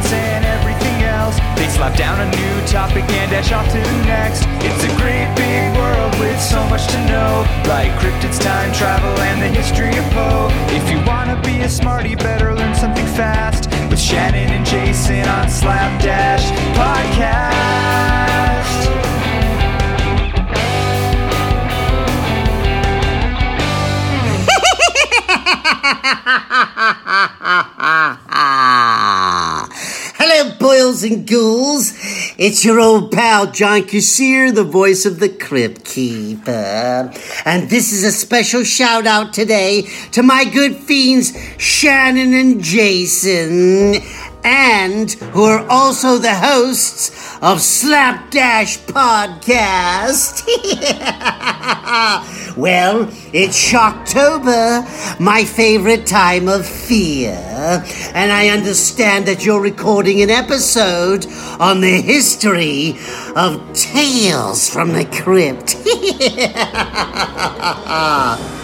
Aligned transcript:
Down 1.95 2.19
a 2.19 2.25
new 2.31 2.67
topic 2.67 3.03
and 3.09 3.29
dash 3.31 3.51
off 3.51 3.67
to 3.67 3.77
the 3.77 4.03
next. 4.05 4.43
It's 4.63 4.83
a 4.83 4.95
great 4.97 5.27
big 5.35 5.75
world 5.77 6.13
with 6.19 6.39
so 6.41 6.63
much 6.69 6.87
to 6.87 6.97
know. 7.05 7.45
Like 7.67 7.91
cryptids, 7.99 8.41
time 8.41 8.71
travel, 8.73 9.09
and 9.19 9.41
the 9.41 9.47
history 9.47 9.95
of 9.97 10.05
Poe. 10.11 10.49
If 10.69 10.89
you 10.89 11.03
wanna 11.05 11.39
be 11.41 11.61
a 11.61 11.69
smarty, 11.69 12.15
better 12.15 12.53
learn 12.55 12.75
something 12.75 13.05
fast. 13.07 13.69
With 13.89 13.99
Shannon 13.99 14.49
and 14.51 14.65
Jason 14.65 15.27
on 15.27 15.49
Slapdash 15.49 16.51
Podcast. 16.75 17.31
Hello, 30.23 30.55
boils 30.59 31.03
and 31.03 31.25
ghouls. 31.25 31.93
It's 32.37 32.63
your 32.63 32.79
old 32.79 33.11
pal, 33.11 33.51
John 33.51 33.81
Kassir, 33.81 34.53
the 34.53 34.63
voice 34.63 35.03
of 35.03 35.19
the 35.19 35.29
Crypt 35.29 35.83
Keeper. 35.83 37.11
And 37.43 37.71
this 37.71 37.91
is 37.91 38.03
a 38.03 38.11
special 38.11 38.63
shout 38.63 39.07
out 39.07 39.33
today 39.33 39.89
to 40.11 40.21
my 40.21 40.45
good 40.45 40.75
fiends, 40.75 41.35
Shannon 41.57 42.35
and 42.35 42.63
Jason, 42.63 43.95
and 44.43 45.11
who 45.33 45.43
are 45.43 45.65
also 45.67 46.19
the 46.19 46.35
hosts 46.35 47.30
of 47.41 47.59
Slapdash 47.59 48.77
Podcast. 48.81 50.45
well, 52.55 53.09
it's 53.33 53.57
Shocktober, 53.57 54.85
my 55.19 55.43
favorite 55.43 56.05
time 56.05 56.47
of 56.47 56.67
fear. 56.67 57.33
And 58.13 58.31
I 58.31 58.49
understand 58.49 59.25
that 59.25 59.43
you're 59.43 59.59
recording 59.59 60.21
an 60.21 60.29
episode 60.29 61.25
on 61.59 61.81
the 61.81 61.99
history 62.01 62.95
of 63.35 63.73
Tales 63.73 64.69
from 64.69 64.93
the 64.93 65.05
Crypt. 65.05 65.77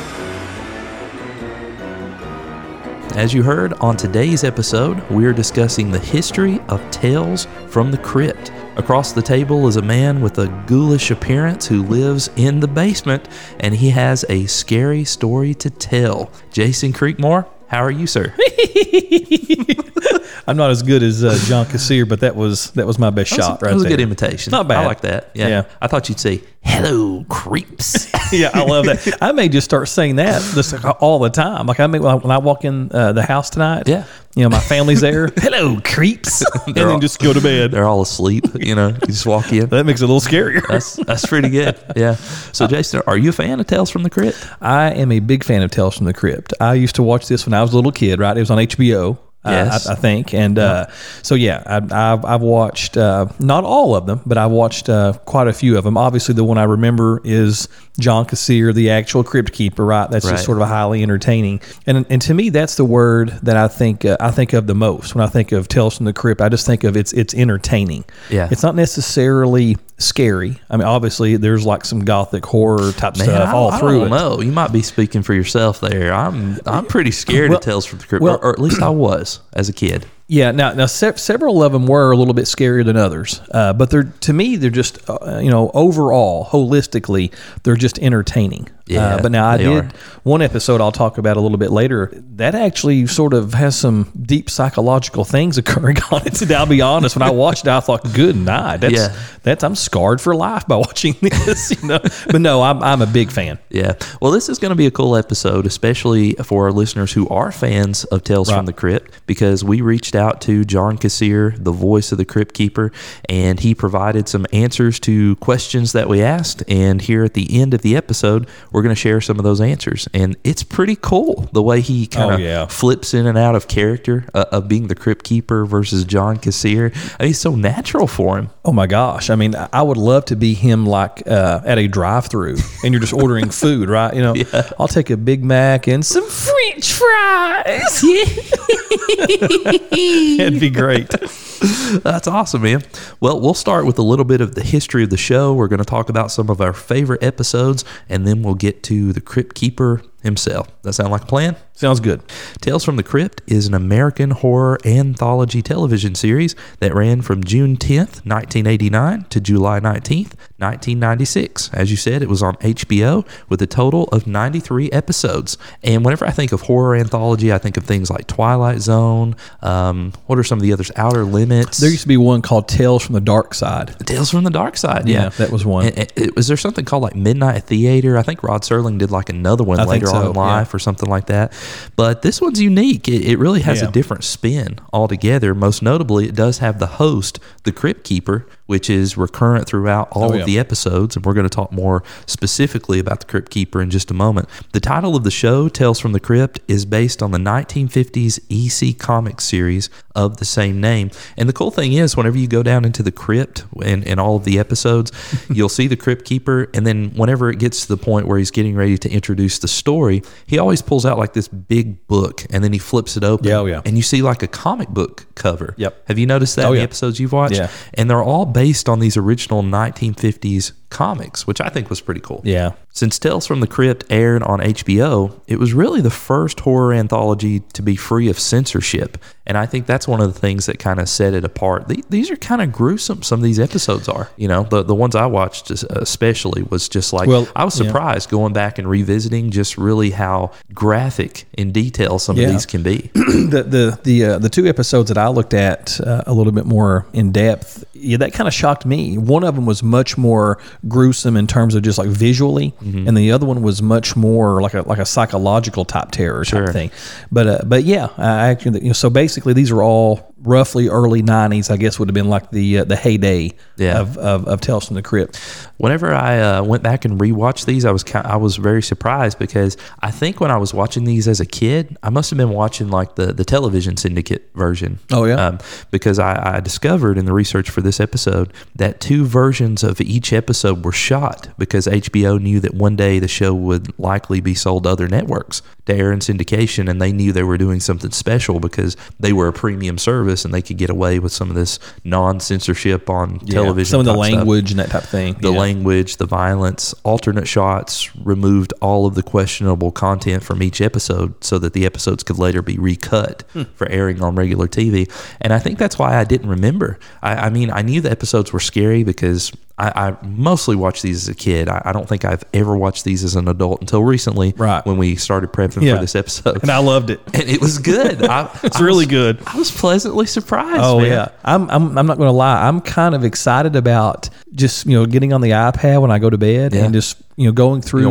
As 3.17 3.33
you 3.33 3.41
heard 3.41 3.73
on 3.81 3.97
today's 3.97 4.43
episode, 4.43 5.01
we 5.09 5.25
are 5.25 5.33
discussing 5.33 5.89
the 5.89 5.97
history 5.97 6.59
of 6.69 6.87
Tales 6.91 7.47
from 7.67 7.89
the 7.89 7.97
Crypt. 7.97 8.51
Across 8.77 9.13
the 9.13 9.23
table 9.23 9.67
is 9.67 9.75
a 9.75 9.81
man 9.81 10.21
with 10.21 10.37
a 10.37 10.47
ghoulish 10.67 11.09
appearance 11.09 11.65
who 11.65 11.81
lives 11.81 12.29
in 12.35 12.59
the 12.59 12.67
basement, 12.67 13.27
and 13.59 13.73
he 13.73 13.89
has 13.89 14.23
a 14.29 14.45
scary 14.45 15.03
story 15.03 15.55
to 15.55 15.71
tell. 15.71 16.29
Jason 16.51 16.93
Creekmore, 16.93 17.47
how 17.69 17.83
are 17.83 17.89
you, 17.89 18.05
sir? 18.05 18.35
I'm 20.47 20.55
not 20.57 20.69
as 20.71 20.81
good 20.81 21.03
as 21.03 21.23
uh, 21.23 21.37
John 21.45 21.65
Kassir, 21.65 22.07
but 22.07 22.21
that 22.21 22.35
was 22.35 22.71
that 22.71 22.87
was 22.87 22.97
my 22.97 23.09
best 23.09 23.31
That 23.31 23.37
was, 23.37 23.45
shot 23.45 23.59
that 23.59 23.65
right 23.67 23.73
was 23.73 23.83
a 23.83 23.87
there. 23.87 23.97
good 23.97 24.03
imitation. 24.03 24.51
Not 24.51 24.67
bad. 24.67 24.77
I 24.77 24.85
like 24.85 25.01
that. 25.01 25.31
Yeah. 25.33 25.47
Yeah. 25.49 25.63
I 25.81 25.87
thought 25.87 26.07
you'd 26.09 26.19
say, 26.19 26.41
hello, 26.61 27.25
creeps. 27.29 28.07
yeah, 28.33 28.51
I 28.53 28.63
love 28.63 28.85
that. 28.85 29.17
I 29.21 29.31
may 29.33 29.49
just 29.49 29.65
start 29.65 29.87
saying 29.89 30.15
that 30.17 30.41
just 30.53 30.73
all 31.01 31.19
the 31.19 31.29
time. 31.29 31.65
Like 31.67 31.79
I 31.79 31.87
may 31.87 31.99
when 31.99 32.31
I, 32.31 32.37
walk 32.37 32.63
in 32.65 32.91
uh, 32.93 33.11
the 33.13 33.23
house 33.23 33.49
tonight. 33.49 33.87
Yeah. 33.87 34.05
you 34.35 34.43
know 34.43 34.49
my 34.49 34.59
family's 34.59 35.01
there. 35.01 35.27
Hello, 35.37 35.79
creeps, 35.83 36.43
and 36.65 36.75
then 36.75 36.87
all- 36.87 36.99
just 36.99 37.19
go 37.19 37.33
to 37.33 37.41
bed. 37.41 37.71
They're 37.71 37.85
all 37.85 38.01
asleep, 38.01 38.45
you 38.59 38.75
know, 38.75 38.89
you 38.89 39.07
just 39.07 39.25
walk 39.25 39.51
in. 39.51 39.67
That 39.67 39.85
makes 39.85 40.01
it 40.01 40.05
a 40.09 40.13
little 40.13 40.21
scarier. 40.21 40.65
That's 40.67 40.95
that's 40.95 41.25
pretty 41.25 41.49
good. 41.49 41.77
Yeah. 41.95 42.15
So, 42.53 42.67
Jason, 42.67 43.01
are 43.07 43.17
you 43.17 43.29
a 43.29 43.33
fan 43.33 43.59
of 43.59 43.67
Tales 43.67 43.89
from 43.89 44.03
the 44.03 44.09
Crypt? 44.09 44.37
I 44.61 44.91
am 44.91 45.11
a 45.11 45.19
big 45.19 45.43
fan 45.43 45.61
of 45.61 45.71
Tales 45.71 45.97
from 45.97 46.05
the 46.05 46.13
Crypt. 46.13 46.53
I 46.61 46.73
used 46.75 46.95
to 46.95 47.03
watch 47.03 47.27
this 47.27 47.45
when 47.45 47.53
I 47.53 47.61
was 47.61 47.73
a 47.73 47.75
little 47.75 47.91
kid. 47.91 48.19
Right, 48.19 48.35
it 48.37 48.39
was 48.39 48.51
on 48.51 48.59
HBO. 48.59 49.17
Uh, 49.45 49.51
Yes. 49.51 49.87
I, 49.87 49.93
I 49.93 49.95
think, 49.95 50.33
and 50.33 50.59
uh, 50.59 50.87
so 51.21 51.35
yeah, 51.35 51.63
I, 51.65 52.13
I've, 52.13 52.25
I've 52.25 52.41
watched 52.41 52.97
uh, 52.97 53.27
not 53.39 53.63
all 53.63 53.95
of 53.95 54.05
them, 54.05 54.21
but 54.25 54.37
I've 54.37 54.51
watched 54.51 54.89
uh, 54.89 55.13
quite 55.25 55.47
a 55.47 55.53
few 55.53 55.77
of 55.77 55.83
them. 55.83 55.95
Obviously, 55.97 56.33
the 56.35 56.43
one 56.43 56.57
I 56.57 56.63
remember 56.63 57.21
is 57.23 57.69
John 57.99 58.25
Kassir, 58.25 58.73
the 58.73 58.89
actual 58.91 59.23
Crypt 59.23 59.51
Keeper. 59.53 59.83
Right, 59.85 60.09
that's 60.09 60.25
Right. 60.25 60.33
just 60.33 60.45
sort 60.45 60.57
of 60.57 60.61
a 60.61 60.67
highly 60.67 61.01
entertaining, 61.03 61.61
and 61.85 62.05
and 62.09 62.21
to 62.23 62.33
me, 62.33 62.49
that's 62.49 62.75
the 62.75 62.85
word 62.85 63.29
that 63.43 63.57
I 63.57 63.67
think 63.67 64.05
uh, 64.05 64.17
I 64.19 64.31
think 64.31 64.53
of 64.53 64.67
the 64.67 64.75
most 64.75 65.15
when 65.15 65.23
I 65.23 65.27
think 65.27 65.51
of 65.51 65.67
Tales 65.67 65.97
from 65.97 66.05
the 66.05 66.13
Crypt. 66.13 66.41
I 66.41 66.49
just 66.49 66.65
think 66.65 66.83
of 66.83 66.95
it's 66.95 67.11
it's 67.13 67.33
entertaining. 67.33 68.05
Yeah. 68.29 68.47
it's 68.51 68.61
not 68.63 68.75
necessarily 68.75 69.77
scary. 69.97 70.59
I 70.69 70.77
mean, 70.77 70.85
obviously, 70.85 71.37
there's 71.37 71.65
like 71.65 71.85
some 71.85 72.05
gothic 72.05 72.45
horror 72.45 72.91
type 72.91 73.17
Man, 73.17 73.27
stuff 73.27 73.49
I, 73.49 73.53
all 73.53 73.71
I 73.71 73.79
through 73.79 74.09
know. 74.09 74.41
You 74.41 74.51
might 74.51 74.71
be 74.71 74.81
speaking 74.83 75.23
for 75.23 75.33
yourself 75.33 75.79
there. 75.79 76.13
I'm 76.13 76.59
I'm 76.65 76.85
pretty 76.85 77.11
scared 77.11 77.49
Well- 77.49 77.57
of 77.59 77.63
Tales 77.63 77.85
from 77.85 77.99
the 77.99 78.05
Crypt, 78.05 78.21
well- 78.23 78.35
or, 78.35 78.45
or 78.45 78.51
at 78.51 78.59
least 78.59 78.81
I 78.81 78.89
was 78.89 79.39
as 79.53 79.69
a 79.69 79.73
kid. 79.73 80.05
Yeah, 80.29 80.51
now 80.51 80.73
now 80.73 80.87
se- 80.87 81.15
several 81.15 81.63
of 81.63 81.71
them 81.71 81.87
were 81.87 82.11
a 82.11 82.17
little 82.17 82.33
bit 82.33 82.45
scarier 82.45 82.83
than 82.83 82.97
others, 82.97 83.39
uh, 83.51 83.71
but 83.71 83.89
they're 83.89 84.03
to 84.03 84.33
me 84.33 84.57
they're 84.57 84.69
just 84.69 84.99
uh, 85.09 85.39
you 85.41 85.49
know 85.49 85.71
overall 85.73 86.45
holistically 86.45 87.33
they're 87.63 87.77
just 87.77 87.97
entertaining. 87.99 88.67
Yeah, 88.87 89.15
uh, 89.15 89.21
but 89.21 89.31
now 89.31 89.47
I 89.47 89.57
did 89.57 89.67
are. 89.67 89.89
one 90.23 90.41
episode 90.41 90.81
I'll 90.81 90.91
talk 90.91 91.17
about 91.17 91.37
a 91.37 91.41
little 91.41 91.57
bit 91.57 91.71
later 91.71 92.11
that 92.37 92.55
actually 92.55 93.07
sort 93.07 93.33
of 93.33 93.53
has 93.53 93.77
some 93.77 94.11
deep 94.21 94.49
psychological 94.49 95.23
things 95.25 95.57
occurring 95.57 95.97
on 96.11 96.25
it. 96.25 96.41
And 96.41 96.51
I'll 96.51 96.65
be 96.65 96.81
honest, 96.81 97.15
when 97.15 97.23
I 97.23 97.31
watched 97.31 97.65
it, 97.65 97.69
I 97.71 97.79
thought, 97.79 98.13
"Good 98.13 98.35
night." 98.35 98.77
That's 98.77 98.93
Yeah. 98.93 99.15
that's 99.43 99.63
I'm 99.63 99.75
scarred 99.75 100.21
for 100.21 100.35
life 100.35 100.67
by 100.67 100.75
watching 100.87 101.15
this. 101.21 101.71
You 101.81 101.87
know, 101.87 101.99
but 102.27 102.41
no, 102.41 102.61
I'm 102.61 102.81
I'm 102.83 103.01
a 103.01 103.07
big 103.07 103.31
fan. 103.31 103.59
Yeah. 103.69 103.93
Well, 104.21 104.31
this 104.31 104.49
is 104.49 104.59
going 104.59 104.69
to 104.69 104.75
be 104.75 104.85
a 104.87 104.91
cool 104.91 105.15
episode, 105.15 105.65
especially 105.65 106.33
for 106.33 106.65
our 106.65 106.71
listeners 106.71 107.11
who 107.13 107.27
are 107.29 107.51
fans 107.51 108.03
of 108.05 108.23
Tales 108.23 108.49
from 108.49 108.65
the 108.65 108.73
Crypt, 108.73 109.11
because 109.27 109.63
we 109.63 109.81
reached 109.81 110.15
out 110.15 110.41
to 110.41 110.63
John 110.65 110.97
Kassir, 110.97 111.61
the 111.61 111.71
voice 111.71 112.11
of 112.11 112.17
the 112.17 112.25
Crypt 112.25 112.53
Keeper, 112.53 112.91
and 113.27 113.59
he 113.59 113.75
provided 113.75 114.29
some 114.29 114.45
answers 114.53 114.99
to 115.01 115.35
questions 115.37 115.91
that 115.93 116.07
we 116.07 116.21
asked. 116.21 116.63
And 116.67 117.01
here 117.01 117.23
at 117.23 117.33
the 117.33 117.59
end 117.59 117.73
of 117.73 117.81
the 117.81 117.95
episode, 117.95 118.47
we're 118.77 118.83
going 118.83 118.93
to 118.95 119.01
share 119.01 119.19
some 119.21 119.39
of 119.39 119.43
those 119.43 119.59
answers. 119.59 120.07
And 120.13 120.37
it's 120.43 120.61
pretty 120.61 120.95
cool 120.95 121.49
the 121.51 121.63
way 121.63 121.81
he 121.81 122.05
kind 122.05 122.33
of 122.35 122.39
Oh, 122.39 122.43
yeah. 122.43 122.67
flips 122.67 123.15
in 123.15 123.25
and 123.25 123.35
out 123.37 123.55
of 123.55 123.67
character 123.67 124.25
uh, 124.35 124.45
of 124.51 124.67
being 124.67 124.87
the 124.87 124.93
Crypt 124.95 125.25
Keeper 125.25 125.65
versus 125.65 126.05
John 126.05 126.37
Kassir. 126.37 126.91
I 127.19 127.23
mean, 127.23 127.31
it's 127.31 127.39
so 127.39 127.55
natural 127.55 128.05
for 128.05 128.37
him. 128.37 128.51
Oh 128.63 128.71
my 128.71 128.85
gosh! 128.85 129.31
I 129.31 129.35
mean, 129.35 129.55
I 129.73 129.81
would 129.81 129.97
love 129.97 130.25
to 130.25 130.35
be 130.35 130.53
him, 130.53 130.85
like 130.85 131.23
uh, 131.27 131.61
at 131.65 131.79
a 131.79 131.87
drive-through, 131.87 132.57
and 132.83 132.93
you're 132.93 133.01
just 133.01 133.13
ordering 133.13 133.49
food, 133.61 133.89
right? 133.89 134.13
You 134.13 134.21
know, 134.21 134.35
I'll 134.79 134.87
take 134.87 135.09
a 135.09 135.17
Big 135.17 135.43
Mac 135.43 135.87
and 135.87 136.05
some 136.05 136.29
French 136.29 136.93
fries. 136.93 138.01
That'd 140.37 140.59
be 140.59 140.69
great. 140.69 141.09
That's 142.03 142.27
awesome, 142.27 142.61
man. 142.61 142.83
Well, 143.19 143.39
we'll 143.39 143.53
start 143.53 143.85
with 143.85 143.97
a 143.97 144.03
little 144.03 144.25
bit 144.25 144.41
of 144.41 144.55
the 144.55 144.63
history 144.63 145.03
of 145.03 145.09
the 145.09 145.17
show. 145.17 145.53
We're 145.53 145.67
going 145.67 145.79
to 145.79 145.85
talk 145.85 146.09
about 146.09 146.31
some 146.31 146.49
of 146.49 146.61
our 146.61 146.73
favorite 146.73 147.23
episodes, 147.23 147.83
and 148.09 148.27
then 148.27 148.43
we'll 148.43 148.55
get 148.55 148.83
to 148.83 149.11
the 149.13 149.21
Crypt 149.21 149.55
Keeper 149.55 150.01
himself. 150.23 150.67
That 150.83 150.93
sound 150.93 151.11
like 151.11 151.23
a 151.23 151.25
plan? 151.27 151.55
Sounds 151.73 151.99
good. 151.99 152.21
Tales 152.59 152.83
from 152.83 152.95
the 152.95 153.03
Crypt 153.03 153.41
is 153.45 153.67
an 153.67 153.75
American 153.75 154.31
horror 154.31 154.79
anthology 154.83 155.61
television 155.61 156.15
series 156.15 156.55
that 156.79 156.93
ran 156.95 157.21
from 157.21 157.43
June 157.43 157.77
10th, 157.77 158.25
1989 158.25 159.25
to 159.29 159.39
July 159.39 159.79
19th, 159.79 160.33
1996. 160.57 161.69
As 161.73 161.91
you 161.91 161.97
said, 161.97 162.21
it 162.23 162.29
was 162.29 162.41
on 162.41 162.55
HBO 162.55 163.27
with 163.49 163.61
a 163.61 163.67
total 163.67 164.05
of 164.05 164.25
93 164.25 164.89
episodes. 164.91 165.57
And 165.83 166.03
whenever 166.03 166.25
I 166.25 166.31
think 166.31 166.51
of 166.51 166.61
horror 166.61 166.95
anthology, 166.95 167.53
I 167.53 167.59
think 167.59 167.77
of 167.77 167.83
things 167.83 168.09
like 168.09 168.25
Twilight 168.27 168.79
Zone. 168.81 169.35
Um, 169.61 170.13
what 170.25 170.39
are 170.39 170.43
some 170.43 170.57
of 170.57 170.63
the 170.63 170.73
others? 170.73 170.91
Outer 170.95 171.23
Limits. 171.25 171.77
There 171.77 171.89
used 171.91 172.01
to 172.03 172.07
be 172.07 172.17
one 172.17 172.41
called 172.41 172.67
Tales 172.67 173.03
from 173.03 173.13
the 173.13 173.21
Dark 173.21 173.53
Side. 173.53 173.95
Tales 174.07 174.31
from 174.31 174.43
the 174.43 174.49
Dark 174.49 174.77
Side. 174.77 175.07
Yeah, 175.07 175.23
Yeah, 175.23 175.29
that 175.29 175.51
was 175.51 175.63
one. 175.65 175.85
And- 175.87 176.11
and 176.17 176.31
was 176.35 176.47
there 176.47 176.57
something 176.57 176.85
called 176.85 177.03
like 177.03 177.15
Midnight 177.15 177.63
Theater? 177.65 178.17
I 178.17 178.23
think 178.23 178.41
Rod 178.41 178.61
Serling 178.63 178.97
did 178.97 179.11
like 179.11 179.29
another 179.29 179.63
one 179.63 179.79
I 179.79 179.83
later 179.83 180.06
on 180.07 180.23
so, 180.23 180.29
in 180.29 180.35
life 180.35 180.73
or 180.73 180.79
something 180.79 181.09
like 181.09 181.27
that. 181.27 181.53
But 181.95 182.21
this 182.21 182.41
one's 182.41 182.61
unique. 182.61 183.07
It, 183.07 183.25
it 183.25 183.37
really 183.37 183.61
has 183.61 183.81
a 183.81 183.91
different 183.91 184.23
spin 184.23 184.79
altogether. 184.91 185.53
Most 185.53 185.81
notably, 185.81 186.27
it 186.27 186.35
does 186.35 186.59
have 186.59 186.79
the 186.79 186.87
host, 186.87 187.39
the 187.63 187.71
Crypt 187.71 188.03
Keeper, 188.03 188.47
which 188.67 188.89
is 188.89 189.17
recurrent 189.17 189.67
throughout 189.67 190.07
all 190.11 190.31
Oh, 190.31 190.33
yeah. 190.35 190.41
of 190.41 190.45
the 190.45 190.59
episodes. 190.59 191.15
And 191.15 191.25
we're 191.25 191.33
going 191.33 191.45
to 191.49 191.49
talk 191.55 191.71
more 191.71 192.03
specifically 192.27 192.99
about 192.99 193.21
the 193.21 193.25
Crypt 193.25 193.49
Keeper 193.49 193.81
in 193.81 193.89
just 193.89 194.11
a 194.11 194.13
moment. 194.13 194.47
The 194.73 194.79
title 194.79 195.15
of 195.15 195.23
the 195.23 195.31
show, 195.31 195.67
Tales 195.69 195.99
from 195.99 196.11
the 196.11 196.19
Crypt, 196.19 196.59
is 196.67 196.85
based 196.85 197.23
on 197.23 197.31
the 197.31 197.37
1950s 197.39 198.39
EC 198.49 198.97
comic 198.97 199.41
series 199.41 199.89
of 200.15 200.37
the 200.37 200.45
same 200.45 200.81
name. 200.81 201.11
And 201.37 201.47
the 201.47 201.53
cool 201.53 201.71
thing 201.71 201.93
is, 201.93 202.17
whenever 202.17 202.37
you 202.37 202.47
go 202.47 202.63
down 202.63 202.85
into 202.85 203.03
the 203.03 203.11
crypt 203.11 203.65
in, 203.81 204.03
in 204.03 204.19
all 204.19 204.35
of 204.35 204.43
the 204.43 204.57
episodes, 204.59 205.11
you'll 205.49 205.69
see 205.69 205.87
the 205.87 205.95
Crypt 205.95 206.25
Keeper. 206.25 206.69
And 206.73 206.85
then 206.87 207.11
whenever 207.15 207.49
it 207.49 207.59
gets 207.59 207.81
to 207.85 207.87
the 207.95 207.97
point 207.97 208.27
where 208.27 208.37
he's 208.37 208.51
getting 208.51 208.75
ready 208.75 208.97
to 208.97 209.09
introduce 209.09 209.59
the 209.59 209.67
story, 209.67 210.21
he 210.45 210.57
always 210.57 210.81
pulls 210.81 211.05
out 211.05 211.17
like 211.17 211.33
this 211.33 211.47
big 211.47 212.05
book 212.07 212.45
and 212.49 212.63
then 212.63 212.73
he 212.73 212.79
flips 212.79 213.15
it 213.15 213.23
open. 213.23 213.47
Yeah, 213.47 213.59
oh, 213.59 213.65
yeah. 213.65 213.81
And 213.85 213.95
you 213.95 214.03
see 214.03 214.21
like 214.21 214.43
a 214.43 214.47
comic 214.47 214.89
book 214.89 215.25
cover. 215.35 215.73
Yep. 215.77 216.07
Have 216.07 216.17
you 216.19 216.25
noticed 216.25 216.55
that 216.55 216.65
Oh, 216.65 216.73
in 216.73 216.77
the 216.79 216.81
episodes 216.83 217.19
you've 217.19 217.31
watched? 217.33 217.55
Yeah. 217.55 217.69
And 217.93 218.09
they're 218.09 218.23
all 218.23 218.45
based 218.57 218.89
on 218.89 218.97
these 218.97 219.15
original 219.15 219.61
1950s 219.61 220.71
comics, 220.89 221.45
which 221.45 221.59
I 221.61 221.69
think 221.69 221.89
was 221.89 221.99
pretty 222.01 222.21
cool. 222.21 222.41
Yeah. 222.43 222.71
Since 222.91 223.19
Tales 223.19 223.45
from 223.45 223.59
the 223.59 223.67
Crypt 223.67 224.05
aired 224.09 224.41
on 224.41 224.59
HBO, 224.59 225.39
it 225.47 225.59
was 225.59 225.73
really 225.73 226.01
the 226.01 226.09
first 226.09 226.61
horror 226.61 226.93
anthology 226.93 227.59
to 227.73 227.81
be 227.83 227.95
free 227.95 228.27
of 228.29 228.39
censorship. 228.39 229.17
And 229.45 229.57
I 229.57 229.65
think 229.67 229.85
that's 229.85 230.07
one 230.07 230.19
of 230.19 230.33
the 230.33 230.39
things 230.39 230.65
that 230.65 230.79
kind 230.79 230.99
of 230.99 231.07
set 231.07 231.33
it 231.35 231.43
apart. 231.43 231.87
The- 231.87 232.03
These 232.09 232.31
are 232.31 232.35
kind 232.37 232.61
of 232.61 232.71
gruesome, 232.71 233.21
some 233.21 233.39
of 233.39 233.43
these 233.43 233.59
episodes 233.59 234.09
are. 234.09 234.29
You 234.37 234.47
know, 234.47 234.63
the, 234.63 234.81
the 234.83 234.95
ones 234.95 235.15
I 235.15 235.25
watched 235.27 235.69
especially 235.71 236.63
was 236.63 236.89
just 236.89 237.13
like, 237.13 237.27
Well, 237.27 237.47
I 237.55 237.63
was 237.65 237.79
yeah. 237.79 237.85
surprised 237.87 238.29
going 238.29 238.53
back 238.53 238.79
and 238.79 238.89
revisiting 238.89 239.51
just 239.51 239.77
really 239.77 240.09
how 240.11 240.51
graphic 240.73 241.45
in 241.53 241.71
detail 241.71 242.17
some 242.19 242.37
Yeah. 242.37 242.47
of 242.47 242.51
these 242.53 242.65
can 242.65 242.81
be. 242.81 243.11
the 243.13 243.63
the 243.67 243.99
the 244.03 244.25
uh, 244.25 244.39
the 244.39 244.49
two 244.49 244.67
episodes 244.67 245.09
that 245.09 245.17
I 245.17 245.27
looked 245.27 245.53
at 245.53 245.99
uh, 246.01 246.23
a 246.25 246.33
little 246.33 246.53
bit 246.53 246.65
more 246.65 247.05
in 247.13 247.31
depth, 247.31 247.83
yeah, 247.93 248.17
that 248.17 248.33
kind 248.33 248.47
of 248.47 248.53
shocked 248.53 248.85
me. 248.85 249.17
One 249.17 249.43
of 249.43 249.55
them 249.55 249.65
was 249.65 249.83
much 249.83 250.17
more 250.17 250.57
gruesome 250.87 251.37
in 251.37 251.47
terms 251.47 251.75
of 251.75 251.83
just 251.83 251.97
like 251.97 252.09
visually, 252.09 252.73
Mm-hmm. 252.81 253.07
and 253.07 253.17
the 253.17 253.31
other 253.31 253.45
one 253.45 253.61
was 253.61 253.81
much 253.81 254.15
more 254.15 254.61
like 254.61 254.73
a 254.73 254.81
like 254.81 254.99
a 254.99 255.05
psychological 255.05 255.85
type 255.85 256.11
terror 256.11 256.43
Sure. 256.45 256.65
type 256.65 256.73
thing. 256.73 256.91
But 257.31 257.47
uh, 257.47 257.59
but 257.65 257.83
yeah, 257.83 258.07
I 258.17 258.49
actually 258.49 258.81
you 258.81 258.87
know, 258.87 258.93
so 258.93 259.09
basically 259.09 259.53
these 259.53 259.71
are 259.71 259.81
all 259.81 260.33
roughly 260.47 260.87
early 260.87 261.21
'90s. 261.21 261.69
I 261.69 261.77
guess 261.77 261.99
would 261.99 262.09
have 262.09 262.13
been 262.15 262.29
like 262.29 262.49
the 262.51 262.79
uh, 262.79 262.83
the 262.85 262.95
heyday 262.95 263.51
Yeah. 263.77 263.99
of, 263.99 264.17
of 264.17 264.47
of 264.47 264.61
Tales 264.61 264.85
from 264.87 264.95
the 264.95 265.01
Crypt. 265.01 265.37
Whenever 265.77 266.13
I 266.13 266.39
uh, 266.39 266.63
went 266.63 266.81
back 266.83 267.05
and 267.05 267.19
rewatched 267.19 267.65
these, 267.65 267.85
I 267.85 267.91
was 267.91 268.03
I 268.15 268.37
was 268.37 268.55
very 268.57 268.81
surprised 268.81 269.37
because 269.39 269.77
I 269.99 270.11
think 270.11 270.39
when 270.39 270.49
I 270.51 270.57
was 270.57 270.73
watching 270.73 271.03
these 271.03 271.27
as 271.27 271.39
a 271.39 271.45
kid, 271.45 271.97
I 272.01 272.09
must 272.09 272.29
have 272.31 272.37
been 272.37 272.49
watching 272.49 272.89
like 272.89 273.15
the 273.15 273.33
the 273.33 273.45
television 273.45 273.97
syndicate 273.97 274.49
version. 274.55 274.99
Oh, 275.11 275.25
yeah? 275.25 275.35
um, 275.47 275.59
because 275.91 276.19
I, 276.19 276.55
I 276.57 276.59
discovered 276.61 277.17
in 277.17 277.25
the 277.25 277.33
research 277.33 277.69
for 277.69 277.81
this 277.81 277.99
episode 277.99 278.51
that 278.75 278.99
two 278.99 279.25
versions 279.25 279.83
of 279.83 279.99
each 280.01 280.33
episode 280.33 280.83
were 280.85 280.91
shot 280.91 281.49
because 281.57 281.87
HBO 281.87 282.41
knew 282.41 282.59
that 282.61 282.73
one 282.73 282.95
day 282.95 283.19
the 283.19 283.27
show 283.27 283.53
would 283.53 283.97
likely 283.99 284.39
be 284.41 284.53
sold 284.55 284.83
to 284.83 284.89
other 284.89 285.07
networks 285.07 285.61
to 285.85 285.95
air 285.95 286.11
in 286.11 286.19
syndication, 286.19 286.89
and 286.89 287.01
they 287.01 287.11
knew 287.11 287.31
they 287.31 287.43
were 287.43 287.57
doing 287.57 287.79
something 287.79 288.11
special 288.11 288.59
because 288.59 288.95
they 289.19 289.33
were 289.33 289.47
a 289.47 289.53
premium 289.53 289.97
service 289.97 290.36
and 290.45 290.53
they 290.53 290.61
could 290.61 290.77
get 290.77 290.89
away 290.89 291.19
with 291.19 291.31
some 291.31 291.49
of 291.49 291.55
this 291.55 291.79
non 292.03 292.39
censorship 292.39 293.09
on 293.09 293.39
television. 293.39 293.89
some 293.91 293.99
of 294.01 294.05
the 294.05 294.13
type 294.13 294.25
stuff 294.25 294.37
language 294.37 294.71
and 294.71 294.79
that 294.79 294.89
type 294.89 295.03
of 295.03 295.09
thing. 295.09 295.33
the 295.41 295.51
yeah. 295.51 295.59
language, 295.59 296.17
the 296.17 296.25
violence, 296.25 296.93
alternate 297.03 297.47
shots, 297.47 298.15
removed 298.17 298.73
all 298.81 299.05
of 299.05 299.15
the 299.15 299.23
questionable 299.23 299.91
content 299.91 300.43
from 300.43 300.61
each 300.63 300.81
episode 300.81 301.33
so 301.43 301.57
that 301.59 301.73
the 301.73 301.85
episodes 301.85 302.23
could 302.23 302.37
later 302.37 302.61
be 302.61 302.77
recut 302.77 303.43
Hmm. 303.53 303.63
for 303.75 303.87
airing 303.89 304.21
on 304.21 304.35
regular 304.35 304.67
TV. 304.67 305.09
And 305.41 305.53
I 305.53 305.59
think 305.59 305.77
that's 305.77 305.97
why 305.99 306.17
I 306.17 306.23
didn't 306.23 306.49
remember. 306.49 306.99
I, 307.21 307.35
I 307.47 307.49
mean, 307.49 307.71
I 307.71 307.81
knew 307.81 308.01
the 308.01 308.11
episodes 308.11 308.51
were 308.53 308.59
scary 308.59 309.03
because 309.03 309.51
I, 309.79 310.09
I 310.09 310.17
mostly 310.25 310.75
watched 310.75 311.03
these 311.03 311.17
as 311.23 311.27
a 311.27 311.35
kid. 311.35 311.69
I, 311.69 311.81
I 311.85 311.91
don't 311.91 312.09
think 312.09 312.25
I've 312.25 312.43
ever 312.53 312.75
watched 312.75 313.03
these 313.03 313.23
as 313.23 313.35
an 313.35 313.47
adult 313.47 313.79
until 313.81 314.03
recently 314.03 314.53
Right. 314.57 314.83
when 314.85 314.97
we 314.97 315.15
started 315.15 315.51
prepping 315.53 315.83
Yeah. 315.83 315.95
for 315.95 316.01
this 316.01 316.15
episode. 316.15 316.61
and 316.63 316.71
I 316.71 316.79
loved 316.79 317.11
it. 317.11 317.19
And 317.33 317.43
it 317.47 317.61
was 317.61 317.77
good. 317.77 318.23
I, 318.25 318.49
It's 318.63 318.81
really 318.81 319.05
was- 319.05 319.11
good. 319.11 319.43
I 319.45 319.55
was 319.57 319.69
pleasantly 319.71 320.25
surprised. 320.25 320.79
Oh 320.81 320.99
man. 320.99 321.07
yeah, 321.11 321.27
I'm, 321.45 321.69
I'm 321.69 321.97
I'm 321.97 322.07
not 322.07 322.17
going 322.17 322.27
to 322.27 322.31
lie. 322.31 322.67
I'm 322.67 322.81
kind 322.81 323.13
of 323.13 323.23
excited 323.23 323.75
about 323.75 324.29
just 324.57 324.85
you 324.85 324.97
know 324.99 325.05
getting 325.05 325.31
on 325.31 325.41
the 325.41 325.51
iPad 325.51 326.01
when 326.01 326.11
I 326.11 326.19
go 326.19 326.29
to 326.29 326.37
bed 326.37 326.73
Yeah. 326.73 326.83
and 326.85 326.93
just 326.93 327.21
you 327.37 327.45
know 327.47 327.51
going 327.53 327.81
through 327.81 328.01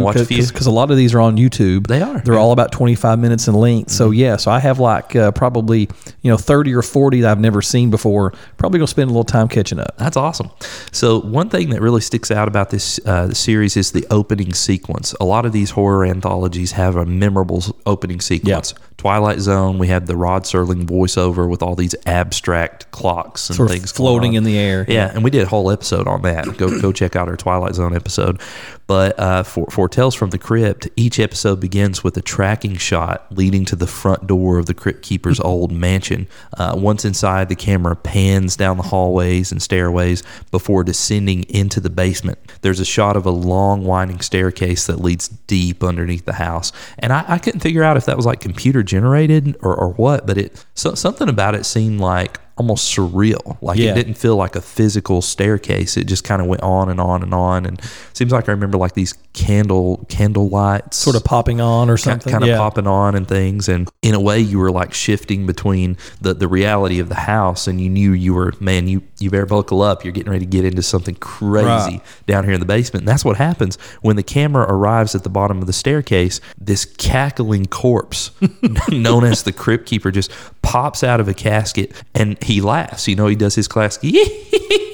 because 0.48 0.66
a 0.66 0.70
lot 0.70 0.90
of 0.90 0.96
these 0.96 1.14
are 1.14 1.20
on 1.20 1.36
YouTube. 1.36 1.86
They 1.88 2.00
are, 2.00 2.20
They're 2.20 2.34
yeah. 2.34 2.40
all 2.40 2.52
about 2.52 2.72
25 2.72 3.18
minutes 3.18 3.48
in 3.48 3.54
length. 3.54 3.90
So 3.90 4.12
yeah, 4.12 4.36
so 4.36 4.50
I 4.50 4.60
have 4.60 4.78
like 4.78 5.14
uh, 5.16 5.32
probably 5.32 5.80
you 6.22 6.30
know 6.30 6.36
30 6.36 6.74
or 6.74 6.82
40 6.82 7.20
that 7.22 7.30
I've 7.32 7.40
never 7.40 7.60
seen 7.60 7.90
before. 7.90 8.32
Probably 8.56 8.78
gonna 8.78 8.86
spend 8.86 9.10
a 9.10 9.12
little 9.12 9.24
time 9.24 9.48
catching 9.48 9.78
up. 9.80 9.96
That's 9.98 10.16
awesome. 10.16 10.50
So 10.92 11.20
one 11.20 11.48
thing 11.50 11.70
that 11.70 11.80
really 11.82 12.00
sticks 12.00 12.30
out 12.30 12.48
about 12.48 12.70
this 12.70 12.98
uh, 13.06 13.34
series 13.34 13.76
is 13.76 13.92
the 13.92 14.06
opening 14.10 14.54
sequence. 14.54 15.14
A 15.20 15.24
lot 15.24 15.44
of 15.44 15.52
these 15.52 15.70
horror 15.70 16.04
anthologies 16.06 16.72
have 16.72 16.96
a 16.96 17.04
memorable 17.04 17.62
opening 17.84 18.20
sequence. 18.20 18.72
Twilight 18.98 19.40
Zone, 19.40 19.78
we 19.78 19.88
had 19.88 20.06
the 20.06 20.16
Rod 20.16 20.44
Serling 20.44 20.84
voiceover 20.86 21.48
with 21.48 21.62
all 21.62 21.74
these 21.74 21.94
abstract 22.06 22.90
clocks 22.92 23.50
and 23.50 23.56
Sort 23.56 23.70
things 23.70 23.92
floating 23.92 24.34
in 24.34 24.44
the 24.44 24.58
air. 24.58 24.86
Yeah, 24.88 25.10
and 25.12 25.22
we 25.22 25.30
did 25.30 25.42
a 25.42 25.46
whole 25.46 25.70
episode 25.70 26.08
on 26.08 26.22
that. 26.22 26.56
Go 26.56 26.80
go 26.80 26.92
check 26.92 27.14
out 27.14 27.28
our 27.28 27.36
Twilight 27.36 27.74
Zone 27.74 27.94
episode. 27.94 28.40
But 28.86 29.18
uh, 29.18 29.42
for 29.42 29.66
for 29.66 29.88
Tales 29.88 30.14
from 30.14 30.30
the 30.30 30.38
Crypt, 30.38 30.88
each 30.96 31.18
episode 31.18 31.60
begins 31.60 32.04
with 32.04 32.16
a 32.16 32.22
tracking 32.22 32.76
shot 32.76 33.26
leading 33.30 33.64
to 33.66 33.76
the 33.76 33.86
front 33.86 34.26
door 34.26 34.58
of 34.58 34.66
the 34.66 34.74
Crypt 34.74 35.02
Keeper's 35.02 35.40
old 35.46 35.72
mansion. 35.72 36.28
Uh, 36.56 36.74
once 36.76 37.04
inside, 37.04 37.48
the 37.48 37.56
camera 37.56 37.96
pans 37.96 38.56
down 38.56 38.76
the 38.76 38.84
hallways 38.84 39.50
and 39.50 39.60
stairways 39.60 40.22
before 40.50 40.84
descending 40.84 41.42
into 41.44 41.80
the 41.80 41.90
basement. 41.90 42.38
There's 42.62 42.80
a 42.80 42.84
shot 42.84 43.16
of 43.16 43.26
a 43.26 43.30
long 43.30 43.84
winding 43.84 44.20
staircase 44.20 44.86
that 44.86 45.00
leads 45.00 45.28
deep 45.28 45.82
underneath 45.82 46.24
the 46.24 46.34
house, 46.34 46.70
and 46.98 47.12
I, 47.12 47.24
I 47.26 47.38
couldn't 47.38 47.60
figure 47.60 47.82
out 47.82 47.96
if 47.96 48.06
that 48.06 48.16
was 48.16 48.24
like 48.24 48.40
computer 48.40 48.84
generated 48.86 49.56
or, 49.60 49.74
or 49.74 49.90
what. 49.90 50.26
But 50.26 50.38
it 50.38 50.64
so, 50.74 50.94
something 50.94 51.28
about 51.28 51.54
it 51.54 51.66
seemed 51.66 52.00
like 52.00 52.40
almost 52.56 52.94
surreal. 52.96 53.58
Like 53.60 53.78
Yeah. 53.78 53.90
it 53.92 53.94
didn't 53.94 54.14
feel 54.14 54.36
like 54.36 54.56
a 54.56 54.60
physical 54.60 55.20
staircase. 55.22 55.96
It 55.96 56.04
just 56.04 56.24
kind 56.24 56.40
of 56.40 56.48
went 56.48 56.62
on 56.62 56.88
and 56.88 57.00
on 57.00 57.22
and 57.22 57.34
on. 57.34 57.66
And 57.66 57.80
seems 58.14 58.32
like 58.32 58.48
I 58.48 58.52
remember 58.52 58.78
like 58.78 58.94
these 58.94 59.12
candle 59.34 60.04
candle 60.08 60.48
lights 60.48 60.96
Sort 60.96 61.16
of 61.16 61.24
popping 61.24 61.60
on 61.60 61.90
or 61.90 61.98
something. 61.98 62.30
kind 62.30 62.42
of 62.42 62.48
yeah. 62.48 62.56
popping 62.56 62.86
on 62.86 63.14
and 63.14 63.28
things. 63.28 63.68
And 63.68 63.90
in 64.00 64.14
a 64.14 64.20
way, 64.20 64.40
you 64.40 64.58
were 64.58 64.70
like 64.70 64.94
shifting 64.94 65.44
between 65.46 65.98
the, 66.22 66.32
the 66.32 66.48
reality 66.48 66.98
of 66.98 67.08
the 67.10 67.14
house, 67.16 67.66
and 67.66 67.78
you 67.80 67.90
knew 67.90 68.12
you 68.12 68.32
were 68.32 68.54
man. 68.60 68.88
You 68.88 69.02
you 69.18 69.30
better 69.30 69.44
buckle 69.46 69.82
up. 69.82 70.04
You're 70.04 70.12
getting 70.12 70.32
ready 70.32 70.44
to 70.46 70.50
get 70.50 70.64
into 70.64 70.82
something 70.82 71.14
crazy 71.16 71.66
Right. 71.66 72.00
down 72.26 72.44
here 72.44 72.54
in 72.54 72.60
the 72.60 72.66
basement. 72.66 73.02
And 73.02 73.08
that's 73.08 73.24
what 73.24 73.36
happens 73.36 73.76
when 74.02 74.16
the 74.16 74.22
camera 74.22 74.64
arrives 74.68 75.14
at 75.14 75.22
the 75.22 75.28
bottom 75.30 75.58
of 75.58 75.66
the 75.66 75.72
staircase. 75.72 76.40
This 76.58 76.84
cackling 76.84 77.66
corpse, 77.66 78.30
known 78.90 79.24
as 79.24 79.42
the 79.42 79.52
crypt 79.52 79.86
keeper, 79.86 80.10
just 80.10 80.30
pops 80.62 81.02
out 81.04 81.20
of 81.20 81.28
a 81.28 81.34
casket 81.34 81.92
and 82.14 82.38
he 82.46 82.60
laughs. 82.60 83.06
You 83.08 83.16
know, 83.16 83.26
he 83.26 83.36
does 83.36 83.54
his 83.54 83.68
classic. 83.68 84.02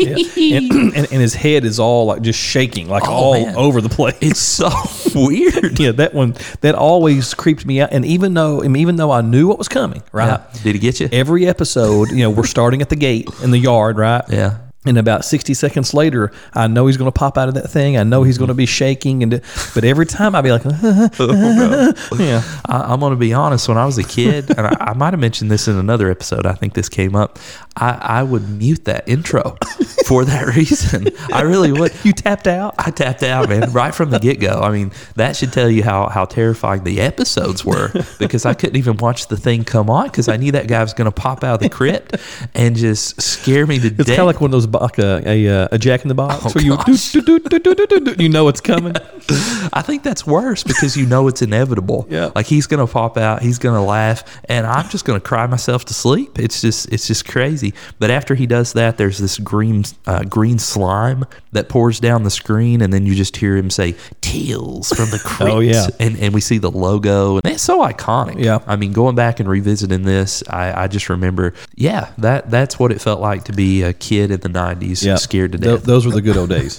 Yeah. 0.02 0.16
and, 0.56 0.72
and, 0.72 0.96
and 0.96 1.06
his 1.20 1.32
head 1.32 1.64
is 1.64 1.78
all 1.78 2.06
like 2.06 2.22
just 2.22 2.36
shaking, 2.40 2.88
like 2.88 3.04
Oh, 3.06 3.12
all 3.12 3.46
man. 3.46 3.54
over 3.54 3.80
the 3.80 3.88
place. 3.88 4.16
It's 4.20 4.40
so 4.40 4.68
weird. 5.14 5.78
yeah, 5.78 5.92
that 5.92 6.12
one 6.12 6.34
that 6.60 6.74
always 6.74 7.34
creeped 7.34 7.64
me 7.64 7.80
out. 7.80 7.90
And 7.92 8.04
even 8.04 8.34
though, 8.34 8.62
and 8.62 8.76
even 8.76 8.96
though 8.96 9.12
I 9.12 9.20
knew 9.20 9.46
what 9.46 9.58
was 9.58 9.68
coming, 9.68 10.02
right? 10.10 10.40
Yeah. 10.54 10.60
Did 10.64 10.74
he 10.74 10.80
get 10.80 10.98
you? 10.98 11.08
Every 11.12 11.46
episode, 11.46 12.10
you 12.10 12.16
know, 12.16 12.30
we're 12.30 12.46
starting 12.46 12.82
at 12.82 12.88
the 12.88 12.96
gate 12.96 13.28
in 13.44 13.52
the 13.52 13.58
yard, 13.60 13.96
right? 13.96 14.24
Yeah. 14.28 14.58
And 14.84 14.98
about 14.98 15.24
sixty 15.24 15.54
seconds 15.54 15.94
later, 15.94 16.32
I 16.54 16.66
know 16.66 16.88
he's 16.88 16.96
going 16.96 17.06
to 17.10 17.16
pop 17.16 17.38
out 17.38 17.46
of 17.48 17.54
that 17.54 17.68
thing. 17.70 17.96
I 17.96 18.02
know 18.02 18.24
he's 18.24 18.36
going 18.36 18.48
to 18.48 18.54
be 18.54 18.66
shaking, 18.66 19.22
and 19.22 19.40
but 19.74 19.84
every 19.84 20.06
time 20.06 20.34
I'd 20.34 20.42
be 20.42 20.50
like, 20.50 20.62
oh, 20.66 22.06
yeah, 22.18 22.42
I, 22.66 22.92
I'm 22.92 22.98
going 23.00 23.12
to 23.12 23.16
be 23.16 23.32
honest. 23.32 23.68
When 23.68 23.78
I 23.78 23.86
was 23.86 23.98
a 23.98 24.02
kid, 24.04 24.50
and 24.50 24.66
I, 24.66 24.76
I 24.80 24.94
might 24.94 25.12
have 25.12 25.20
mentioned 25.20 25.52
this 25.52 25.68
in 25.68 25.76
another 25.76 26.10
episode, 26.10 26.46
I 26.46 26.54
think 26.54 26.74
this 26.74 26.88
came 26.88 27.14
up. 27.14 27.38
I, 27.76 27.90
I 27.92 28.22
would 28.24 28.48
mute 28.48 28.84
that 28.86 29.08
intro 29.08 29.56
for 30.06 30.24
that 30.24 30.54
reason. 30.56 31.08
I 31.32 31.42
really 31.42 31.72
would. 31.72 31.92
you 32.04 32.12
tapped 32.12 32.46
out. 32.48 32.74
I 32.78 32.90
tapped 32.90 33.22
out, 33.22 33.48
man, 33.48 33.72
right 33.72 33.94
from 33.94 34.10
the 34.10 34.18
get 34.18 34.40
go. 34.40 34.60
I 34.60 34.70
mean, 34.72 34.90
that 35.16 35.36
should 35.36 35.52
tell 35.52 35.70
you 35.70 35.82
how, 35.82 36.08
how 36.08 36.24
terrifying 36.26 36.84
the 36.84 37.00
episodes 37.00 37.64
were 37.64 37.90
because 38.18 38.44
I 38.44 38.54
couldn't 38.54 38.76
even 38.76 38.96
watch 38.98 39.28
the 39.28 39.36
thing 39.36 39.64
come 39.64 39.88
on 39.88 40.08
because 40.08 40.28
I 40.28 40.36
knew 40.36 40.52
that 40.52 40.66
guy 40.68 40.82
was 40.82 40.92
going 40.92 41.06
to 41.10 41.12
pop 41.12 41.44
out 41.44 41.54
of 41.54 41.60
the 41.60 41.70
crypt 41.70 42.16
and 42.54 42.76
just 42.76 43.22
scare 43.22 43.66
me 43.66 43.78
to 43.78 43.86
It's 43.86 43.96
death. 43.96 44.06
kind 44.08 44.20
of 44.20 44.26
like 44.26 44.40
one 44.40 44.48
of 44.48 44.52
those 44.52 44.66
like 44.80 44.98
a, 44.98 45.22
a, 45.26 45.68
a 45.72 45.78
Jack 45.78 46.02
in 46.02 46.08
the 46.08 46.14
Box 46.14 46.46
Oh, 46.46 46.50
where 46.50 46.64
you 46.64 46.76
do, 46.86 47.38
do, 47.38 48.00
do, 48.00 48.22
you 48.22 48.28
know 48.28 48.48
it's 48.48 48.60
coming. 48.60 48.94
I 49.72 49.82
think 49.82 50.02
that's 50.02 50.26
worse 50.26 50.62
because 50.62 50.96
you 50.96 51.06
know 51.06 51.28
it's 51.28 51.42
inevitable. 51.42 52.06
Yeah. 52.08 52.30
Like 52.34 52.46
he's 52.46 52.66
gonna 52.66 52.86
pop 52.86 53.16
out, 53.16 53.42
he's 53.42 53.58
gonna 53.58 53.84
laugh, 53.84 54.40
and 54.46 54.66
I'm 54.66 54.88
just 54.88 55.04
gonna 55.04 55.20
cry 55.20 55.46
myself 55.46 55.84
to 55.86 55.94
sleep. 55.94 56.38
It's 56.38 56.60
just 56.60 56.90
it's 56.92 57.06
just 57.06 57.26
crazy. 57.28 57.74
But 57.98 58.10
after 58.10 58.34
he 58.34 58.46
does 58.46 58.72
that, 58.72 58.96
there's 58.96 59.18
this 59.18 59.38
green 59.38 59.84
uh, 60.06 60.24
green 60.24 60.58
slime 60.58 61.24
that 61.52 61.68
pours 61.68 62.00
down 62.00 62.22
the 62.22 62.30
screen, 62.30 62.80
and 62.80 62.92
then 62.92 63.04
you 63.06 63.14
just 63.14 63.36
hear 63.36 63.56
him 63.56 63.70
say 63.70 63.94
"Tales 64.20 64.88
from 64.88 65.10
the 65.10 65.18
Crypt." 65.24 65.52
Oh, 65.52 65.60
yeah. 65.60 65.88
and 66.00 66.18
and 66.18 66.32
we 66.34 66.40
see 66.40 66.58
the 66.58 66.70
logo, 66.70 67.38
and 67.44 67.52
it's 67.52 67.62
so 67.62 67.80
iconic. 67.80 68.42
Yeah. 68.42 68.60
I 68.66 68.76
mean, 68.76 68.92
going 68.92 69.14
back 69.14 69.40
and 69.40 69.48
revisiting 69.48 70.02
this, 70.02 70.42
I, 70.48 70.84
I 70.84 70.88
just 70.88 71.08
remember, 71.08 71.54
yeah, 71.74 72.12
that 72.18 72.50
that's 72.50 72.78
what 72.78 72.92
it 72.92 73.00
felt 73.00 73.20
like 73.20 73.44
to 73.44 73.52
be 73.52 73.82
a 73.82 73.92
kid 73.92 74.30
in 74.30 74.40
the 74.40 74.48
90s, 74.62 75.02
Yeah. 75.04 75.16
scared 75.16 75.52
to 75.52 75.58
death. 75.58 75.82
those 75.84 76.06
were 76.06 76.12
the 76.12 76.22
good 76.22 76.36
old 76.36 76.50
days. 76.58 76.78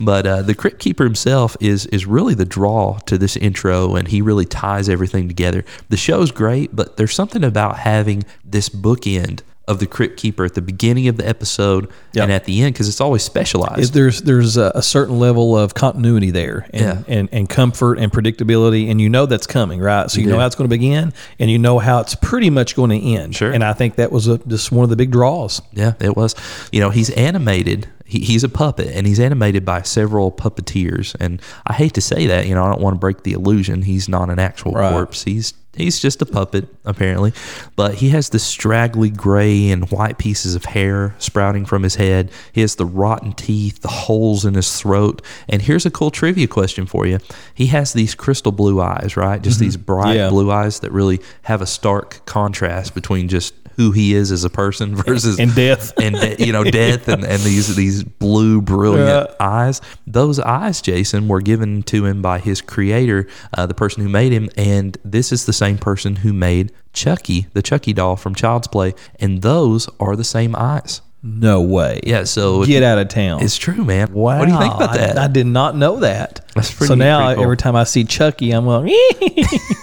But 0.00 0.26
uh, 0.26 0.42
the 0.42 0.54
Crypt 0.54 0.78
Keeper 0.78 1.04
himself 1.04 1.56
is 1.60 1.86
is 1.86 2.06
really 2.06 2.34
the 2.34 2.44
draw 2.44 2.98
to 3.06 3.16
this 3.18 3.36
intro, 3.36 3.94
and 3.96 4.08
he 4.08 4.20
really 4.22 4.44
ties 4.46 4.88
everything 4.88 5.28
together. 5.28 5.64
The 5.90 5.96
show's 5.96 6.30
great, 6.30 6.74
but 6.74 6.96
there's 6.96 7.14
something 7.14 7.44
about 7.44 7.78
having 7.78 8.24
this 8.44 8.68
bookend 8.68 9.40
of 9.72 9.80
the 9.80 9.86
Crypt 9.86 10.16
Keeper 10.16 10.44
at 10.44 10.54
the 10.54 10.62
beginning 10.62 11.08
of 11.08 11.16
the 11.16 11.28
episode 11.28 11.90
Yeah. 12.12 12.22
and 12.22 12.30
at 12.32 12.44
the 12.44 12.62
end 12.62 12.74
because 12.74 12.88
it's 12.88 13.00
always 13.00 13.22
specialized. 13.24 13.80
Is 13.80 13.90
there's 13.90 14.22
there's 14.22 14.56
a, 14.56 14.70
a 14.76 14.82
certain 14.82 15.18
level 15.18 15.58
of 15.58 15.74
continuity 15.74 16.30
there 16.30 16.66
and, 16.72 16.80
Yeah. 16.82 17.02
and, 17.08 17.28
and 17.32 17.48
comfort 17.48 17.98
and 17.98 18.12
predictability 18.12 18.88
and 18.90 19.00
you 19.00 19.08
know 19.08 19.26
that's 19.26 19.46
coming 19.46 19.80
right 19.80 20.08
so 20.10 20.20
you, 20.20 20.26
know 20.28 20.38
how 20.38 20.46
it's 20.46 20.54
going 20.54 20.68
to 20.70 20.76
begin 20.76 21.12
and 21.40 21.50
you 21.50 21.58
know 21.58 21.78
how 21.80 21.98
it's 22.00 22.14
pretty 22.14 22.50
much 22.50 22.76
going 22.76 22.90
to 22.90 22.98
end 23.16 23.34
Sure. 23.34 23.50
and 23.50 23.64
I 23.64 23.72
think 23.72 23.96
that 23.96 24.12
was 24.12 24.28
a, 24.28 24.38
just 24.46 24.70
one 24.70 24.84
of 24.84 24.90
the 24.90 24.96
big 24.96 25.10
draws 25.10 25.60
Yeah, 25.72 25.94
it 26.00 26.16
was. 26.16 26.34
You 26.70 26.80
know, 26.80 26.90
he's 26.90 27.10
animated. 27.10 27.88
He, 28.12 28.20
he's 28.20 28.44
a 28.44 28.48
puppet, 28.48 28.88
and 28.88 29.06
he's 29.06 29.18
animated 29.18 29.64
by 29.64 29.82
several 29.82 30.30
puppeteers. 30.30 31.16
And 31.18 31.40
I 31.66 31.72
hate 31.72 31.94
to 31.94 32.00
say 32.02 32.26
that. 32.26 32.46
You 32.46 32.54
know, 32.54 32.64
I 32.64 32.68
don't 32.70 32.80
want 32.82 32.94
to 32.94 32.98
break 32.98 33.22
the 33.22 33.32
illusion. 33.32 33.82
He's 33.82 34.08
not 34.08 34.28
an 34.30 34.38
actual 34.38 34.72
Right. 34.72 34.92
corpse. 34.92 35.24
He's 35.24 35.54
he's 35.74 35.98
just 35.98 36.20
a 36.20 36.26
puppet, 36.26 36.68
apparently. 36.84 37.32
But 37.76 37.94
he 37.94 38.10
has 38.10 38.28
the 38.28 38.38
straggly 38.38 39.08
gray 39.08 39.70
and 39.70 39.90
white 39.90 40.18
pieces 40.18 40.54
of 40.54 40.66
hair 40.66 41.14
sprouting 41.18 41.64
from 41.64 41.82
his 41.82 41.94
head. 41.94 42.30
He 42.52 42.60
has 42.60 42.74
the 42.76 42.84
rotten 42.84 43.32
teeth, 43.32 43.80
the 43.80 43.88
holes 43.88 44.44
in 44.44 44.52
his 44.52 44.78
throat. 44.78 45.22
And 45.48 45.62
here's 45.62 45.86
a 45.86 45.90
cool 45.90 46.10
trivia 46.10 46.46
question 46.46 46.84
for 46.84 47.06
you. 47.06 47.20
He 47.54 47.68
has 47.68 47.94
these 47.94 48.14
crystal 48.14 48.52
blue 48.52 48.82
eyes, 48.82 49.16
right? 49.16 49.40
Just 49.40 49.60
these 49.60 49.78
bright 49.78 50.02
Mm-hmm. 50.08 50.16
Yeah. 50.18 50.28
blue 50.28 50.50
eyes 50.50 50.80
that 50.80 50.92
really 50.92 51.20
have 51.44 51.62
a 51.62 51.66
stark 51.66 52.20
contrast 52.26 52.94
between 52.94 53.28
just 53.28 53.54
who 53.82 53.90
he 53.92 54.14
is 54.14 54.30
as 54.30 54.44
a 54.44 54.50
person 54.50 54.94
versus 54.94 55.38
And 55.38 55.54
death. 55.54 55.92
and 56.00 56.14
de- 56.14 56.44
you 56.44 56.52
know 56.52 56.62
death 56.64 57.08
and, 57.08 57.24
and 57.24 57.42
these 57.42 57.74
these 57.74 58.04
blue 58.04 58.60
brilliant 58.62 59.28
Yeah. 59.30 59.34
eyes. 59.40 59.80
Those 60.06 60.38
eyes 60.38 60.80
jason 60.80 61.26
were 61.28 61.40
given 61.40 61.82
to 61.84 62.04
him 62.06 62.22
by 62.22 62.38
his 62.38 62.60
creator 62.60 63.26
uh, 63.56 63.66
the 63.66 63.74
person 63.74 64.02
who 64.02 64.08
made 64.08 64.32
him. 64.32 64.48
And 64.56 64.96
this 65.04 65.32
is 65.32 65.46
the 65.46 65.52
same 65.52 65.78
person 65.78 66.16
who 66.16 66.32
made 66.32 66.70
chucky 66.92 67.46
the 67.54 67.62
chucky 67.62 67.92
doll 67.92 68.16
from 68.16 68.34
child's 68.34 68.68
play. 68.68 68.94
And 69.18 69.42
those 69.42 69.88
are 69.98 70.14
the 70.16 70.24
same 70.24 70.54
eyes 70.56 71.00
no 71.22 71.62
way. 71.62 72.00
Yeah 72.04 72.24
so 72.24 72.64
get 72.64 72.82
out 72.82 72.98
of 72.98 73.08
town. 73.08 73.42
It's 73.42 73.56
true 73.56 73.84
man. 73.84 74.12
Wow 74.12 74.38
what 74.40 74.46
do 74.46 74.52
you 74.52 74.58
think 74.58 74.74
about 74.74 74.94
that? 74.94 75.18
I, 75.18 75.28
did 75.28 75.46
not 75.46 75.76
know 75.76 76.00
that. 76.00 76.40
That's 76.54 76.72
pretty- 76.74 76.88
so 76.88 76.94
now 76.94 77.20
pretty 77.24 77.34
cool. 77.36 77.44
every 77.44 77.56
time 77.56 77.76
I 77.76 77.84
see 77.84 78.04
Chucky 78.04 78.50
I'm 78.50 78.66
like 78.66 78.90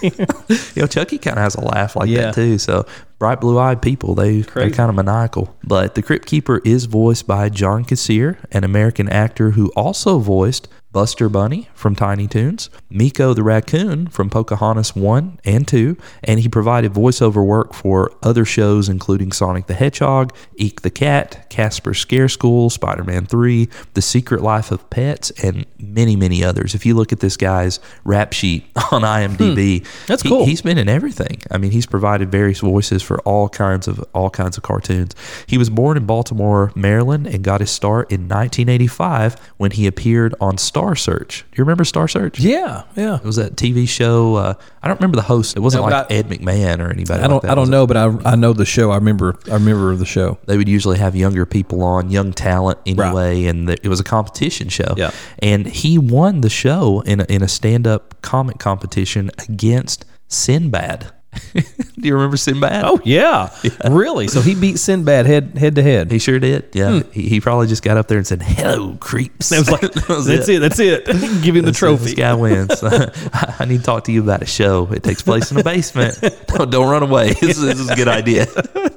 you 0.74 0.82
know 0.82 0.86
chucky 0.86 1.18
kind 1.18 1.36
of 1.38 1.42
has 1.42 1.54
a 1.54 1.60
laugh 1.60 1.96
like 1.96 2.08
Yeah. 2.08 2.22
that 2.26 2.34
too 2.34 2.58
so 2.58 2.86
bright 3.18 3.40
blue-eyed 3.40 3.82
people 3.82 4.14
they, 4.14 4.40
they're 4.40 4.70
kind 4.70 4.88
of 4.90 4.94
maniacal. 4.96 5.54
But 5.64 5.94
the 5.94 6.02
crypt 6.02 6.26
keeper 6.26 6.60
is 6.64 6.84
voiced 6.86 7.26
by 7.26 7.48
john 7.48 7.84
kassir 7.84 8.36
an 8.52 8.64
american 8.64 9.08
actor 9.08 9.50
who 9.52 9.70
also 9.76 10.18
voiced 10.18 10.68
buster 10.92 11.28
bunny 11.28 11.68
from 11.74 11.94
tiny 11.94 12.26
toons 12.26 12.68
meeko 12.90 13.34
the 13.34 13.42
raccoon 13.42 14.06
from 14.08 14.28
pocahontas 14.28 14.96
1 14.96 15.38
and 15.44 15.68
2 15.68 15.96
and 16.24 16.40
he 16.40 16.48
provided 16.48 16.92
voiceover 16.92 17.44
work 17.44 17.72
for 17.72 18.12
other 18.22 18.44
shows 18.44 18.88
including 18.88 19.30
sonic 19.32 19.66
the 19.66 19.74
hedgehog 19.74 20.34
eek 20.56 20.82
the 20.82 20.90
cat 20.90 21.48
casper 21.48 21.94
scare 21.94 22.28
school 22.28 22.68
spider-man 22.70 23.24
3 23.26 23.68
the 23.94 24.02
secret 24.02 24.42
life 24.42 24.70
of 24.70 24.88
pets 24.90 25.30
and 25.42 25.64
many 25.78 26.16
many 26.16 26.42
others 26.42 26.74
if 26.74 26.84
you 26.84 26.94
look 26.94 27.12
at 27.12 27.20
this 27.20 27.36
guy's 27.36 27.78
rap 28.04 28.32
sheet 28.32 28.64
on 28.90 29.02
imdb 29.02 29.80
hmm. 29.80 30.06
That's 30.06 30.22
he- 30.22 30.28
cool. 30.28 30.44
he's 30.46 30.62
been 30.62 30.78
in 30.78 30.88
everything. 30.88 31.40
I 31.50 31.58
mean, 31.58 31.70
he's 31.70 31.86
provided 31.86 32.30
various 32.30 32.60
voices 32.60 33.02
for 33.02 33.20
all 33.20 33.48
kinds 33.48 33.86
of 33.86 34.04
all 34.14 34.30
kinds 34.30 34.56
of 34.56 34.62
cartoons. 34.62 35.14
He 35.46 35.58
was 35.58 35.70
born 35.70 35.96
in 35.96 36.06
Baltimore, 36.06 36.72
Maryland, 36.74 37.26
and 37.26 37.44
got 37.44 37.60
his 37.60 37.70
start 37.70 38.10
in 38.10 38.22
1985 38.22 39.36
when 39.56 39.70
he 39.72 39.86
appeared 39.86 40.34
on 40.40 40.58
Star 40.58 40.79
Search. 40.96 41.44
Do 41.50 41.56
you 41.58 41.64
remember 41.64 41.84
Star 41.84 42.08
Search? 42.08 42.38
yeah 42.40 42.82
yeah 42.96 43.16
It 43.16 43.24
was 43.24 43.36
that 43.36 43.56
TV 43.56 43.88
show. 43.88 44.34
Uh, 44.36 44.54
I 44.82 44.88
don't 44.88 44.98
remember 44.98 45.16
the 45.16 45.22
host. 45.22 45.56
It 45.56 45.60
wasn't 45.60 45.84
No, 45.84 45.90
like 45.90 46.10
I- 46.10 46.14
Ed 46.14 46.28
McMahon 46.28 46.80
or 46.80 46.90
anybody. 46.90 47.22
I 47.22 47.26
don't 47.28 47.34
like 47.34 47.42
that, 47.42 47.50
I 47.50 47.54
don't 47.54 47.62
was 47.62 47.68
it? 47.68 47.72
know 47.72 47.86
but 47.86 47.96
I 47.96 48.32
I 48.32 48.36
know 48.36 48.52
the 48.52 48.64
show 48.64 48.90
I 48.90 48.96
remember 48.96 49.38
I 49.50 49.54
remember 49.54 49.94
the 49.96 50.06
show 50.06 50.38
they 50.46 50.56
would 50.56 50.68
usually 50.68 50.98
have 50.98 51.14
younger 51.14 51.44
people 51.46 51.82
on, 51.82 52.10
young 52.10 52.32
talent 52.32 52.78
anyway, 52.86 53.44
and 53.44 53.68
the, 53.68 53.76
it 53.84 53.88
was 53.88 54.00
a 54.00 54.04
competition 54.04 54.68
show. 54.68 54.94
Yeah. 54.96 55.10
And 55.40 55.66
he 55.66 55.98
won 55.98 56.40
the 56.40 56.50
show 56.50 57.00
in 57.06 57.20
a, 57.20 57.24
in 57.28 57.42
a 57.42 57.48
stand 57.48 57.86
up 57.86 58.20
comic 58.22 58.58
competition 58.58 59.30
against 59.38 60.04
Sinbad. 60.28 61.12
Do 61.54 62.08
you 62.08 62.14
remember 62.14 62.36
Sinbad? 62.36 62.82
oh 62.84 63.00
yeah, 63.04 63.50
really 63.88 64.26
so 64.26 64.40
he 64.40 64.54
beat 64.54 64.78
Sinbad 64.78 65.26
head 65.26 65.56
head 65.58 65.74
to 65.76 65.82
head 65.82 66.10
He 66.10 66.18
sure 66.18 66.38
did. 66.38 66.68
Yeah. 66.72 67.00
Hmm. 67.02 67.10
He, 67.12 67.28
he 67.28 67.40
probably 67.40 67.66
just 67.66 67.82
got 67.82 67.96
up 67.96 68.08
there 68.08 68.18
and 68.18 68.26
said, 68.26 68.42
"Hello, 68.42 68.96
creeps." 69.00 69.52
It 69.52 69.58
was 69.58 69.70
like, 69.70 69.80
That 69.92 70.08
was 70.08 70.26
that's 70.26 70.48
it. 70.48 70.60
That's 70.60 70.78
it. 70.80 71.04
Give 71.42 71.54
him 71.56 71.64
the 71.64 71.72
trophy." 71.72 72.04
This 72.06 72.14
guy 72.14 72.34
wins. 72.34 72.82
I 72.82 73.54
I 73.60 73.64
need 73.66 73.78
to 73.78 73.82
talk 73.84 74.04
to 74.04 74.12
you 74.12 74.22
about 74.22 74.42
a 74.42 74.46
show. 74.46 74.88
It 74.92 75.02
takes 75.02 75.22
place 75.22 75.50
in 75.52 75.58
a 75.58 75.62
basement. 75.62 76.18
don't, 76.48 76.70
don't 76.70 76.90
run 76.90 77.02
away. 77.02 77.32
This, 77.34 77.58
is- 77.58 77.62
this 77.62 77.78
is 77.80 77.90
a 77.90 77.96
good 77.96 78.08
idea. 78.08 78.46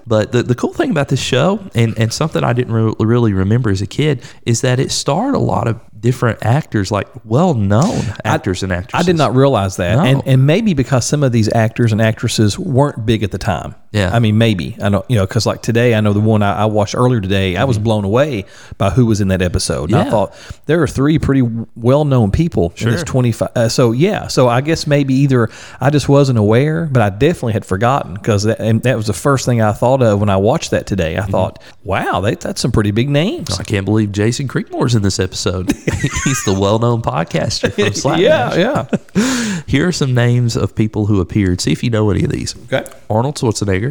But 0.05 0.31
the, 0.31 0.43
the 0.43 0.55
cool 0.55 0.73
thing 0.73 0.91
about 0.91 1.07
this 1.07 1.21
show, 1.21 1.59
and, 1.75 1.97
and 1.97 2.11
something 2.11 2.43
I 2.43 2.51
didn't 2.53 2.73
re- 2.73 2.93
really 2.99 3.31
remember 3.33 3.69
as 3.69 3.81
a 3.81 3.87
kid, 3.87 4.21
is 4.45 4.59
that 4.61 4.79
it 4.79 4.91
starred 4.91 5.33
a 5.33 5.39
lot 5.39 5.67
of 5.67 5.79
different 5.97 6.43
actors, 6.45 6.91
like 6.91 7.07
well 7.23 7.53
known 7.53 8.01
actors 8.25 8.63
and 8.63 8.73
actresses. 8.73 9.07
I 9.07 9.09
did 9.09 9.17
not 9.17 9.33
realize 9.35 9.77
that, 9.77 9.95
No. 9.95 10.03
and 10.03 10.21
and 10.25 10.45
maybe 10.45 10.73
because 10.73 11.05
some 11.05 11.23
of 11.23 11.31
these 11.31 11.51
actors 11.53 11.91
and 11.93 12.01
actresses 12.01 12.22
weren't 12.57 13.05
big 13.05 13.23
at 13.23 13.31
the 13.31 13.37
time. 13.37 13.75
Yeah. 13.93 14.09
I 14.13 14.19
mean 14.19 14.37
maybe 14.37 14.75
I 14.81 14.89
don't 14.89 15.09
you 15.09 15.15
know 15.15 15.25
because 15.25 15.45
like 15.45 15.61
today 15.61 15.93
I 15.95 16.01
know 16.01 16.11
the 16.13 16.19
one 16.19 16.41
I, 16.43 16.63
I 16.63 16.65
watched 16.65 16.95
earlier 16.95 17.21
today 17.21 17.55
I 17.55 17.63
was 17.63 17.77
blown 17.77 18.03
away 18.03 18.45
by 18.77 18.89
who 18.89 19.05
was 19.05 19.21
in 19.21 19.27
that 19.29 19.41
episode. 19.41 19.91
And 19.91 19.95
I 19.99 20.01
Mm-hmm. 20.03 20.09
Thought 20.11 20.61
there 20.65 20.81
are 20.83 20.87
three 20.87 21.17
pretty 21.19 21.43
well 21.75 22.03
known 22.03 22.31
people 22.31 22.73
in 22.77 22.89
this 22.89 22.99
Sure. 23.01 23.05
twenty 23.05 23.31
five. 23.31 23.49
Uh, 23.55 23.69
so 23.69 23.91
yeah, 23.93 24.27
so 24.27 24.47
I 24.49 24.61
guess 24.61 24.85
maybe 24.87 25.13
either 25.13 25.49
I 25.79 25.89
just 25.91 26.09
wasn't 26.09 26.37
aware, 26.39 26.87
but 26.91 27.01
I 27.01 27.09
definitely 27.09 27.53
had 27.53 27.65
forgotten 27.65 28.15
because 28.15 28.43
that, 28.43 28.59
and 28.59 28.81
that 28.83 28.97
was 28.97 29.07
the 29.07 29.13
first 29.13 29.45
thing 29.45 29.61
I 29.61 29.71
thought 29.73 30.01
of 30.01 30.19
when 30.19 30.29
I 30.29 30.37
watched 30.37 30.71
that 30.71 30.87
today. 30.87 31.13
Mm-hmm. 31.15 31.23
I 31.23 31.31
thought, 31.31 31.61
wow, 31.83 32.19
they, 32.19 32.35
that's 32.35 32.61
some 32.61 32.71
pretty 32.71 32.91
big 32.91 33.09
names. 33.09 33.59
I 33.59 33.63
can't 33.63 33.85
believe 33.85 34.11
Jason 34.11 34.47
Creekmore's 34.47 34.95
in 34.95 35.03
this 35.03 35.19
episode. 35.19 35.71
He's 36.23 36.43
the 36.45 36.57
well 36.59 36.79
known 36.79 37.01
podcaster 37.01 37.71
from 37.71 37.93
Slapdash. 37.93 38.57
yeah, 38.57 38.87
yeah. 39.15 39.61
Here 39.67 39.87
are 39.87 39.91
some 39.91 40.13
names 40.13 40.55
of 40.55 40.75
people 40.75 41.05
who 41.05 41.21
appeared. 41.21 41.61
See 41.61 41.71
if 41.71 41.83
you 41.83 41.89
know 41.89 42.09
any 42.09 42.23
of 42.23 42.31
these. 42.31 42.55
Okay. 42.71 42.83
Arnold 43.09 43.35
Schwarzenegger. 43.35 43.82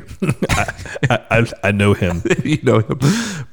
I, 0.51 0.73
I, 1.31 1.53
I 1.65 1.73
know 1.73 1.95
him. 1.95 2.23
you 2.45 2.59
know 2.63 2.81
him. 2.81 2.99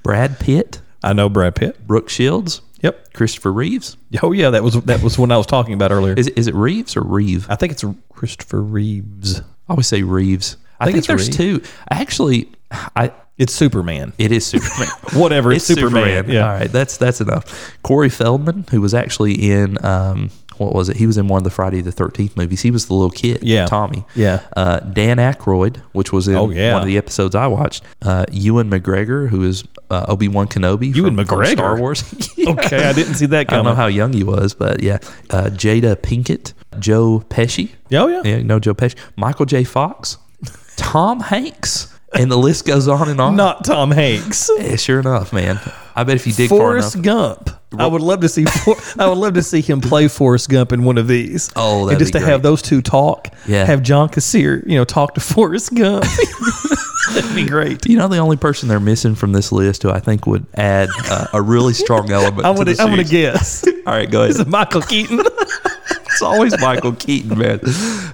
Brad 0.04 0.40
Pitt, 0.40 0.82
I 1.04 1.14
know 1.14 1.30
Brad 1.30 1.56
Pitt. 1.56 1.86
Brooke 1.88 2.10
Shields, 2.10 2.62
Yep. 2.82 3.14
Christopher 3.14 3.52
Reeves. 3.52 3.98
Oh 4.24 4.32
yeah, 4.32 4.50
that 4.52 4.64
was 4.64 4.76
that 4.84 5.02
was 5.04 5.18
when 5.20 5.32
I 5.32 5.38
was 5.38 5.46
talking 5.46 5.74
about 5.74 5.92
earlier. 5.92 6.14
Is 6.14 6.28
it, 6.28 6.38
is 6.38 6.48
it 6.48 6.56
Reeves 6.56 6.96
or 6.96 7.02
Reeve? 7.02 7.46
I 7.50 7.56
think 7.56 7.74
it's 7.74 7.84
Christopher 8.10 8.62
Reeves. 8.62 9.40
I 9.42 9.44
always 9.72 9.88
say 9.88 10.04
Reeves. 10.04 10.56
I, 10.80 10.86
think 10.86 10.94
think, 10.96 10.98
it's 11.00 11.08
there's 11.08 11.30
two. 11.30 11.62
Actually, 11.92 12.50
I 12.72 13.12
It's 13.38 13.54
Superman. 13.54 14.14
it 14.18 14.32
is 14.32 14.46
Superman. 14.46 14.88
Whatever, 15.14 15.52
it's 15.52 15.66
Superman, 15.66 16.30
yeah. 16.30 16.46
All 16.50 16.58
right, 16.60 16.72
that's 16.72 16.96
that's 16.98 17.20
enough. 17.20 17.78
Corey 17.84 18.10
Feldman, 18.10 18.66
who 18.72 18.80
was 18.80 18.94
actually 18.94 19.52
in 19.52 19.84
um, 19.86 20.30
what 20.60 20.74
was 20.76 20.90
it? 20.90 20.98
He 20.98 21.08
was 21.08 21.18
in 21.18 21.28
one 21.28 21.40
of 21.40 21.44
the 21.44 21.50
Friday 21.50 21.82
the 21.82 21.92
Thirteenth 21.92 22.38
movies. 22.38 22.62
He 22.62 22.70
was 22.72 22.86
the 22.88 22.94
little 22.94 23.10
kid, 23.10 23.40
Yeah. 23.42 23.66
Tommy. 23.66 24.06
Yeah. 24.16 24.42
Uh, 24.56 24.80
Dan 24.82 25.18
Aykroyd, 25.18 25.78
which 25.94 26.12
was 26.14 26.28
in 26.28 26.36
Oh, 26.36 26.50
yeah. 26.50 26.74
one 26.74 26.84
of 26.84 26.88
the 26.88 26.98
episodes 26.98 27.34
I 27.34 27.48
watched. 27.48 27.84
Uh, 28.02 28.26
Ewan 28.32 28.70
McGregor, 28.70 29.30
who 29.30 29.44
is 29.44 29.64
uh, 29.90 30.06
Obi 30.08 30.28
Wan 30.28 30.48
Kenobi. 30.48 30.94
Ewan 30.96 31.16
from, 31.16 31.26
from 31.26 31.40
McGregor? 31.40 31.52
Star 31.54 31.80
Wars. 31.80 32.04
Okay, 32.50 32.84
I 32.88 32.94
didn't 32.94 33.16
see 33.16 33.26
that 33.28 33.52
I 33.52 33.56
don't 33.56 33.66
know 33.66 33.76
how 33.76 33.88
young 33.88 34.14
he 34.14 34.24
was, 34.24 34.54
but 34.54 34.82
yeah. 34.84 34.98
Uh, 35.30 35.46
Jada 35.52 35.96
Pinkett, 35.96 36.54
Joe 36.80 37.24
Pesci. 37.30 37.72
Oh, 37.92 38.08
yeah. 38.08 38.22
Yeah, 38.24 38.42
no 38.44 38.60
Joe 38.60 38.74
Pesci. 38.74 38.96
Michael 39.16 39.46
J. 39.46 39.64
Fox, 39.64 40.18
Tom 40.78 41.20
Hanks, 41.20 41.94
and 42.14 42.32
the 42.32 42.38
list 42.38 42.66
goes 42.66 42.88
on 42.88 43.10
and 43.10 43.20
on. 43.20 43.36
Not 43.36 43.66
Tom 43.66 43.92
Hanks. 43.92 44.50
Yeah, 44.58 44.76
sure 44.76 45.00
enough, 45.00 45.32
man. 45.34 45.60
I 45.96 46.04
bet 46.04 46.16
if 46.16 46.26
you 46.26 46.34
dig 46.34 46.50
Forrest 46.50 46.94
far 46.94 47.02
enough, 47.02 47.46
Gump. 47.46 47.60
I 47.78 47.86
would 47.86 48.02
love 48.02 48.22
to 48.22 48.30
see. 48.30 48.46
For, 48.46 48.76
I 48.98 49.08
would 49.08 49.18
love 49.18 49.34
to 49.36 49.44
see 49.44 49.62
him 49.62 49.80
play 49.80 50.08
Forrest 50.08 50.50
Gump 50.50 50.72
in 50.72 50.84
one 50.84 50.98
of 50.98 51.08
these. 51.08 51.52
Oh, 51.56 51.88
and 51.90 52.00
just 52.00 52.14
to 52.14 52.20
have 52.20 52.42
those 52.42 52.62
two 52.62 52.82
talk. 52.82 53.28
Yeah. 53.48 53.66
Have 53.66 53.84
John 53.84 54.10
Kassir, 54.10 54.66
you 54.68 54.76
know, 54.76 54.86
talk 54.86 55.14
to 55.16 55.20
Forrest 55.20 55.76
Gump. 55.76 56.06
That'd 57.14 57.36
be 57.36 57.46
great. 57.46 57.86
you 57.86 57.98
know 57.98 58.08
the 58.08 58.18
only 58.18 58.38
person 58.38 58.70
they're 58.70 58.80
missing 58.80 59.16
from 59.16 59.32
this 59.34 59.52
list 59.52 59.84
who 59.84 59.90
I 59.90 60.00
think 60.00 60.26
would 60.28 60.46
add 60.56 60.90
uh, 61.10 61.28
a 61.34 61.42
really 61.42 61.74
strong 61.74 62.12
element. 62.12 62.46
I'm 62.46 62.56
gonna. 62.56 62.76
I'm 62.80 62.90
gonna 62.90 63.04
guess. 63.04 63.68
All 63.86 63.94
right, 63.94 64.10
go 64.10 64.20
ahead. 64.22 64.32
Is 64.32 64.40
it 64.40 64.48
Michael 64.48 64.82
Keaton? 64.82 65.20
It's 65.22 66.22
always 66.22 66.60
Michael 66.60 66.94
Keaton, 66.94 67.38
man. 67.38 67.60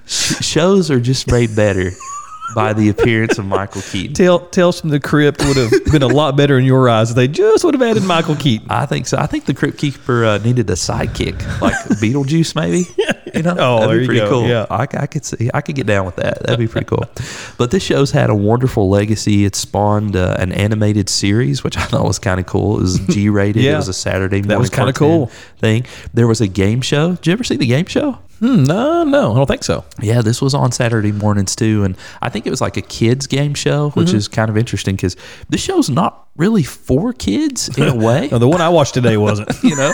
Sh- 0.05 0.43
shows 0.43 0.91
are 0.91 0.99
just 0.99 1.31
made 1.31 1.55
better 1.55 1.91
by 2.55 2.73
the 2.73 2.89
appearance 2.89 3.37
of 3.37 3.45
Michael 3.45 3.81
Keaton. 3.81 4.13
Tell 4.15 4.39
Tales 4.39 4.79
from 4.81 4.89
the 4.89 4.99
Crypt 4.99 5.43
would 5.45 5.57
have 5.57 5.71
been 5.91 6.01
a 6.01 6.07
lot 6.07 6.35
better 6.35 6.57
in 6.57 6.65
your 6.65 6.89
eyes 6.89 7.11
if 7.11 7.15
they 7.15 7.27
just 7.27 7.63
would 7.63 7.73
have 7.75 7.81
added 7.83 8.03
Michael 8.03 8.35
Keaton. 8.35 8.67
I 8.71 8.85
think 8.85 9.05
so. 9.07 9.17
I 9.17 9.27
think 9.27 9.45
the 9.45 9.53
Crypt 9.53 9.77
Keeper 9.77 10.25
uh, 10.25 10.37
needed 10.39 10.69
a 10.69 10.73
sidekick, 10.73 11.35
like 11.61 11.73
Beetlejuice, 12.01 12.55
maybe. 12.55 12.85
You 13.35 13.41
know, 13.41 13.55
Oh, 13.59 13.79
that'd 13.81 13.89
there 13.89 13.97
be 13.97 14.01
you 14.03 14.07
pretty 14.07 14.19
go. 14.21 14.29
cool. 14.29 14.47
Yeah. 14.47 14.65
I, 14.69 14.83
I 14.83 15.07
could 15.07 15.25
see, 15.25 15.49
I 15.53 15.59
could 15.59 15.75
get 15.75 15.85
down 15.85 16.05
with 16.05 16.15
that. 16.15 16.39
That'd 16.43 16.57
be 16.57 16.69
pretty 16.69 16.85
cool. 16.85 17.03
but 17.57 17.69
this 17.69 17.83
show's 17.83 18.11
had 18.11 18.29
a 18.29 18.35
wonderful 18.35 18.89
legacy. 18.89 19.43
It 19.43 19.57
spawned 19.57 20.15
uh, 20.15 20.37
an 20.39 20.53
animated 20.53 21.09
series, 21.09 21.61
which 21.61 21.75
I 21.75 21.81
thought 21.83 22.05
was 22.05 22.17
kind 22.17 22.39
of 22.39 22.45
cool. 22.45 22.77
It 22.77 22.83
was 22.83 22.99
G 23.09 23.27
rated. 23.27 23.65
It 23.65 23.75
was 23.75 23.89
a 23.89 23.93
Saturday 23.93 24.37
morning. 24.37 24.47
That 24.47 24.59
was 24.59 24.69
kinda 24.69 24.93
cool. 24.93 25.27
thing. 25.57 25.85
There 26.13 26.27
was 26.27 26.39
a 26.39 26.47
game 26.47 26.79
show. 26.79 27.15
Did 27.15 27.27
you 27.27 27.33
ever 27.33 27.43
see 27.43 27.57
the 27.57 27.67
game 27.67 27.87
show? 27.87 28.19
Hmm, 28.39 28.63
no, 28.65 29.03
no, 29.03 29.31
I 29.33 29.35
don't 29.37 29.45
think 29.45 29.63
so. 29.63 29.85
Yeah, 30.01 30.21
this 30.21 30.41
was 30.41 30.53
on 30.53 30.71
Saturday 30.71 31.11
mornings 31.13 31.55
too, 31.55 31.83
and 31.83 31.95
I 32.21 32.29
think 32.29 32.45
it 32.45 32.49
was 32.49 32.59
like 32.61 32.75
a 32.77 32.81
kids 32.81 33.27
game 33.27 33.53
show, 33.53 33.91
which 33.91 34.07
Mm-hmm. 34.09 34.17
is 34.17 34.27
kind 34.27 34.49
of 34.49 34.57
interesting 34.57 34.95
because 34.95 35.15
this 35.49 35.61
show's 35.61 35.89
not 35.89 36.24
really 36.35 36.63
for 36.63 37.13
kids 37.13 37.75
in 37.77 37.87
a 37.87 37.95
way. 37.95 38.27
No, 38.31 38.39
the 38.39 38.47
one 38.47 38.61
I 38.61 38.69
watched 38.69 38.93
today 38.93 39.17
wasn't. 39.17 39.49
you 39.63 39.75
know 39.75 39.93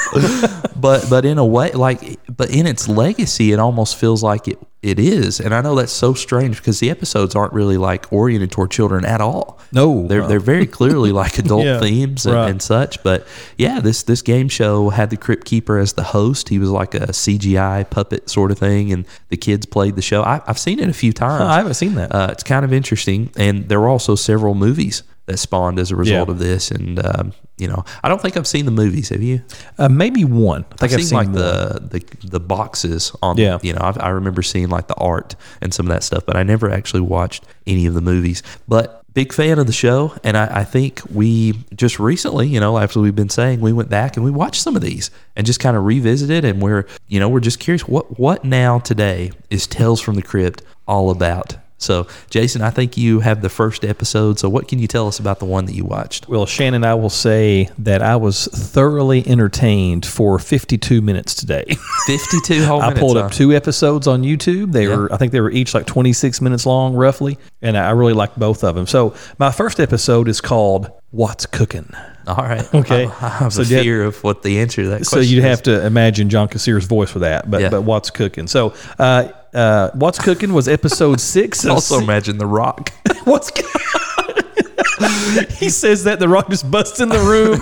but 0.75 1.05
but 1.09 1.25
in 1.25 1.37
a 1.37 1.45
way 1.45 1.71
like 1.71 2.19
but 2.35 2.49
in 2.49 2.65
its 2.65 2.87
legacy 2.87 3.51
it 3.51 3.59
almost 3.59 3.95
feels 3.97 4.23
like 4.23 4.47
it 4.47 4.57
it 4.81 4.97
is 4.97 5.39
and 5.39 5.53
i 5.53 5.61
know 5.61 5.75
that's 5.75 5.91
so 5.91 6.15
strange 6.15 6.57
because 6.57 6.79
the 6.79 6.89
episodes 6.89 7.35
aren't 7.35 7.53
really 7.53 7.77
like 7.77 8.11
oriented 8.11 8.51
toward 8.51 8.71
children 8.71 9.05
at 9.05 9.21
all 9.21 9.59
No. 9.71 10.07
they're 10.07 10.27
they're 10.27 10.39
very 10.39 10.65
clearly 10.65 11.11
like 11.11 11.37
adult 11.43 11.65
Yeah, 11.65 11.79
themes 11.79 12.25
and, 12.25 12.33
right. 12.35 12.49
and 12.49 12.59
such 12.59 13.03
but 13.03 13.27
yeah 13.59 13.79
this 13.79 14.01
this 14.01 14.23
game 14.23 14.49
show 14.49 14.89
had 14.89 15.11
the 15.11 15.17
crypt 15.17 15.45
keeper 15.45 15.77
as 15.77 15.93
the 15.93 16.03
host 16.03 16.49
he 16.49 16.57
was 16.57 16.69
like 16.71 16.95
a 16.95 17.09
cgi 17.09 17.87
puppet 17.91 18.27
sort 18.27 18.49
of 18.49 18.57
thing 18.57 18.91
and 18.91 19.05
the 19.29 19.37
kids 19.37 19.67
played 19.67 19.95
the 19.95 20.01
show 20.01 20.23
I, 20.23 20.41
i've 20.47 20.57
seen 20.59 20.79
it 20.79 20.89
a 20.89 20.93
few 20.93 21.13
times 21.13 21.43
I 21.43 21.57
haven't 21.57 21.75
seen 21.75 21.93
that. 21.95 22.13
uh, 22.15 22.29
it's 22.31 22.43
kind 22.43 22.65
of 22.65 22.73
interesting, 22.73 23.29
and 23.37 23.69
there 23.69 23.79
were 23.79 23.89
also 23.89 24.15
several 24.15 24.55
movies 24.55 25.03
that 25.27 25.37
spawned 25.37 25.79
as 25.79 25.91
a 25.91 25.95
result 25.95 26.27
Yeah. 26.27 26.31
of 26.33 26.39
this. 26.39 26.71
And 26.71 27.03
um, 27.05 27.33
you 27.57 27.67
know, 27.67 27.83
I 28.03 28.09
don't 28.09 28.21
think 28.21 28.37
I've 28.37 28.47
seen 28.47 28.65
the 28.65 28.71
movies. 28.71 29.09
Have 29.09 29.21
you? 29.21 29.41
Uh, 29.77 29.87
maybe 29.89 30.23
one. 30.25 30.65
I 30.71 30.75
think 30.75 30.93
I've 30.93 30.99
I've, 30.99 31.05
seen, 31.05 31.17
like 31.17 31.27
one. 31.27 31.35
the, 31.35 31.79
the 31.89 32.27
the 32.27 32.39
boxes 32.39 33.11
on. 33.21 33.37
Yeah. 33.37 33.59
You 33.61 33.73
know, 33.73 33.81
I, 33.81 33.91
I 33.99 34.09
remember 34.09 34.41
seeing 34.41 34.69
like 34.69 34.87
the 34.87 34.95
art 34.95 35.35
and 35.61 35.73
some 35.73 35.85
of 35.87 35.93
that 35.93 36.03
stuff, 36.03 36.25
but 36.25 36.35
I 36.35 36.43
never 36.43 36.69
actually 36.69 37.01
watched 37.01 37.43
any 37.67 37.85
of 37.85 37.93
the 37.93 38.01
movies. 38.01 38.41
But 38.67 38.97
big 39.13 39.33
fan 39.33 39.59
of 39.59 39.67
the 39.67 39.73
show, 39.73 40.15
and 40.23 40.37
I, 40.37 40.59
I 40.61 40.63
think 40.63 41.01
we 41.13 41.53
just 41.75 41.99
recently, 41.99 42.47
you 42.47 42.61
know, 42.61 42.77
after 42.77 43.01
we've 43.01 43.15
been 43.15 43.29
saying, 43.29 43.59
we 43.59 43.73
went 43.73 43.89
back 43.89 44.15
and 44.15 44.23
we 44.23 44.31
watched 44.31 44.61
some 44.61 44.75
of 44.77 44.81
these 44.81 45.11
and 45.35 45.45
just 45.45 45.59
kind 45.59 45.75
of 45.77 45.83
revisited, 45.85 46.45
and 46.45 46.61
we're 46.61 46.87
you 47.09 47.19
know 47.19 47.29
we're 47.29 47.41
just 47.41 47.59
curious 47.59 47.87
what 47.87 48.17
what 48.19 48.43
now 48.45 48.79
today 48.79 49.31
is 49.49 49.67
Tales 49.67 50.01
from 50.01 50.15
the 50.15 50.21
Crypt 50.23 50.63
all 50.87 51.11
about. 51.11 51.57
So, 51.81 52.07
Jason, 52.29 52.61
I 52.61 52.69
think 52.69 52.95
you 52.95 53.19
have 53.21 53.41
the 53.41 53.49
first 53.49 53.83
episode. 53.83 54.37
So, 54.39 54.47
what 54.49 54.67
can 54.67 54.79
you 54.79 54.87
tell 54.87 55.07
us 55.07 55.19
about 55.19 55.39
the 55.39 55.45
one 55.45 55.65
that 55.65 55.73
you 55.73 55.83
watched? 55.83 56.27
Well, 56.29 56.45
Shannon, 56.45 56.83
I 56.83 56.93
will 56.93 57.09
say 57.09 57.69
that 57.79 58.01
I 58.01 58.15
was 58.15 58.45
thoroughly 58.47 59.27
entertained 59.27 60.05
for 60.05 60.37
52 60.39 61.01
minutes 61.01 61.33
today. 61.33 61.65
52 62.05 62.63
whole 62.65 62.79
minutes. 62.81 62.97
I 62.97 62.99
pulled 62.99 63.17
huh? 63.17 63.23
up 63.25 63.31
two 63.31 63.51
episodes 63.53 64.07
on 64.07 64.21
YouTube. 64.23 64.71
They 64.71 64.87
Yeah. 64.87 64.95
were, 64.95 65.13
I 65.13 65.17
think, 65.17 65.31
they 65.31 65.41
were 65.41 65.51
each 65.51 65.73
like 65.73 65.85
26 65.87 66.39
minutes 66.41 66.65
long, 66.65 66.93
roughly, 66.93 67.37
and 67.61 67.77
I 67.77 67.89
really 67.91 68.13
liked 68.13 68.37
both 68.37 68.63
of 68.63 68.75
them. 68.75 68.85
So, 68.87 69.15
my 69.39 69.51
first 69.51 69.79
episode 69.79 70.27
is 70.27 70.39
called 70.39 70.91
"What's 71.11 71.45
Cooking." 71.45 71.91
All 72.27 72.35
right. 72.35 72.67
Okay. 72.75 73.05
I, 73.05 73.29
have 73.29 73.53
So 73.53 73.63
a 73.63 73.65
fear 73.65 74.03
of 74.03 74.23
what 74.23 74.43
the 74.43 74.59
answer 74.59 74.83
to 74.83 74.89
that 74.89 75.05
So 75.07 75.19
you'd 75.19 75.39
is. 75.39 75.43
have 75.45 75.63
to 75.63 75.83
imagine 75.85 76.29
John 76.29 76.47
Kassir's 76.47 76.85
voice 76.85 77.09
for 77.09 77.19
that. 77.19 77.49
But 77.49 77.61
Yeah. 77.61 77.69
but 77.69 77.81
what's 77.81 78.11
cooking? 78.11 78.45
So 78.47 78.73
uh, 78.99 79.29
uh, 79.53 79.89
what's 79.93 80.19
cooking 80.19 80.53
was 80.53 80.67
episode 80.67 81.19
six. 81.21 81.63
Of 81.65 81.71
also 81.71 81.97
se- 81.97 82.03
imagine 82.03 82.37
The 82.37 82.45
Rock. 82.45 82.91
what's. 83.23 83.49
he 85.59 85.69
says 85.69 86.03
that 86.03 86.19
the 86.19 86.29
rock 86.29 86.49
just 86.49 86.69
busts 86.69 86.99
in 86.99 87.09
the 87.09 87.19
room. 87.19 87.59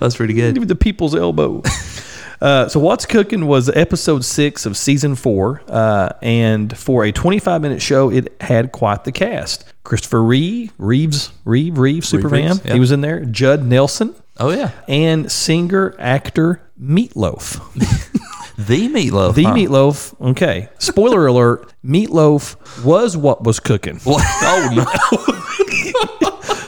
That's 0.00 0.16
pretty 0.16 0.32
good. 0.34 0.54
Give 0.54 0.66
the 0.66 0.74
people's 0.74 1.14
elbow. 1.14 1.62
Uh, 2.40 2.68
so 2.68 2.80
what's 2.80 3.04
cooking 3.04 3.46
was 3.46 3.68
episode 3.68 4.24
six 4.24 4.64
of 4.64 4.76
season 4.76 5.16
four, 5.16 5.60
uh, 5.68 6.10
and 6.22 6.74
for 6.76 7.04
a 7.04 7.12
25 7.12 7.60
minute 7.60 7.82
show, 7.82 8.10
it 8.10 8.40
had 8.40 8.72
quite 8.72 9.04
the 9.04 9.12
cast. 9.12 9.64
Christopher 9.84 10.22
Reeve, 10.22 10.72
Reeves, 10.78 11.30
Reeve, 11.44 11.76
Reeve, 11.78 12.06
Superman. 12.06 12.52
Reeves, 12.52 12.64
yeah. 12.64 12.74
He 12.74 12.80
was 12.80 12.92
in 12.92 13.00
there. 13.00 13.24
Judd 13.24 13.64
Nelson 13.64 14.14
Oh 14.40 14.50
yeah, 14.50 14.70
and 14.86 15.30
singer 15.30 15.94
actor 15.98 16.62
Meatloaf. 16.80 17.58
The 18.58 18.88
meatloaf. 18.88 19.34
The 19.34 19.44
huh? 19.44 19.54
Meatloaf. 19.54 20.20
Okay. 20.32 20.68
Spoiler 20.78 21.26
alert: 21.32 21.72
Meatloaf 21.84 22.84
was 22.84 23.16
what 23.16 23.44
was 23.44 23.60
cooking. 23.60 23.98
What? 24.00 24.22
Oh 24.42 24.70
no! 24.74 25.34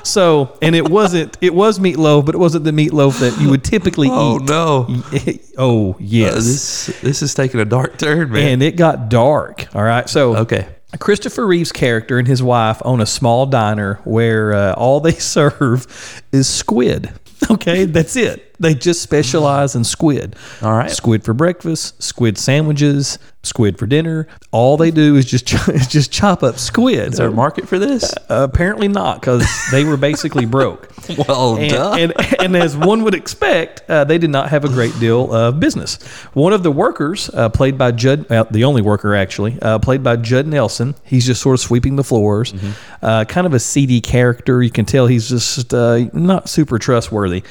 So, 0.03 0.59
and 0.61 0.75
it 0.75 0.89
wasn't. 0.91 1.37
It 1.41 1.55
was 1.55 1.79
meatloaf, 1.79 2.27
but 2.27 2.35
it 2.35 2.39
wasn't 2.39 2.65
the 2.65 2.73
meatloaf 2.73 3.21
that 3.21 3.41
you 3.41 3.49
would 3.51 3.63
typically 3.63 4.09
Oh 4.11 4.37
eat. 4.41 4.49
no! 4.49 5.03
Oh 5.59 5.93
Uh, 5.93 5.97
yes. 6.01 6.35
this 6.35 7.01
this 7.03 7.23
is 7.23 7.35
taking 7.35 7.61
a 7.61 7.65
dark 7.65 7.97
turn, 7.99 8.33
man. 8.33 8.49
and 8.49 8.63
it 8.63 8.77
got 8.77 9.09
dark. 9.09 9.67
All 9.75 9.83
right. 9.85 10.09
So 10.09 10.37
okay. 10.39 10.67
Christopher 10.99 11.47
Reeve's 11.47 11.71
character 11.71 12.19
and 12.19 12.27
his 12.27 12.43
wife 12.43 12.83
own 12.85 13.01
a 13.01 13.07
small 13.07 13.47
diner 13.47 14.01
where 14.05 14.53
uh, 14.53 14.73
all 14.73 14.99
they 15.01 15.13
serve 15.13 15.87
is 16.33 16.49
squid. 16.49 17.13
Okay, 17.49 17.85
that's 17.85 18.17
it. 18.17 18.50
They 18.61 18.75
just 18.75 19.01
specialize 19.03 19.75
in 19.75 19.85
squid. 19.85 20.37
All 20.63 20.77
right. 20.77 20.91
Squid 20.91 21.25
for 21.25 21.33
breakfast, 21.33 22.03
squid 22.03 22.37
sandwiches, 22.37 23.19
squid 23.43 23.79
for 23.79 23.87
dinner. 23.87 24.29
All 24.51 24.77
they 24.77 24.91
do 24.91 25.17
is 25.17 25.25
just 25.25 25.47
ch- 25.47 25.69
is 25.71 25.87
just 25.89 26.13
chop 26.13 26.43
up 26.43 26.59
squid. 26.59 27.13
Is 27.13 27.17
there 27.17 27.29
a 27.29 27.33
market 27.33 27.67
for 27.67 27.79
this? 27.79 28.13
Uh, 28.29 28.47
apparently 28.51 28.87
not, 28.87 29.21
because 29.21 29.49
they 29.73 29.85
were 29.85 29.97
basically 29.97 30.45
broke. 30.47 30.89
Well, 31.27 31.57
and, 31.57 31.71
duh. 31.71 31.93
and, 31.99 32.13
and 32.41 32.57
as 32.57 32.77
one 32.77 33.03
would 33.03 33.15
expect, 33.15 33.83
uh, 33.91 34.05
they 34.05 34.17
did 34.17 34.31
not 34.31 34.51
have 34.51 34.65
a 34.65 34.69
great 34.69 34.97
deal 35.01 35.35
of 35.35 35.59
business. 35.59 36.01
One 36.35 36.53
of 36.53 36.63
the 36.63 36.71
workers, 36.71 37.29
uh, 37.35 37.49
played 37.49 37.77
by 37.77 37.91
Judd, 37.91 38.31
uh, 38.31 38.45
the 38.49 38.63
only 38.63 38.81
worker 38.81 39.15
actually, 39.17 39.59
uh, 39.61 39.81
played 39.81 40.05
by 40.05 40.17
Judd 40.17 40.47
Nelson, 40.47 40.95
he's 41.03 41.27
just 41.27 41.43
sort 41.43 41.55
of 41.55 41.61
sweeping 41.61 41.97
the 41.97 42.05
floors. 42.05 42.55
Uh, 43.03 43.25
kind 43.25 43.47
of 43.47 43.55
a 43.55 43.59
seedy 43.59 44.01
character. 44.01 44.63
You 44.63 44.71
can 44.71 44.85
tell 44.85 45.09
he's 45.09 45.29
just 45.29 45.75
uh, 45.75 46.05
not 46.13 46.49
super 46.49 46.79
trustworthy. 46.79 47.43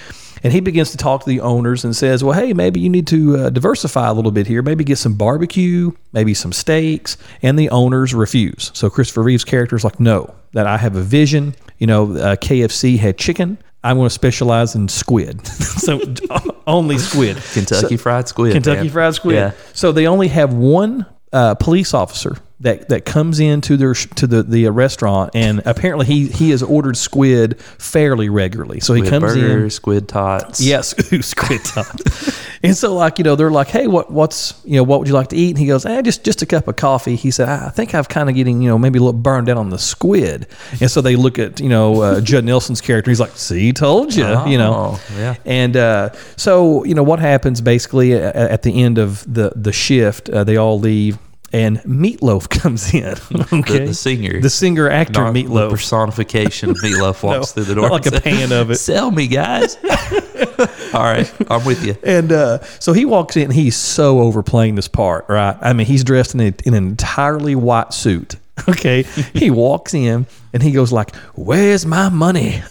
And 0.44 0.54
he 0.54 0.60
begins 0.60 0.92
to 0.92 0.98
talk 0.98 1.24
to 1.24 1.30
the 1.30 1.42
owners 1.42 1.84
and 1.84 1.96
says, 1.96 2.24
Well, 2.24 2.38
hey, 2.40 2.54
maybe 2.54 2.80
you 2.80 2.90
need 2.90 3.08
to 3.08 3.38
uh, 3.38 3.50
diversify 3.50 4.08
a 4.08 4.14
little 4.14 4.32
bit 4.32 4.48
here. 4.48 4.62
Maybe 4.62 4.84
get 4.84 4.98
some 4.98 5.16
barbecue, 5.16 5.92
maybe 6.14 6.34
some 6.34 6.54
steaks. 6.54 7.18
And 7.42 7.58
the 7.58 7.70
owners 7.70 8.14
refuse. 8.14 8.72
So 8.74 8.90
Christopher 8.90 9.24
Reeve's 9.24 9.44
character 9.44 9.76
is 9.76 9.84
like, 9.84 10.00
No, 10.00 10.34
that 10.54 10.68
I 10.68 10.78
have 10.78 10.96
a 10.96 11.02
vision. 11.02 11.56
You 11.78 11.88
know, 11.88 12.16
uh, 12.16 12.36
KFC 12.36 12.98
had 12.98 13.18
chicken. 13.18 13.58
I'm 13.84 13.96
going 13.98 14.08
to 14.08 14.14
specialize 14.14 14.76
in 14.76 14.88
squid. 14.90 15.48
so 15.48 16.02
only 16.68 16.98
squid. 16.98 17.38
Kentucky 17.54 17.98
So- 17.98 18.02
Fried 18.04 18.28
Squid. 18.28 18.54
Kentucky 18.54 18.84
man. 18.84 18.90
Fried 18.90 19.16
Squid. 19.16 19.36
Yeah. 19.36 19.52
So 19.74 19.92
they 19.92 20.08
only 20.08 20.28
have 20.30 20.54
one 20.54 21.06
uh, 21.32 21.56
police 21.56 21.94
officer 21.94 22.36
that, 22.62 22.90
that 22.90 23.06
comes 23.06 23.40
into 23.40 23.78
their 23.78 23.94
to 23.94 24.28
the, 24.28 24.44
the 24.44 24.68
restaurant, 24.70 25.32
and 25.34 25.62
apparently 25.66 26.06
he 26.06 26.28
he 26.28 26.50
has 26.50 26.62
ordered 26.62 26.98
squid 26.98 27.60
fairly 27.62 28.28
regularly. 28.30 28.80
So 28.82 28.94
he 28.94 29.06
Squid 29.06 29.22
comes 29.22 29.36
in. 29.36 29.70
squid 29.70 30.08
tots. 30.10 30.60
Yes, 30.60 30.90
squid 31.26 31.64
tots. 31.64 32.38
and 32.62 32.76
so, 32.76 32.94
like 32.96 33.18
you 33.18 33.24
know, 33.24 33.36
they're 33.38 33.50
like, 33.50 33.70
"Hey, 33.70 33.88
what 33.88 34.12
what's 34.12 34.60
you 34.66 34.76
know 34.76 34.84
what 34.84 35.00
would 35.00 35.08
you 35.08 35.14
like 35.14 35.30
to 35.30 35.38
eat?" 35.38 35.52
And 35.52 35.58
he 35.58 35.68
goes, 35.68 35.86
"Eh, 35.86 36.02
just 36.02 36.26
just 36.26 36.42
a 36.42 36.46
cup 36.46 36.68
of 36.68 36.76
coffee." 36.76 37.16
He 37.16 37.32
said, 37.32 37.48
"I 37.48 37.70
think 37.70 37.96
I've 37.96 38.10
kind 38.10 38.28
of 38.30 38.36
getting 38.36 38.62
you 38.62 38.68
know 38.68 38.78
maybe 38.78 39.00
a 39.00 39.02
little 39.04 39.20
burned 39.20 39.48
down 39.48 39.58
on 39.58 39.70
the 39.70 39.80
squid." 39.80 40.48
And 40.82 40.92
so 40.92 41.00
they 41.02 41.16
look 41.16 41.40
at 41.40 41.62
you 41.62 41.70
know 41.70 42.02
uh, 42.02 42.20
Judd 42.30 42.44
Nelson's 42.44 42.82
character. 42.82 43.10
He's 43.10 43.22
like, 43.22 43.38
"See, 43.38 43.72
told 43.72 44.14
you," 44.14 44.26
you 44.48 44.58
know. 44.58 45.00
Oh, 45.00 45.02
yeah. 45.18 45.36
And 45.46 45.78
uh, 45.78 46.10
so 46.36 46.84
you 46.84 46.94
know 46.94 47.04
what 47.04 47.20
happens 47.20 47.62
basically 47.62 48.12
a- 48.14 48.34
at 48.34 48.64
the 48.64 48.84
end 48.84 48.98
of 48.98 49.24
the 49.34 49.54
the 49.56 49.72
shift, 49.72 50.30
uh, 50.30 50.44
they 50.44 50.58
all 50.58 50.78
leave. 50.78 51.18
And 51.52 51.80
Meatloaf 51.80 52.48
comes 52.62 52.94
in. 52.94 53.16
Okay, 53.52 53.86
the 53.88 53.94
singer. 53.94 54.40
the 54.40 54.50
singer 54.50 54.90
actor 54.90 55.22
Not 55.22 55.34
the 55.34 55.44
Meatloaf. 55.46 55.72
personification 55.72 56.70
of 56.70 56.78
meatloaf 56.78 57.24
walks 57.24 57.24
No, 57.56 57.64
through 57.64 57.64
the 57.64 57.76
door. 57.76 57.90
not 57.90 58.06
like 58.06 58.14
a 58.14 58.22
pan 58.22 58.52
of 58.52 58.70
it. 58.72 58.76
Sell 58.76 59.10
me, 59.10 59.28
guys. 59.28 59.78
All 60.94 61.02
right, 61.04 61.32
I'm 61.52 61.66
with 61.66 61.86
you. 61.86 61.96
And 62.04 62.32
uh, 62.32 62.62
so 62.80 62.94
he 62.94 63.06
walks 63.06 63.36
in. 63.38 63.50
He's 63.52 63.76
so 63.76 64.20
overplaying 64.20 64.76
this 64.76 64.88
part, 64.88 65.26
right? 65.30 65.58
I 65.62 65.74
mean, 65.74 65.88
he's 65.88 66.04
dressed 66.04 66.34
in, 66.36 66.42
a, 66.42 66.54
in 66.66 66.74
an 66.74 66.86
entirely 66.88 67.56
white 67.56 67.94
suit. 67.94 68.36
Okay, 68.68 69.04
he 69.34 69.50
walks 69.52 69.94
in 69.94 70.26
and 70.52 70.62
he 70.62 70.72
goes 70.72 70.92
like, 70.92 71.16
"Where's 71.36 71.86
my 71.86 72.10
money?" 72.10 72.62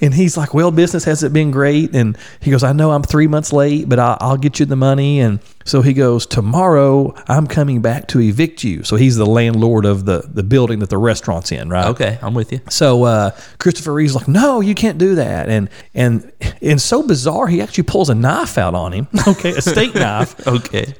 and 0.00 0.12
he's 0.12 0.36
like, 0.36 0.54
"Well, 0.54 0.70
business 0.72 1.04
hasn't 1.04 1.32
been 1.32 1.50
great." 1.52 1.94
And 1.94 2.16
he 2.40 2.50
goes, 2.50 2.64
"I 2.64 2.72
know 2.72 2.90
I'm 2.90 3.02
three 3.04 3.28
months 3.28 3.52
late, 3.52 3.88
but 3.88 3.98
I, 4.00 4.16
I'll 4.20 4.36
get 4.36 4.58
you 4.58 4.66
the 4.66 4.74
money." 4.76 5.20
And 5.20 5.38
so 5.66 5.82
he 5.82 5.92
goes, 5.92 6.24
"Tomorrow 6.26 7.14
I'm 7.28 7.46
coming 7.46 7.82
back 7.82 8.08
to 8.08 8.20
evict 8.20 8.64
you." 8.64 8.82
So 8.84 8.96
he's 8.96 9.16
the 9.16 9.26
landlord 9.26 9.84
of 9.84 10.06
the 10.06 10.22
the 10.32 10.42
building 10.42 10.78
that 10.78 10.88
the 10.88 10.96
restaurant's 10.98 11.52
in, 11.52 11.68
right? 11.68 11.88
Okay, 11.88 12.18
I'm 12.22 12.32
with 12.32 12.52
you. 12.52 12.60
So 12.70 13.04
uh, 13.04 13.30
Christopher 13.58 13.92
Reeve's 13.92 14.14
like, 14.14 14.28
no, 14.28 14.60
you 14.60 14.74
can't 14.74 14.96
do 14.96 15.16
that, 15.16 15.48
and 15.50 15.68
and 15.94 16.32
and 16.62 16.80
so 16.80 17.02
bizarre, 17.06 17.46
he 17.48 17.60
actually 17.60 17.84
pulls 17.84 18.08
a 18.08 18.14
knife 18.14 18.56
out 18.56 18.74
on 18.74 18.92
him. 18.92 19.08
Okay, 19.28 19.50
a 19.50 19.60
steak 19.60 19.94
knife, 20.06 20.46
Okay, 20.46 20.94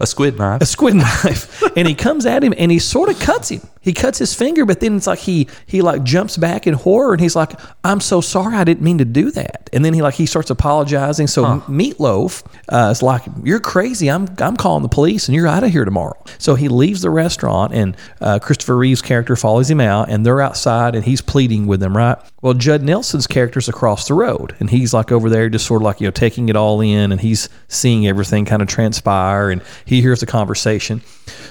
a 0.00 0.06
squid 0.06 0.38
knife. 0.38 0.60
a 0.62 0.66
squid 0.66 0.94
knife, 0.94 1.62
and 1.76 1.88
he 1.88 1.94
comes 1.94 2.26
at 2.26 2.44
him 2.44 2.52
and 2.58 2.70
he 2.70 2.78
sort 2.78 3.08
of 3.08 3.18
cuts 3.18 3.48
him. 3.50 3.62
He 3.80 3.92
cuts 3.94 4.18
his 4.18 4.34
finger, 4.34 4.66
but 4.66 4.80
then 4.80 4.96
it's 4.96 5.06
like 5.06 5.20
he 5.20 5.48
he 5.66 5.80
like 5.80 6.02
jumps 6.02 6.36
back 6.36 6.66
in 6.66 6.74
horror 6.74 7.12
and 7.12 7.20
he's 7.20 7.34
like, 7.34 7.52
"I'm 7.82 8.00
so 8.00 8.20
sorry, 8.20 8.56
I 8.56 8.64
didn't 8.64 8.82
mean 8.82 8.98
to 8.98 9.06
do 9.06 9.30
that." 9.30 9.70
And 9.72 9.84
then 9.84 9.94
he 9.94 10.02
like 10.02 10.14
he 10.14 10.26
starts 10.26 10.50
apologizing. 10.50 11.26
So 11.26 11.44
Meatloaf 11.44 12.44
uh, 12.68 12.90
is 12.90 13.02
like, 13.02 13.22
"You're 13.42 13.60
crazy. 13.60 14.10
I'm 14.10 14.28
I'm 14.38 14.56
calling 14.56 14.82
the 14.82 14.88
police 14.88 15.28
and 15.28 15.34
you're 15.34 15.46
out 15.46 15.64
of 15.64 15.70
here 15.70 15.86
tomorrow." 15.86 16.22
So 16.38 16.56
he 16.56 16.68
leaves 16.68 17.00
the 17.00 17.10
restaurant 17.10 17.72
and 17.72 17.96
uh, 18.20 18.38
Christopher 18.38 18.76
Reeve's 18.76 19.02
character 19.02 19.34
follows 19.34 19.70
him 19.70 19.80
out 19.80 20.10
and 20.10 20.26
they're 20.26 20.42
outside 20.42 20.94
and 20.94 21.04
he's 21.04 21.22
pleading 21.22 21.66
with 21.66 21.80
them, 21.80 21.96
right? 21.96 22.18
Well, 22.42 22.54
Judd 22.54 22.82
Nelson's 22.82 23.26
character's 23.26 23.68
across 23.68 24.08
the 24.08 24.14
road 24.14 24.54
and 24.60 24.68
he's 24.68 24.92
like 24.92 25.10
over 25.10 25.30
there 25.30 25.48
just 25.48 25.66
sort 25.66 25.80
of 25.80 25.84
like 25.84 26.00
you 26.00 26.06
know 26.06 26.12
taking 26.12 26.50
it 26.50 26.56
all 26.56 26.82
in 26.82 27.12
and 27.12 27.20
he's 27.20 27.48
seeing 27.68 28.06
everything 28.06 28.44
kind 28.44 28.60
of 28.60 28.68
transpire 28.68 29.50
and 29.50 29.62
he 29.86 30.02
hears 30.02 30.20
the 30.20 30.26
conversation. 30.26 31.00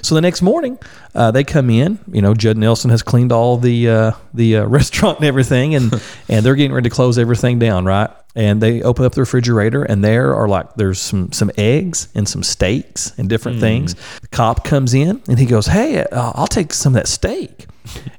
So 0.02 0.16
the 0.16 0.22
next 0.22 0.42
morning, 0.42 0.78
uh, 1.16 1.32
they 1.32 1.44
come 1.44 1.70
in. 1.70 2.00
You 2.12 2.22
know, 2.22 2.34
Judd 2.34 2.58
Nelson 2.58 2.90
has 2.92 3.02
cleaned 3.02 3.32
all 3.32 3.58
the 3.58 3.90
uh, 3.90 4.12
the 4.34 4.58
uh, 4.58 4.66
restaurant 4.68 5.20
and 5.20 5.26
everything, 5.28 5.76
and 5.76 5.94
and 6.30 6.46
they're 6.46 6.56
getting 6.56 6.74
ready 6.74 6.90
to 6.90 6.96
close 6.96 7.18
everything 7.18 7.60
down, 7.60 7.86
right? 7.86 8.10
And 8.36 8.62
they 8.62 8.82
open 8.84 9.06
up 9.06 9.14
the 9.14 9.22
refrigerator, 9.22 9.84
and 9.84 10.04
there 10.04 10.36
are 10.36 10.48
like 10.48 10.76
there's 10.76 11.02
some 11.02 11.32
some 11.32 11.52
eggs 11.58 12.10
and 12.14 12.28
some 12.28 12.44
steaks 12.44 13.12
and 13.18 13.28
different 13.28 13.60
things. 13.60 13.96
The 14.22 14.28
cop 14.28 14.64
comes 14.64 14.94
in, 14.94 15.22
and 15.28 15.40
he 15.40 15.46
goes, 15.46 15.68
"Hey, 15.68 16.04
uh, 16.04 16.32
I'll 16.36 16.48
take 16.48 16.74
some 16.74 16.94
of 16.94 16.96
that 16.96 17.08
steak." 17.08 17.66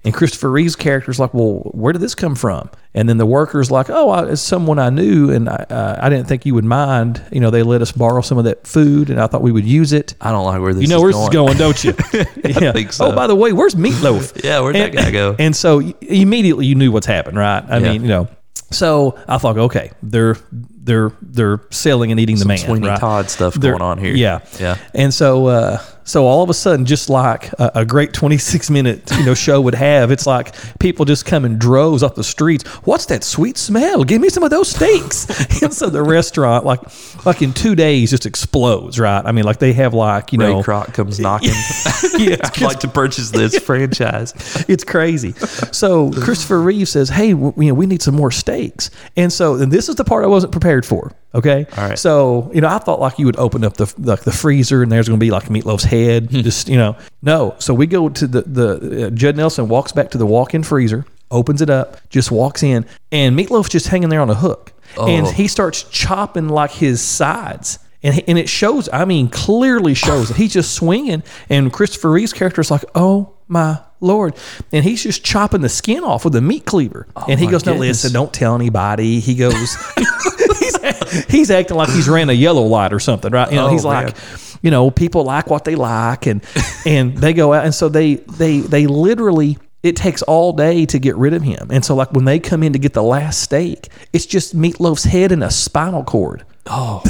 And 0.04 0.14
Christopher 0.14 0.50
Reeve's 0.50 0.76
character's 0.76 1.18
like, 1.20 1.34
"Well, 1.34 1.70
where 1.72 1.92
did 1.92 2.00
this 2.00 2.14
come 2.14 2.34
from?" 2.34 2.70
And 2.94 3.08
then 3.08 3.18
the 3.18 3.26
worker's 3.26 3.70
like, 3.70 3.90
"Oh, 3.90 4.10
I, 4.10 4.26
it's 4.30 4.40
someone 4.40 4.78
I 4.78 4.88
knew, 4.90 5.30
and 5.30 5.48
I, 5.48 5.66
uh, 5.70 5.98
I 6.00 6.08
didn't 6.08 6.26
think 6.26 6.46
you 6.46 6.54
would 6.54 6.64
mind. 6.64 7.22
You 7.30 7.40
know, 7.40 7.50
they 7.50 7.62
let 7.62 7.82
us 7.82 7.92
borrow 7.92 8.20
some 8.22 8.38
of 8.38 8.44
that 8.44 8.66
food, 8.66 9.10
and 9.10 9.20
I 9.20 9.26
thought 9.26 9.42
we 9.42 9.52
would 9.52 9.66
use 9.66 9.92
it." 9.92 10.14
I 10.20 10.32
don't 10.32 10.44
like 10.44 10.60
where 10.60 10.72
this 10.72 10.82
You 10.82 10.88
know 10.88 11.06
is 11.06 11.14
where 11.14 11.30
going. 11.30 11.48
this 11.56 11.60
is 11.60 11.82
going, 11.82 12.24
don't 12.44 12.54
you? 12.54 12.60
yeah. 12.66 12.72
think 12.72 12.92
so. 12.92 13.06
Oh, 13.06 13.14
by 13.14 13.26
the 13.26 13.34
way, 13.36 13.52
where's 13.52 13.74
Meatloaf? 13.74 14.40
Yeah, 14.44 14.60
where'd 14.60 14.76
that 14.76 14.92
guy 14.92 15.10
go? 15.10 15.36
And 15.38 15.54
so 15.54 15.80
immediately 16.00 16.66
you 16.66 16.74
knew 16.74 16.90
what's 16.92 17.06
happened, 17.06 17.36
right? 17.36 17.62
I 17.68 17.78
Yeah. 17.78 17.92
mean, 17.92 18.02
you 18.02 18.08
know. 18.08 18.28
So 18.72 19.18
I 19.28 19.38
thought, 19.38 19.58
okay, 19.58 19.90
they're 20.02 20.36
they're 20.52 21.12
they're 21.20 21.60
selling 21.70 22.10
and 22.10 22.18
eating 22.20 22.36
the 22.38 22.44
man. 22.46 22.58
Sweeney 22.58 22.88
right? 22.88 22.98
Todd 23.00 23.28
stuff 23.30 23.54
They're- 23.54 23.72
going 23.72 23.82
on 23.82 23.98
here. 23.98 24.14
Yeah, 24.14 24.40
Yeah. 24.58 24.76
And 24.94 25.12
so, 25.12 25.46
uh, 25.46 25.78
so 26.10 26.26
all 26.26 26.42
of 26.42 26.50
a 26.50 26.54
sudden, 26.54 26.86
just 26.86 27.08
like 27.08 27.52
a, 27.52 27.70
a 27.76 27.84
great 27.84 28.12
twenty 28.12 28.36
six 28.36 28.68
minute 28.68 29.08
you 29.12 29.24
know 29.24 29.34
show 29.34 29.60
would 29.60 29.76
have, 29.76 30.10
it's 30.10 30.26
like 30.26 30.52
people 30.80 31.04
just 31.04 31.24
come 31.24 31.44
in 31.44 31.56
droves 31.56 32.02
off 32.02 32.16
the 32.16 32.24
streets. 32.24 32.66
What's 32.84 33.06
that 33.06 33.22
sweet 33.22 33.56
smell? 33.56 34.02
Give 34.02 34.20
me 34.20 34.28
some 34.28 34.42
of 34.42 34.50
those 34.50 34.70
steaks. 34.70 35.28
and 35.62 35.72
so 35.72 35.88
the 35.88 36.02
restaurant, 36.02 36.64
like 36.64 36.80
like 37.24 37.42
in 37.42 37.52
two 37.52 37.76
days, 37.76 38.10
just 38.10 38.26
explodes. 38.26 38.98
Right? 38.98 39.22
I 39.24 39.30
mean, 39.30 39.44
like 39.44 39.60
they 39.60 39.72
have 39.74 39.94
like 39.94 40.32
you 40.32 40.40
Ray 40.40 40.48
know, 40.48 40.62
Kroc 40.64 40.92
comes 40.94 41.20
knocking. 41.20 41.50
yeah, 42.18 42.36
I'd 42.44 42.60
like 42.60 42.80
to 42.80 42.88
purchase 42.88 43.30
this 43.30 43.56
franchise. 43.58 44.34
it's 44.68 44.82
crazy. 44.82 45.32
So 45.70 46.10
Christopher 46.10 46.60
Reeve 46.60 46.88
says, 46.88 47.08
"Hey, 47.08 47.34
w- 47.34 47.54
you 47.56 47.68
know, 47.68 47.74
we 47.74 47.86
need 47.86 48.02
some 48.02 48.16
more 48.16 48.32
steaks." 48.32 48.90
And 49.16 49.32
so, 49.32 49.54
and 49.54 49.70
this 49.70 49.88
is 49.88 49.94
the 49.94 50.04
part 50.04 50.24
I 50.24 50.28
wasn't 50.28 50.50
prepared 50.50 50.84
for. 50.84 51.12
Okay, 51.32 51.64
All 51.76 51.88
right. 51.88 51.98
So 51.98 52.50
you 52.52 52.60
know, 52.60 52.66
I 52.66 52.78
thought 52.78 52.98
like 52.98 53.20
you 53.20 53.26
would 53.26 53.36
open 53.38 53.62
up 53.62 53.76
the 53.76 53.92
like 53.98 54.22
the 54.22 54.32
freezer 54.32 54.82
and 54.82 54.90
there's 54.90 55.06
going 55.06 55.20
to 55.20 55.24
be 55.24 55.30
like 55.30 55.44
Meatloaf's 55.44 55.84
head. 55.84 55.99
Hmm. 56.08 56.40
just 56.40 56.68
you 56.68 56.76
know, 56.76 56.96
no. 57.22 57.54
So 57.58 57.74
we 57.74 57.86
go 57.86 58.08
to 58.08 58.26
the 58.26 58.42
the 58.42 59.06
uh, 59.06 59.10
Judd 59.10 59.36
Nelson 59.36 59.68
walks 59.68 59.92
back 59.92 60.10
to 60.10 60.18
the 60.18 60.26
walk-in 60.26 60.62
freezer, 60.62 61.04
opens 61.30 61.60
it 61.62 61.70
up, 61.70 61.96
just 62.10 62.30
walks 62.30 62.62
in, 62.62 62.84
and 63.12 63.36
Meatloaf's 63.38 63.68
just 63.70 63.88
hanging 63.88 64.08
there 64.08 64.20
on 64.20 64.30
a 64.30 64.34
hook, 64.34 64.72
and 64.98 65.26
Oh. 65.26 65.30
he 65.30 65.46
starts 65.48 65.82
chopping 65.84 66.48
like 66.48 66.70
his 66.72 67.00
sides. 67.00 67.78
And, 68.02 68.14
he- 68.14 68.24
and 68.28 68.38
it 68.38 68.48
shows, 68.48 68.88
I 68.94 69.04
mean, 69.04 69.28
clearly 69.28 69.92
shows 69.92 70.28
that 70.28 70.38
he's 70.38 70.54
just 70.54 70.72
swinging. 70.72 71.22
And 71.50 71.70
Christopher 71.70 72.10
Reeve's 72.10 72.32
character 72.32 72.62
is 72.62 72.70
like, 72.70 72.82
oh 72.94 73.34
my 73.46 73.78
Lord. 74.00 74.34
And 74.72 74.84
he's 74.84 75.02
just 75.02 75.24
chopping 75.24 75.60
the 75.60 75.68
skin 75.68 76.04
off 76.04 76.24
with 76.24 76.34
a 76.36 76.40
meat 76.40 76.64
cleaver. 76.66 77.06
Oh 77.16 77.26
and 77.28 77.38
he 77.40 77.46
Oh 77.46 77.50
goes, 77.50 77.66
no, 77.66 77.72
goodness. 77.72 78.04
listen, 78.04 78.12
don't 78.12 78.32
tell 78.32 78.54
anybody. 78.54 79.20
He 79.20 79.34
goes, 79.34 79.76
he's, 80.58 81.24
he's 81.26 81.50
acting 81.50 81.76
like 81.76 81.88
he's 81.90 82.08
ran 82.08 82.30
a 82.30 82.32
yellow 82.34 82.62
light 82.62 82.92
or 82.92 83.00
something, 83.00 83.32
right? 83.32 83.50
You 83.50 83.56
know, 83.56 83.66
Oh, 83.68 83.70
he's 83.70 83.84
man. 83.84 84.06
like, 84.06 84.16
you 84.62 84.70
know, 84.70 84.90
people 84.90 85.24
like 85.24 85.48
what 85.48 85.64
they 85.64 85.74
like. 85.74 86.26
And, 86.26 86.42
and 86.86 87.16
they 87.16 87.32
go 87.32 87.52
out. 87.52 87.64
And 87.64 87.74
so 87.74 87.88
they, 87.88 88.16
they, 88.16 88.60
they 88.60 88.86
literally, 88.86 89.56
it 89.82 89.96
takes 89.96 90.20
all 90.22 90.52
day 90.52 90.84
to 90.86 90.98
get 90.98 91.16
rid 91.16 91.32
of 91.32 91.42
him. 91.42 91.68
And 91.70 91.82
so, 91.84 91.94
like, 91.94 92.12
when 92.12 92.26
they 92.26 92.38
come 92.38 92.62
in 92.62 92.74
to 92.74 92.78
get 92.78 92.92
the 92.92 93.02
last 93.02 93.40
steak, 93.42 93.88
it's 94.12 94.26
just 94.26 94.54
Meatloaf's 94.54 95.04
head 95.04 95.32
and 95.32 95.42
a 95.42 95.50
spinal 95.50 96.04
cord. 96.04 96.44
Oh, 96.66 97.00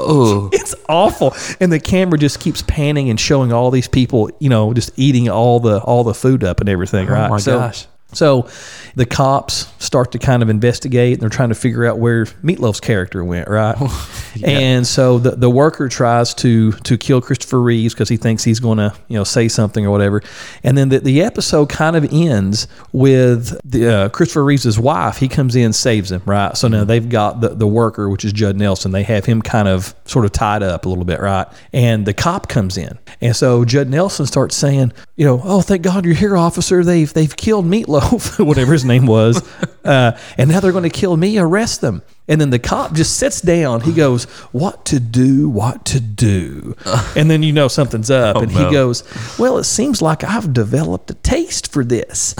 It's 0.52 0.74
awful, 0.88 1.34
and 1.60 1.72
the 1.72 1.80
camera 1.80 2.18
just 2.18 2.40
keeps 2.40 2.62
panning 2.62 3.10
and 3.10 3.18
showing 3.18 3.52
all 3.52 3.70
these 3.70 3.88
people, 3.88 4.30
you 4.38 4.48
know, 4.48 4.72
just 4.74 4.90
eating 4.96 5.28
all 5.28 5.60
the 5.60 5.80
all 5.80 6.04
the 6.04 6.14
food 6.14 6.44
up 6.44 6.60
and 6.60 6.68
everything. 6.68 7.08
Oh 7.08 7.12
right? 7.12 7.26
Oh 7.26 7.30
my 7.30 7.38
so, 7.38 7.58
gosh. 7.58 7.86
So, 8.12 8.48
the 8.94 9.06
cops 9.06 9.72
start 9.78 10.12
to 10.12 10.18
kind 10.18 10.42
of 10.42 10.48
investigate, 10.48 11.14
and 11.14 11.22
they're 11.22 11.28
trying 11.28 11.50
to 11.50 11.54
figure 11.54 11.84
out 11.84 11.98
where 11.98 12.24
Meatloaf's 12.26 12.80
character 12.80 13.24
went. 13.24 13.48
Right, 13.48 13.76
and 14.44 14.86
so 14.86 15.18
the 15.18 15.32
the 15.32 15.50
worker 15.50 15.88
tries 15.88 16.34
to 16.34 16.72
to 16.72 16.98
kill 16.98 17.20
Christopher 17.20 17.60
Reeves 17.60 17.94
because 17.94 18.08
he 18.08 18.16
thinks 18.16 18.44
he's 18.44 18.60
going 18.60 18.78
to 18.78 18.94
you 19.08 19.16
know 19.16 19.24
say 19.24 19.48
something 19.48 19.86
or 19.86 19.90
whatever, 19.90 20.22
and 20.64 20.76
then 20.76 20.88
the, 20.88 21.00
the 21.00 21.22
episode 21.22 21.68
kind 21.68 21.96
of 21.96 22.12
ends 22.12 22.66
with 22.92 23.58
the 23.64 23.86
uh, 23.86 24.08
Christopher 24.08 24.44
Reeves' 24.44 24.78
wife. 24.78 25.18
He 25.18 25.28
comes 25.28 25.56
in, 25.56 25.72
saves 25.72 26.10
him. 26.10 26.22
Right, 26.24 26.56
so 26.56 26.68
now 26.68 26.84
they've 26.84 27.08
got 27.08 27.40
the 27.40 27.50
the 27.50 27.66
worker, 27.66 28.08
which 28.08 28.24
is 28.24 28.32
Judd 28.32 28.56
Nelson. 28.56 28.92
They 28.92 29.04
have 29.04 29.24
him 29.24 29.42
kind 29.42 29.68
of 29.68 29.94
sort 30.04 30.24
of 30.24 30.32
tied 30.32 30.62
up 30.62 30.84
a 30.84 30.88
little 30.88 31.04
bit, 31.04 31.20
right? 31.20 31.46
And 31.72 32.06
the 32.06 32.14
cop 32.14 32.48
comes 32.48 32.76
in, 32.76 32.98
and 33.20 33.34
so 33.36 33.64
Judd 33.64 33.88
Nelson 33.88 34.26
starts 34.26 34.56
saying, 34.56 34.92
you 35.16 35.24
know, 35.24 35.40
oh 35.44 35.60
thank 35.60 35.82
God 35.82 36.04
you're 36.04 36.14
here, 36.14 36.36
officer. 36.36 36.82
They've 36.82 37.12
they've 37.12 37.34
killed 37.36 37.66
Meatloaf, 37.66 37.99
whatever 38.38 38.72
his 38.72 38.84
name 38.84 39.06
was, 39.06 39.42
uh, 39.84 40.18
and 40.38 40.50
now 40.50 40.60
they're 40.60 40.72
going 40.72 40.84
to 40.84 40.90
kill 40.90 41.16
me. 41.16 41.38
Arrest 41.38 41.80
them. 41.80 42.02
And 42.28 42.40
then 42.40 42.50
the 42.50 42.60
cop 42.60 42.92
just 42.92 43.16
sits 43.16 43.40
down. 43.40 43.80
He 43.80 43.92
goes, 43.92 44.24
"What 44.52 44.84
to 44.86 45.00
do? 45.00 45.48
What 45.48 45.84
to 45.86 46.00
do?" 46.00 46.76
And 47.16 47.30
then 47.30 47.42
you 47.42 47.52
know 47.52 47.68
something's 47.68 48.10
up. 48.10 48.36
and 48.36 48.54
no. 48.54 48.66
he 48.66 48.72
goes, 48.72 49.04
"Well, 49.38 49.58
it 49.58 49.64
seems 49.64 50.00
like 50.00 50.22
I've 50.22 50.52
developed 50.52 51.10
a 51.10 51.14
taste 51.14 51.72
for 51.72 51.84
this." 51.84 52.34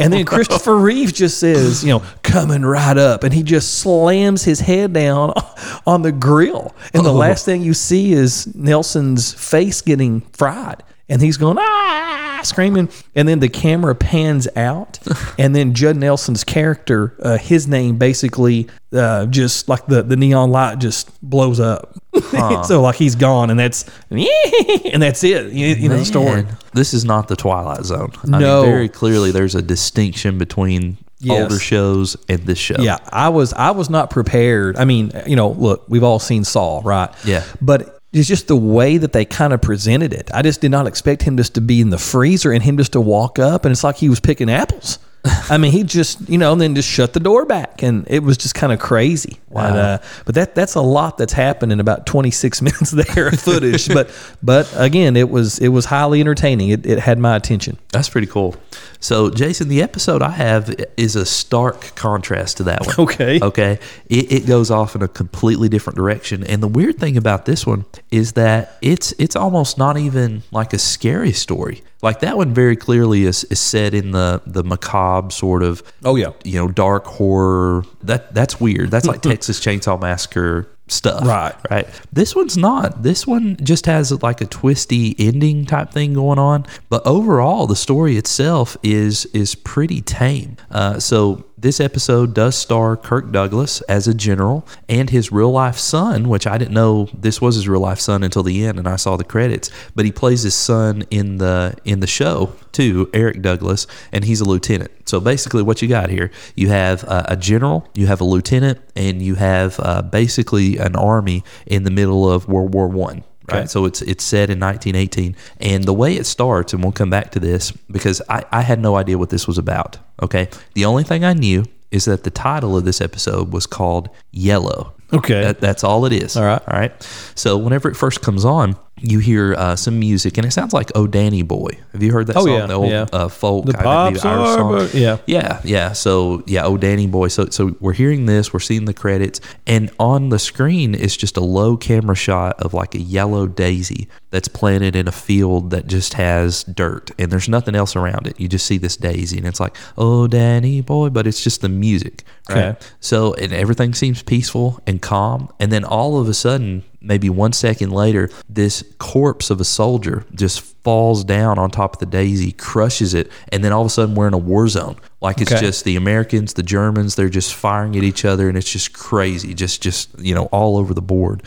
And 0.00 0.12
then 0.12 0.24
Christopher 0.26 0.76
Reeve 0.76 1.12
just 1.12 1.38
says, 1.38 1.82
you 1.84 1.90
know, 1.90 2.02
coming 2.22 2.62
right 2.62 2.96
up. 2.96 3.24
And 3.24 3.32
he 3.32 3.42
just 3.42 3.78
slams 3.78 4.44
his 4.44 4.60
head 4.60 4.92
down 4.92 5.32
on 5.86 6.02
the 6.02 6.12
grill. 6.12 6.74
And 6.94 7.04
the 7.04 7.12
last 7.12 7.44
thing 7.44 7.62
you 7.62 7.74
see 7.74 8.12
is 8.12 8.54
Nelson's 8.54 9.32
face 9.32 9.80
getting 9.80 10.20
fried. 10.32 10.82
And 11.12 11.20
he's 11.20 11.36
going, 11.36 11.58
ah, 11.60 12.40
screaming. 12.42 12.88
And 13.14 13.28
then 13.28 13.40
the 13.40 13.50
camera 13.50 13.94
pans 13.94 14.48
out. 14.56 14.98
And 15.38 15.54
then 15.56 15.74
Judd 15.74 15.96
Nelson's 15.96 16.44
character, 16.44 17.14
uh, 17.20 17.36
his 17.36 17.66
name 17.66 17.96
basically 17.98 18.68
uh, 18.92 19.26
just 19.26 19.68
like 19.68 19.86
the, 19.86 20.02
the 20.02 20.16
neon 20.16 20.50
light 20.50 20.78
just 20.78 21.10
blows 21.22 21.58
up. 21.60 21.96
so 22.64 22.80
like 22.80 22.96
he's 22.96 23.14
gone. 23.14 23.50
And 23.50 23.58
that's, 23.58 23.84
and 24.10 25.02
that's 25.02 25.22
it. 25.24 25.52
You, 25.52 25.66
you 25.68 25.88
know 25.88 25.98
the 25.98 26.04
story. 26.04 26.46
This 26.74 26.94
is 26.94 27.04
not 27.04 27.28
the 27.28 27.36
Twilight 27.36 27.84
Zone. 27.84 28.12
I 28.24 28.38
No. 28.38 28.62
mean, 28.62 28.70
very 28.72 28.88
clearly 28.88 29.32
there's 29.32 29.54
a 29.54 29.62
distinction 29.62 30.38
between 30.38 30.96
Yes. 31.24 31.42
older 31.42 31.58
shows 31.60 32.16
and 32.28 32.40
this 32.40 32.58
show. 32.58 32.80
Yeah, 32.80 32.98
I 33.12 33.28
was 33.28 33.52
I 33.52 33.70
was 33.70 33.88
not 33.88 34.10
prepared. 34.10 34.76
I 34.76 34.84
mean, 34.84 35.12
you 35.24 35.36
know, 35.36 35.50
look, 35.50 35.84
we've 35.88 36.02
all 36.02 36.18
seen 36.18 36.42
Saw, 36.42 36.80
right? 36.84 37.10
Yeah. 37.24 37.44
But 37.60 38.01
it's 38.12 38.28
just 38.28 38.48
the 38.48 38.56
way 38.56 38.98
that 38.98 39.12
they 39.12 39.24
kind 39.24 39.52
of 39.52 39.62
presented 39.62 40.12
it. 40.12 40.30
I 40.34 40.42
just 40.42 40.60
did 40.60 40.70
not 40.70 40.86
expect 40.86 41.22
him 41.22 41.36
just 41.36 41.54
to 41.54 41.60
be 41.60 41.80
in 41.80 41.90
the 41.90 41.98
freezer 41.98 42.52
and 42.52 42.62
him 42.62 42.76
just 42.76 42.92
to 42.92 43.00
walk 43.00 43.38
up 43.38 43.64
and 43.64 43.72
it's 43.72 43.84
like 43.84 43.96
he 43.96 44.08
was 44.08 44.20
picking 44.20 44.50
apples. 44.50 44.98
I 45.50 45.56
mean, 45.56 45.72
he 45.72 45.84
just, 45.84 46.28
you 46.28 46.36
know, 46.36 46.52
and 46.52 46.60
then 46.60 46.74
just 46.74 46.88
shut 46.88 47.12
the 47.12 47.20
door 47.20 47.44
back, 47.44 47.82
and 47.82 48.04
it 48.08 48.24
was 48.24 48.36
just 48.36 48.54
kind 48.54 48.72
of 48.72 48.80
crazy. 48.80 49.38
Wow. 49.50 49.74
uh, 49.74 49.98
but 50.24 50.34
that 50.34 50.54
that's 50.54 50.74
a 50.74 50.80
lot 50.80 51.16
that's 51.16 51.32
happened 51.32 51.70
in 51.70 51.78
about 51.78 52.06
26 52.06 52.60
minutes 52.62 52.90
there 52.90 53.28
of 53.28 53.38
footage. 53.38 53.88
but 53.88 54.10
but 54.42 54.72
again, 54.76 55.16
it 55.16 55.30
was 55.30 55.58
it 55.60 55.68
was 55.68 55.84
highly 55.84 56.20
entertaining. 56.20 56.70
It, 56.70 56.86
it 56.86 56.98
had 56.98 57.18
my 57.18 57.36
attention. 57.36 57.78
That's 57.92 58.08
pretty 58.08 58.26
cool. 58.26 58.56
So, 59.00 59.28
Jason, 59.30 59.68
the 59.68 59.82
episode 59.82 60.22
I 60.22 60.30
have 60.30 60.74
is 60.96 61.14
a 61.14 61.26
stark 61.26 61.94
contrast 61.94 62.56
to 62.56 62.62
that 62.64 62.86
one. 62.86 62.94
Okay. 62.98 63.38
Okay. 63.40 63.78
It, 64.08 64.32
it 64.32 64.46
goes 64.46 64.70
off 64.70 64.96
in 64.96 65.02
a 65.02 65.08
completely 65.08 65.68
different 65.68 65.96
direction. 65.96 66.42
And 66.44 66.62
the 66.62 66.68
weird 66.68 66.98
thing 66.98 67.16
about 67.18 67.44
this 67.46 67.66
one 67.66 67.84
is 68.10 68.32
that 68.32 68.78
it's 68.80 69.12
it's 69.18 69.36
almost 69.36 69.76
not 69.76 69.96
even 69.98 70.42
like 70.52 70.72
a 70.72 70.78
scary 70.78 71.32
story. 71.32 71.82
Like 72.00 72.20
that 72.20 72.36
one 72.36 72.54
very 72.54 72.76
clearly 72.76 73.24
is, 73.24 73.44
is 73.44 73.60
set 73.60 73.92
in 73.94 74.12
the 74.12 74.40
the 74.46 74.64
macabre 74.64 75.30
sort 75.30 75.62
of 75.62 75.82
Oh, 76.04 76.16
yeah. 76.16 76.32
you 76.44 76.58
know 76.58 76.68
dark 76.68 77.04
horror. 77.06 77.84
That 78.02 78.32
that's 78.34 78.58
weird. 78.60 78.90
That's 78.90 79.06
like 79.06 79.20
Texas 79.32 79.60
Chainsaw 79.60 80.00
Massacre 80.00 80.66
stuff. 80.92 81.26
Right. 81.26 81.54
Right. 81.70 81.88
This 82.12 82.34
one's 82.34 82.56
not. 82.56 83.02
This 83.02 83.26
one 83.26 83.56
just 83.62 83.86
has 83.86 84.22
like 84.22 84.40
a 84.40 84.46
twisty 84.46 85.16
ending 85.18 85.66
type 85.66 85.90
thing 85.90 86.14
going 86.14 86.38
on. 86.38 86.66
But 86.88 87.06
overall, 87.06 87.66
the 87.66 87.76
story 87.76 88.16
itself 88.16 88.76
is 88.82 89.26
is 89.26 89.54
pretty 89.54 90.00
tame. 90.00 90.56
Uh, 90.70 90.98
so 90.98 91.44
This 91.62 91.78
episode 91.78 92.34
does 92.34 92.56
star 92.56 92.96
Kirk 92.96 93.30
Douglas 93.30 93.82
as 93.82 94.08
a 94.08 94.14
general 94.14 94.66
and 94.88 95.08
his 95.08 95.30
real 95.30 95.52
life 95.52 95.78
son, 95.78 96.28
which 96.28 96.44
I 96.44 96.58
didn't 96.58 96.74
know 96.74 97.08
this 97.14 97.40
was 97.40 97.54
his 97.54 97.68
real 97.68 97.82
life 97.82 98.00
son 98.00 98.24
until 98.24 98.42
the 98.42 98.66
end, 98.66 98.80
and 98.80 98.88
I 98.88 98.96
saw 98.96 99.16
the 99.16 99.22
credits. 99.22 99.70
But 99.94 100.04
he 100.04 100.10
plays 100.10 100.42
his 100.42 100.56
son 100.56 101.04
in 101.08 101.38
the 101.38 101.76
in 101.84 102.00
the 102.00 102.08
show 102.08 102.52
too, 102.72 103.08
Eric 103.14 103.42
Douglas, 103.42 103.86
and 104.10 104.24
he's 104.24 104.40
a 104.40 104.44
lieutenant. 104.44 104.90
So 105.08 105.20
basically, 105.20 105.62
what 105.62 105.80
you 105.82 105.86
got 105.86 106.10
here, 106.10 106.32
you 106.56 106.66
have 106.70 107.04
uh, 107.04 107.26
a 107.28 107.36
general, 107.36 107.88
you 107.94 108.08
have 108.08 108.20
a 108.20 108.24
lieutenant, 108.24 108.80
and 108.96 109.22
you 109.22 109.36
have 109.36 109.78
uh, 109.78 110.02
basically 110.02 110.78
an 110.78 110.96
army 110.96 111.44
in 111.64 111.84
the 111.84 111.92
middle 111.92 112.28
of 112.28 112.48
World 112.48 112.74
War 112.74 112.88
One 112.88 113.22
right? 113.52 113.70
So 113.70 113.84
it's 113.84 114.02
it's 114.02 114.24
set 114.24 114.50
in 114.50 114.60
1918, 114.60 115.36
and 115.60 115.84
the 115.84 115.92
way 115.92 116.16
it 116.16 116.26
starts, 116.26 116.72
and 116.72 116.82
we'll 116.82 116.92
come 116.92 117.10
back 117.10 117.30
to 117.32 117.40
this 117.40 117.70
because 117.90 118.22
I, 118.28 118.44
I 118.50 118.62
had 118.62 118.80
no 118.80 118.96
idea 118.96 119.18
what 119.18 119.30
this 119.30 119.46
was 119.46 119.58
about. 119.58 119.98
Okay, 120.22 120.48
the 120.74 120.84
only 120.84 121.04
thing 121.04 121.24
I 121.24 121.32
knew 121.32 121.64
is 121.90 122.06
that 122.06 122.24
the 122.24 122.30
title 122.30 122.76
of 122.76 122.84
this 122.84 123.00
episode 123.00 123.52
was 123.52 123.66
called 123.66 124.08
Yellow. 124.32 124.94
Okay. 125.12 125.42
That, 125.42 125.60
that's 125.60 125.84
all 125.84 126.06
it 126.06 126.12
is. 126.12 126.36
All 126.36 126.44
right. 126.44 126.62
All 126.66 126.78
right. 126.78 126.92
So 127.34 127.58
whenever 127.58 127.90
it 127.90 127.96
first 127.96 128.22
comes 128.22 128.46
on, 128.46 128.76
you 129.02 129.18
hear 129.18 129.54
uh, 129.54 129.76
some 129.76 129.98
music, 129.98 130.38
and 130.38 130.46
it 130.46 130.52
sounds 130.52 130.72
like 130.72 130.90
"Oh 130.94 131.06
Danny 131.06 131.42
Boy." 131.42 131.70
Have 131.92 132.02
you 132.02 132.12
heard 132.12 132.28
that 132.28 132.36
Oh, 132.36 132.44
song? 132.46 132.54
yeah, 132.54 132.66
The 132.66 132.74
old 132.74 132.90
yeah. 132.90 133.06
uh, 133.12 133.28
folk, 133.28 133.66
The 133.66 133.72
kind 133.74 134.16
of 134.16 134.22
pops 134.22 134.24
Irish 134.24 134.48
are 134.48 134.88
song. 134.88 135.00
yeah. 135.00 135.18
Yeah, 135.26 135.60
yeah. 135.64 135.92
So 135.92 136.42
yeah, 136.46 136.64
oh 136.64 136.76
Danny 136.76 137.06
boy. 137.06 137.28
So 137.28 137.46
so 137.50 137.76
we're 137.80 137.92
hearing 137.92 138.26
this, 138.26 138.52
we're 138.52 138.60
seeing 138.60 138.84
the 138.86 138.94
credits, 138.94 139.40
and 139.66 139.90
on 139.98 140.28
the 140.30 140.38
screen 140.38 140.94
is 140.94 141.16
just 141.16 141.36
a 141.36 141.40
low 141.42 141.76
camera 141.76 142.14
shot 142.16 142.60
of 142.60 142.72
like 142.74 142.94
a 142.94 143.00
yellow 143.00 143.46
daisy 143.46 144.08
that's 144.30 144.48
planted 144.48 144.96
in 144.96 145.06
a 145.08 145.12
field 145.12 145.70
that 145.70 145.86
just 145.86 146.14
has 146.14 146.64
dirt, 146.64 147.10
and 147.18 147.30
there's 147.30 147.48
nothing 147.48 147.74
else 147.74 147.94
around 147.96 148.26
it. 148.26 148.38
You 148.40 148.48
just 148.48 148.66
see 148.66 148.78
this 148.78 148.96
daisy, 148.96 149.36
and 149.38 149.46
it's 149.46 149.60
like 149.60 149.76
oh 149.98 150.26
Danny 150.26 150.80
boy, 150.80 151.10
but 151.10 151.26
it's 151.26 151.42
just 151.42 151.60
the 151.60 151.68
music. 151.68 152.22
Right? 152.48 152.58
Okay. 152.68 152.78
So 153.00 153.34
and 153.34 153.52
everything 153.52 153.94
seems 153.94 154.22
peaceful 154.22 154.80
and 154.86 155.02
calm, 155.02 155.48
and 155.60 155.70
then 155.72 155.84
all 155.84 156.18
of 156.20 156.28
a 156.28 156.34
sudden. 156.34 156.84
Maybe 157.02 157.28
one 157.28 157.52
second 157.52 157.90
later, 157.90 158.30
this 158.48 158.84
corpse 158.98 159.50
of 159.50 159.60
a 159.60 159.64
soldier 159.64 160.24
just 160.34 160.60
falls 160.60 161.24
down 161.24 161.58
on 161.58 161.70
top 161.70 161.94
of 161.94 162.00
the 162.00 162.06
daisy, 162.06 162.52
crushes 162.52 163.12
it, 163.12 163.30
and 163.50 163.64
then 163.64 163.72
all 163.72 163.82
of 163.82 163.86
a 163.86 163.90
sudden 163.90 164.14
we're 164.14 164.28
in 164.28 164.34
a 164.34 164.38
war 164.38 164.68
zone. 164.68 164.96
Like 165.22 165.40
it's 165.40 165.52
Okay. 165.52 165.60
just 165.60 165.84
the 165.84 165.94
Americans, 165.94 166.54
the 166.54 166.64
Germans, 166.64 167.14
they're 167.14 167.28
just 167.28 167.54
firing 167.54 167.96
at 167.96 168.02
each 168.02 168.24
other, 168.24 168.48
and 168.48 168.58
it's 168.58 168.70
just 168.70 168.92
crazy, 168.92 169.54
just 169.54 169.80
just 169.80 170.08
you 170.18 170.34
know 170.34 170.46
all 170.46 170.76
over 170.76 170.92
the 170.92 171.00
board. 171.00 171.44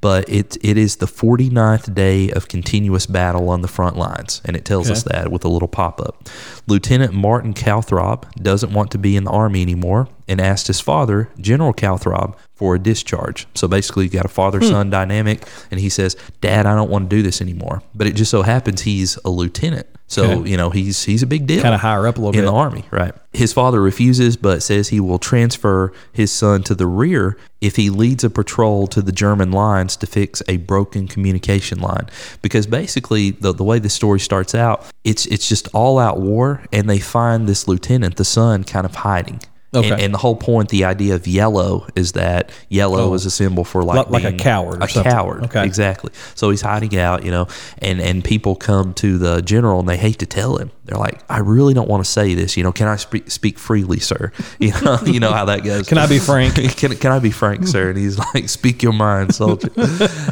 But 0.00 0.28
it 0.28 0.58
it 0.60 0.76
is 0.76 0.96
the 0.96 1.06
49th 1.06 1.94
day 1.94 2.30
of 2.32 2.48
continuous 2.48 3.06
battle 3.06 3.48
on 3.48 3.62
the 3.62 3.68
front 3.68 3.96
lines, 3.96 4.42
and 4.44 4.56
it 4.56 4.64
tells 4.64 4.90
us 4.90 5.04
that 5.04 5.30
with 5.30 5.44
a 5.44 5.48
little 5.48 5.68
pop 5.68 6.00
up. 6.00 6.28
Lieutenant 6.66 7.12
Martin 7.12 7.54
Calthrop 7.54 8.26
doesn't 8.34 8.72
want 8.72 8.90
to 8.90 8.98
be 8.98 9.16
in 9.16 9.22
the 9.22 9.30
army 9.30 9.62
anymore, 9.62 10.08
and 10.26 10.40
asked 10.40 10.66
his 10.66 10.80
father, 10.80 11.28
General 11.40 11.72
Calthrop, 11.72 12.36
for 12.54 12.74
a 12.74 12.78
discharge. 12.80 13.46
So 13.54 13.68
basically, 13.68 14.04
you 14.04 14.10
got 14.10 14.24
a 14.24 14.28
father 14.28 14.60
son 14.60 14.86
hmm. 14.86 14.90
dynamic, 14.90 15.46
and 15.70 15.78
he 15.78 15.88
says, 15.88 16.16
"Dad, 16.40 16.66
I 16.66 16.74
don't 16.74 16.90
want 16.90 17.08
to 17.08 17.16
do 17.16 17.22
this 17.22 17.40
anymore." 17.40 17.82
But 17.94 18.08
it 18.08 18.16
just 18.16 18.32
so 18.32 18.42
happens 18.42 18.82
he's 18.82 19.16
a 19.24 19.30
lieutenant, 19.30 19.86
so 20.12 20.22
Okay. 20.24 20.50
you 20.50 20.56
know 20.56 20.68
he's 20.70 21.04
he's 21.04 21.22
a 21.22 21.26
big 21.26 21.46
deal, 21.46 21.62
Kinda 21.62 21.78
higher 21.78 22.06
up 22.06 22.16
a 22.18 22.20
little 22.20 22.34
in 22.38 22.44
bit. 22.44 22.50
the 22.50 22.52
army, 22.64 22.84
right? 22.90 23.14
His 23.32 23.52
father 23.52 23.80
refuses, 23.80 24.36
but 24.36 24.62
says 24.62 24.88
he 24.88 25.00
will 25.00 25.18
transfer 25.18 25.90
his 26.12 26.30
son 26.30 26.62
to 26.64 26.74
the 26.74 26.86
rear 26.86 27.36
if 27.62 27.76
he 27.76 27.88
leads 27.88 28.22
a 28.24 28.28
patrol 28.30 28.86
to 28.88 29.00
the 29.00 29.12
German 29.12 29.50
lines 29.52 29.96
to 29.96 30.06
fix 30.06 30.42
a 30.48 30.58
broken 30.58 31.08
communication 31.08 31.78
line. 31.80 32.06
Because 32.42 32.66
basically, 32.66 33.30
the, 33.30 33.52
the 33.54 33.64
way 33.64 33.78
the 33.78 33.88
story 33.88 34.20
starts 34.20 34.54
out, 34.54 34.84
it's 35.04 35.24
it's 35.26 35.48
just 35.48 35.66
all 35.72 35.98
out 35.98 36.20
war, 36.20 36.62
and 36.72 36.90
they 36.90 36.98
find 36.98 37.48
this 37.48 37.66
lieutenant, 37.66 38.16
the 38.16 38.24
son, 38.24 38.64
kind 38.64 38.84
of 38.84 38.94
hiding. 38.96 39.40
Okay. 39.74 39.90
And, 39.90 40.00
and 40.02 40.14
the 40.14 40.18
whole 40.18 40.36
point, 40.36 40.68
the 40.68 40.84
idea 40.84 41.14
of 41.14 41.26
yellow 41.26 41.86
is 41.96 42.12
that 42.12 42.50
yellow 42.68 43.10
Oh. 43.10 43.14
is 43.14 43.24
a 43.24 43.30
symbol 43.30 43.64
for 43.64 43.82
like 43.82 43.96
Like- 44.10 44.10
like 44.22 44.34
a 44.34 44.36
coward 44.36 44.82
or 44.82 44.84
a 44.84 44.88
something. 44.88 45.10
coward. 45.10 45.44
Okay. 45.44 45.64
Exactly. 45.64 46.12
So 46.34 46.50
he's 46.50 46.60
hiding 46.60 46.96
out, 46.98 47.24
you 47.24 47.30
know, 47.30 47.46
and 47.78 48.00
and 48.00 48.22
people 48.22 48.54
come 48.54 48.92
to 48.94 49.16
the 49.16 49.40
general 49.40 49.80
and 49.80 49.88
they 49.88 49.96
hate 49.96 50.18
to 50.18 50.26
tell 50.26 50.56
him. 50.58 50.70
They're 50.84 50.98
like, 50.98 51.22
I 51.30 51.38
really 51.38 51.74
don't 51.74 51.88
want 51.88 52.04
to 52.04 52.10
say 52.10 52.34
this. 52.34 52.56
You 52.56 52.64
know, 52.64 52.72
can 52.72 52.86
I 52.88 52.96
speak 52.96 53.30
speak 53.30 53.58
freely, 53.58 53.98
sir? 54.00 54.30
You 54.58 54.72
know, 54.82 54.98
you 55.06 55.20
know 55.20 55.32
how 55.32 55.46
that 55.46 55.64
goes. 55.64 55.88
Can 55.88 55.96
I 55.98 56.06
be 56.06 56.18
frank? 56.18 56.54
can 56.76 56.94
can 56.96 57.10
I 57.12 57.18
be 57.18 57.30
frank, 57.30 57.66
sir? 57.66 57.88
And 57.90 57.98
he's 57.98 58.18
like, 58.34 58.48
speak 58.50 58.82
your 58.82 58.92
mind, 58.92 59.34
soldier. 59.34 59.70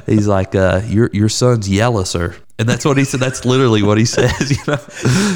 he's 0.07 0.26
like, 0.29 0.55
uh, 0.55 0.83
your 0.87 1.09
your 1.12 1.29
son's 1.31 1.68
yellow, 1.68 2.05
sir. 2.05 2.37
And 2.61 2.68
that's 2.68 2.85
what 2.85 2.99
he 2.99 3.05
said. 3.05 3.18
That's 3.20 3.44
literally 3.44 3.83
what 3.83 3.96
he 3.99 4.05
says. 4.16 4.51
You 4.51 4.59
know, 4.68 4.79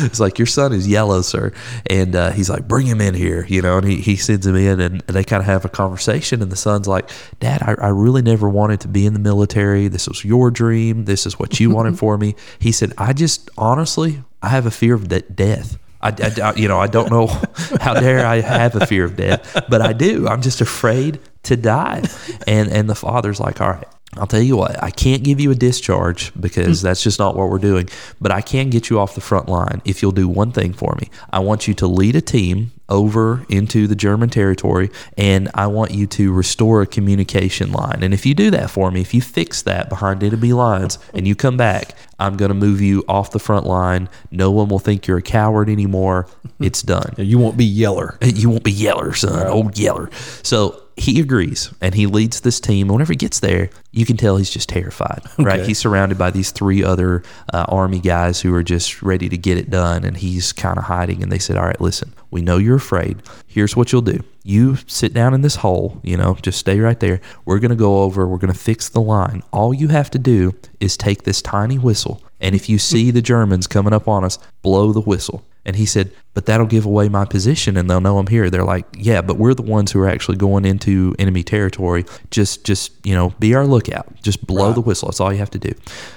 it's 0.04 0.20
like 0.20 0.38
your 0.38 0.46
son 0.46 0.72
is 0.74 0.86
yellow, 0.86 1.22
sir. 1.22 1.52
And 1.88 2.14
uh, 2.14 2.30
he's 2.32 2.50
like, 2.50 2.68
bring 2.68 2.86
him 2.86 3.00
in 3.00 3.14
here. 3.14 3.46
You 3.48 3.62
know, 3.62 3.78
and 3.78 3.86
he, 3.88 3.96
he 3.96 4.16
sends 4.16 4.46
him 4.46 4.54
in, 4.56 4.78
and, 4.78 4.94
and 5.06 5.16
they 5.16 5.24
kind 5.24 5.40
of 5.40 5.46
have 5.46 5.64
a 5.64 5.68
conversation. 5.70 6.42
And 6.42 6.52
the 6.52 6.56
son's 6.56 6.86
like, 6.86 7.08
Dad, 7.40 7.62
I, 7.62 7.86
I 7.86 7.88
really 7.88 8.20
never 8.22 8.48
wanted 8.48 8.80
to 8.82 8.88
be 8.88 9.06
in 9.06 9.14
the 9.14 9.18
military. 9.18 9.88
This 9.88 10.06
was 10.06 10.24
your 10.24 10.50
dream. 10.50 11.06
This 11.06 11.24
is 11.26 11.38
what 11.38 11.58
you 11.58 11.70
wanted 11.70 11.98
for 11.98 12.18
me. 12.18 12.34
He 12.58 12.70
said, 12.72 12.92
I 12.98 13.12
just 13.14 13.48
honestly, 13.56 14.22
I 14.42 14.50
have 14.50 14.66
a 14.66 14.70
fear 14.70 14.94
of 14.94 15.08
de- 15.08 15.22
death. 15.22 15.78
I, 16.02 16.08
I- 16.10 16.40
I- 16.50 16.54
you 16.56 16.68
know, 16.68 16.78
I 16.78 16.86
don't 16.88 17.10
know 17.10 17.26
how 17.80 17.94
dare 17.94 18.26
I 18.26 18.40
have 18.42 18.76
a 18.76 18.86
fear 18.86 19.04
of 19.06 19.16
death, 19.16 19.64
but 19.70 19.80
I 19.80 19.94
do. 19.94 20.28
I'm 20.28 20.42
just 20.42 20.60
afraid 20.60 21.20
to 21.44 21.56
die. 21.56 22.02
And 22.46 22.70
and 22.70 22.88
the 22.90 22.94
father's 22.94 23.40
like, 23.40 23.62
all 23.62 23.70
right. 23.70 23.88
I'll 24.16 24.26
tell 24.26 24.42
you 24.42 24.56
what, 24.56 24.82
I 24.82 24.90
can't 24.90 25.22
give 25.22 25.40
you 25.40 25.50
a 25.50 25.54
discharge 25.54 26.32
because 26.40 26.80
hmm. 26.80 26.86
that's 26.86 27.02
just 27.02 27.18
not 27.18 27.36
what 27.36 27.48
we're 27.50 27.58
doing, 27.58 27.88
but 28.20 28.32
I 28.32 28.40
can 28.40 28.70
get 28.70 28.90
you 28.90 28.98
off 28.98 29.14
the 29.14 29.20
front 29.20 29.48
line 29.48 29.82
if 29.84 30.02
you'll 30.02 30.12
do 30.12 30.28
one 30.28 30.52
thing 30.52 30.72
for 30.72 30.96
me. 31.00 31.10
I 31.30 31.40
want 31.40 31.66
you 31.66 31.74
to 31.74 31.86
lead 31.86 32.16
a 32.16 32.20
team 32.20 32.72
over 32.88 33.46
into 33.48 33.86
the 33.86 33.94
German 33.94 34.28
territory 34.28 34.90
and 35.16 35.50
I 35.54 35.66
want 35.68 35.92
you 35.92 36.06
to 36.08 36.32
restore 36.32 36.82
a 36.82 36.86
communication 36.86 37.72
line. 37.72 38.02
And 38.02 38.12
if 38.12 38.26
you 38.26 38.34
do 38.34 38.50
that 38.50 38.70
for 38.70 38.90
me, 38.90 39.00
if 39.00 39.14
you 39.14 39.22
fix 39.22 39.62
that 39.62 39.88
behind 39.88 40.22
enemy 40.22 40.52
lines 40.52 40.98
and 41.14 41.26
you 41.26 41.34
come 41.34 41.56
back, 41.56 41.94
I'm 42.18 42.36
going 42.36 42.50
to 42.50 42.54
move 42.54 42.80
you 42.80 43.04
off 43.08 43.32
the 43.32 43.38
front 43.38 43.66
line. 43.66 44.08
No 44.30 44.50
one 44.50 44.68
will 44.68 44.78
think 44.78 45.06
you're 45.06 45.18
a 45.18 45.22
coward 45.22 45.68
anymore. 45.68 46.28
It's 46.60 46.82
done. 46.82 47.14
You 47.24 47.38
won't 47.38 47.56
be 47.56 47.64
yeller. 47.64 48.18
You 48.22 48.50
won't 48.50 48.62
be 48.62 48.70
Yeller, 48.70 49.14
son. 49.14 49.46
Old 49.48 49.78
Yeller. 49.78 50.10
So 50.42 50.83
he 50.96 51.20
agrees 51.20 51.72
and 51.80 51.94
he 51.94 52.06
leads 52.06 52.40
this 52.40 52.60
team. 52.60 52.86
And 52.86 52.92
whenever 52.92 53.12
he 53.12 53.16
gets 53.16 53.40
there, 53.40 53.70
you 53.90 54.06
can 54.06 54.16
tell 54.16 54.36
he's 54.36 54.50
just 54.50 54.68
terrified, 54.68 55.22
right? 55.38 55.64
He's 55.64 55.78
surrounded 55.78 56.18
by 56.18 56.30
these 56.30 56.50
three 56.50 56.84
other 56.84 57.22
uh, 57.52 57.64
army 57.68 58.00
guys 58.00 58.40
who 58.40 58.54
are 58.54 58.62
just 58.62 59.02
ready 59.02 59.28
to 59.28 59.36
get 59.36 59.58
it 59.58 59.70
done. 59.70 60.04
And 60.04 60.16
he's 60.16 60.52
kind 60.52 60.78
of 60.78 60.84
hiding. 60.84 61.22
And 61.22 61.32
they 61.32 61.38
said, 61.38 61.56
All 61.56 61.66
right, 61.66 61.80
listen, 61.80 62.12
we 62.30 62.42
know 62.42 62.58
you're 62.58 62.76
afraid. 62.76 63.22
Here's 63.46 63.76
what 63.76 63.92
you'll 63.92 64.02
do. 64.02 64.22
You 64.44 64.76
sit 64.86 65.14
down 65.14 65.34
in 65.34 65.40
this 65.40 65.56
hole, 65.56 66.00
you 66.02 66.16
know, 66.16 66.36
just 66.42 66.58
stay 66.58 66.78
right 66.78 67.00
there. 67.00 67.20
We're 67.44 67.60
going 67.60 67.70
to 67.70 67.76
go 67.76 68.02
over, 68.02 68.26
we're 68.26 68.38
going 68.38 68.52
to 68.52 68.58
fix 68.58 68.88
the 68.88 69.00
line. 69.00 69.42
All 69.52 69.72
you 69.72 69.88
have 69.88 70.10
to 70.10 70.18
do 70.18 70.54
is 70.80 70.96
take 70.96 71.22
this 71.22 71.40
tiny 71.40 71.78
whistle. 71.78 72.22
And 72.40 72.54
if 72.54 72.68
you 72.68 72.78
see 72.78 73.10
the 73.10 73.22
Germans 73.22 73.66
coming 73.66 73.94
up 73.94 74.06
on 74.06 74.22
us, 74.22 74.38
blow 74.60 74.92
the 74.92 75.00
whistle. 75.00 75.46
And 75.64 75.76
he 75.76 75.86
said, 75.86 76.12
but 76.34 76.46
that'll 76.46 76.66
give 76.66 76.84
away 76.84 77.08
my 77.08 77.24
position 77.24 77.76
and 77.76 77.88
they'll 77.88 78.00
know 78.00 78.18
I'm 78.18 78.26
here. 78.26 78.50
They're 78.50 78.64
like, 78.64 78.84
yeah, 78.96 79.22
but 79.22 79.38
we're 79.38 79.54
the 79.54 79.62
ones 79.62 79.92
who 79.92 80.00
are 80.00 80.08
actually 80.08 80.36
going 80.36 80.64
into 80.64 81.14
enemy 81.18 81.42
territory. 81.42 82.04
Just, 82.30 82.64
just, 82.64 82.92
you 83.06 83.14
know, 83.14 83.30
be 83.38 83.54
our 83.54 83.66
lookout. 83.66 84.20
Just 84.22 84.44
blow 84.46 84.72
the 84.72 84.80
whistle. 84.80 85.08
That's 85.08 85.20
all 85.20 85.32
you 85.32 85.38
have 85.38 85.50
to 85.50 85.58
do. 85.58 85.72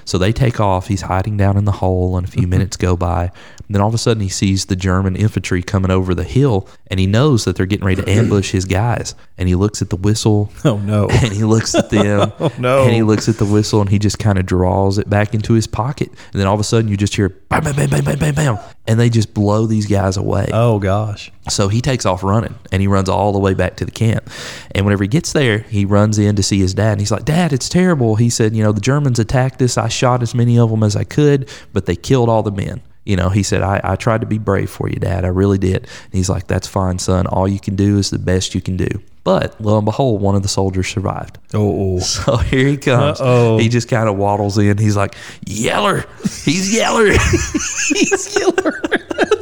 So 0.06 0.18
they 0.18 0.34
take 0.34 0.60
off. 0.60 0.88
He's 0.88 1.02
hiding 1.02 1.38
down 1.38 1.56
in 1.56 1.66
the 1.66 1.72
hole 1.72 2.18
and 2.18 2.28
a 2.28 2.32
few 2.32 2.42
mm-hmm. 2.42 2.50
minutes 2.50 2.78
go 2.78 2.98
by. 2.98 3.32
Then 3.70 3.82
all 3.82 3.90
of 3.90 3.94
a 3.94 3.98
sudden 3.98 4.22
he 4.22 4.30
sees 4.30 4.66
the 4.66 4.76
German 4.76 5.16
infantry 5.16 5.62
coming 5.62 5.92
over 5.92 6.16
the 6.16 6.24
hill 6.24 6.68
and 6.88 7.00
he 7.00 7.06
knows 7.06 7.44
that 7.46 7.56
they're 7.56 7.66
getting 7.66 7.86
ready 7.86 8.02
to 8.02 8.10
ambush 8.10 8.52
his 8.52 8.66
guys. 8.66 9.14
And 9.38 9.50
he 9.50 9.56
looks 9.56 9.82
at 9.82 9.90
the 9.90 9.98
whistle 9.98 10.52
Oh 10.66 10.78
no. 10.78 11.08
and 11.12 11.34
he 11.34 11.44
looks 11.44 11.76
at 11.76 11.90
them 11.90 12.32
oh 12.40 12.52
no. 12.58 12.84
and 12.84 12.94
he 12.94 13.04
looks 13.04 13.28
at 13.28 13.38
the 13.38 13.46
whistle 13.46 13.82
and 13.82 13.90
he 13.90 14.00
just 14.00 14.20
kind 14.20 14.40
of 14.40 14.46
draws 14.46 14.98
it 14.98 15.10
back 15.10 15.34
into 15.34 15.54
his 15.54 15.68
pocket 15.68 16.10
and 16.10 16.40
then 16.40 16.48
all 16.48 16.54
of 16.54 16.60
a 16.60 16.64
sudden 16.64 16.90
you 16.90 16.98
just 16.98 17.16
hear 17.16 17.30
bam 17.30 17.64
bam 17.64 17.76
bam 17.76 17.90
bam 17.90 18.04
bam 18.04 18.20
bam 18.20 18.36
bam 18.36 18.60
and 18.88 19.00
they 19.00 19.10
just 19.10 19.34
blow 19.34 19.66
these 19.66 19.86
guys 19.86 20.07
away 20.16 20.48
Oh 20.54 20.80
gosh. 20.80 21.32
so 21.50 21.68
he 21.68 21.82
takes 21.82 22.06
off 22.06 22.24
running 22.24 22.56
and 22.72 22.82
he 22.82 22.88
runs 22.88 23.10
all 23.10 23.34
the 23.34 23.40
way 23.40 23.54
back 23.54 23.76
to 23.78 23.86
the 23.86 23.92
camp. 23.92 24.30
And 24.74 24.86
whenever 24.86 25.04
he 25.04 25.08
gets 25.10 25.34
there, 25.34 25.60
he 25.60 25.84
runs 25.84 26.18
in 26.20 26.36
to 26.38 26.44
see 26.44 26.60
his 26.60 26.74
dad. 26.74 26.92
And 26.94 27.02
he's 27.02 27.12
like, 27.12 27.26
Dad, 27.26 27.52
it's 27.52 27.68
terrible. 27.68 28.16
He 28.16 28.30
said, 28.30 28.56
You 28.56 28.64
know, 28.64 28.72
the 28.72 28.80
Germans 28.82 29.20
attacked 29.20 29.62
us. 29.62 29.78
I 29.78 29.88
shot 29.90 30.22
as 30.22 30.34
many 30.36 30.58
of 30.60 30.70
them 30.70 30.84
as 30.84 30.96
I 30.96 31.04
could, 31.04 31.50
but 31.74 31.86
they 31.88 31.96
killed 31.96 32.30
all 32.30 32.44
the 32.44 32.52
men. 32.52 32.82
You 33.06 33.16
know, 33.16 33.30
he 33.30 33.42
said, 33.42 33.62
I, 33.64 33.80
I 33.84 33.96
tried 33.96 34.20
to 34.22 34.28
be 34.28 34.38
brave 34.38 34.70
for 34.70 34.90
you, 34.90 34.96
Dad. 34.98 35.24
I 35.24 35.30
really 35.30 35.58
did. 35.58 35.78
And 35.84 36.14
he's 36.14 36.30
like, 36.30 36.48
That's 36.48 36.68
fine, 36.68 37.00
son. 37.00 37.26
All 37.28 37.48
you 37.48 37.60
can 37.60 37.76
do 37.76 37.98
is 37.98 38.10
the 38.12 38.20
best 38.20 38.54
you 38.54 38.62
can 38.62 38.78
do. 38.78 38.88
But 39.24 39.60
lo 39.60 39.78
and 39.78 39.84
behold, 39.86 40.22
one 40.22 40.36
of 40.36 40.42
the 40.42 40.48
soldiers 40.48 40.88
survived. 40.88 41.38
Oh. 41.54 42.00
So 42.08 42.38
here 42.38 42.68
he 42.68 42.78
comes. 42.78 43.20
Uh-oh. 43.20 43.58
He 43.58 43.68
just 43.70 43.90
kind 43.90 44.08
of 44.08 44.16
waddles 44.18 44.58
in. 44.58 44.78
He's 44.78 44.96
like, 44.96 45.16
Yeller. 45.46 46.06
He's 46.24 46.74
Yeller. 46.74 47.12
He's 47.12 48.38
Yeller. 48.40 48.82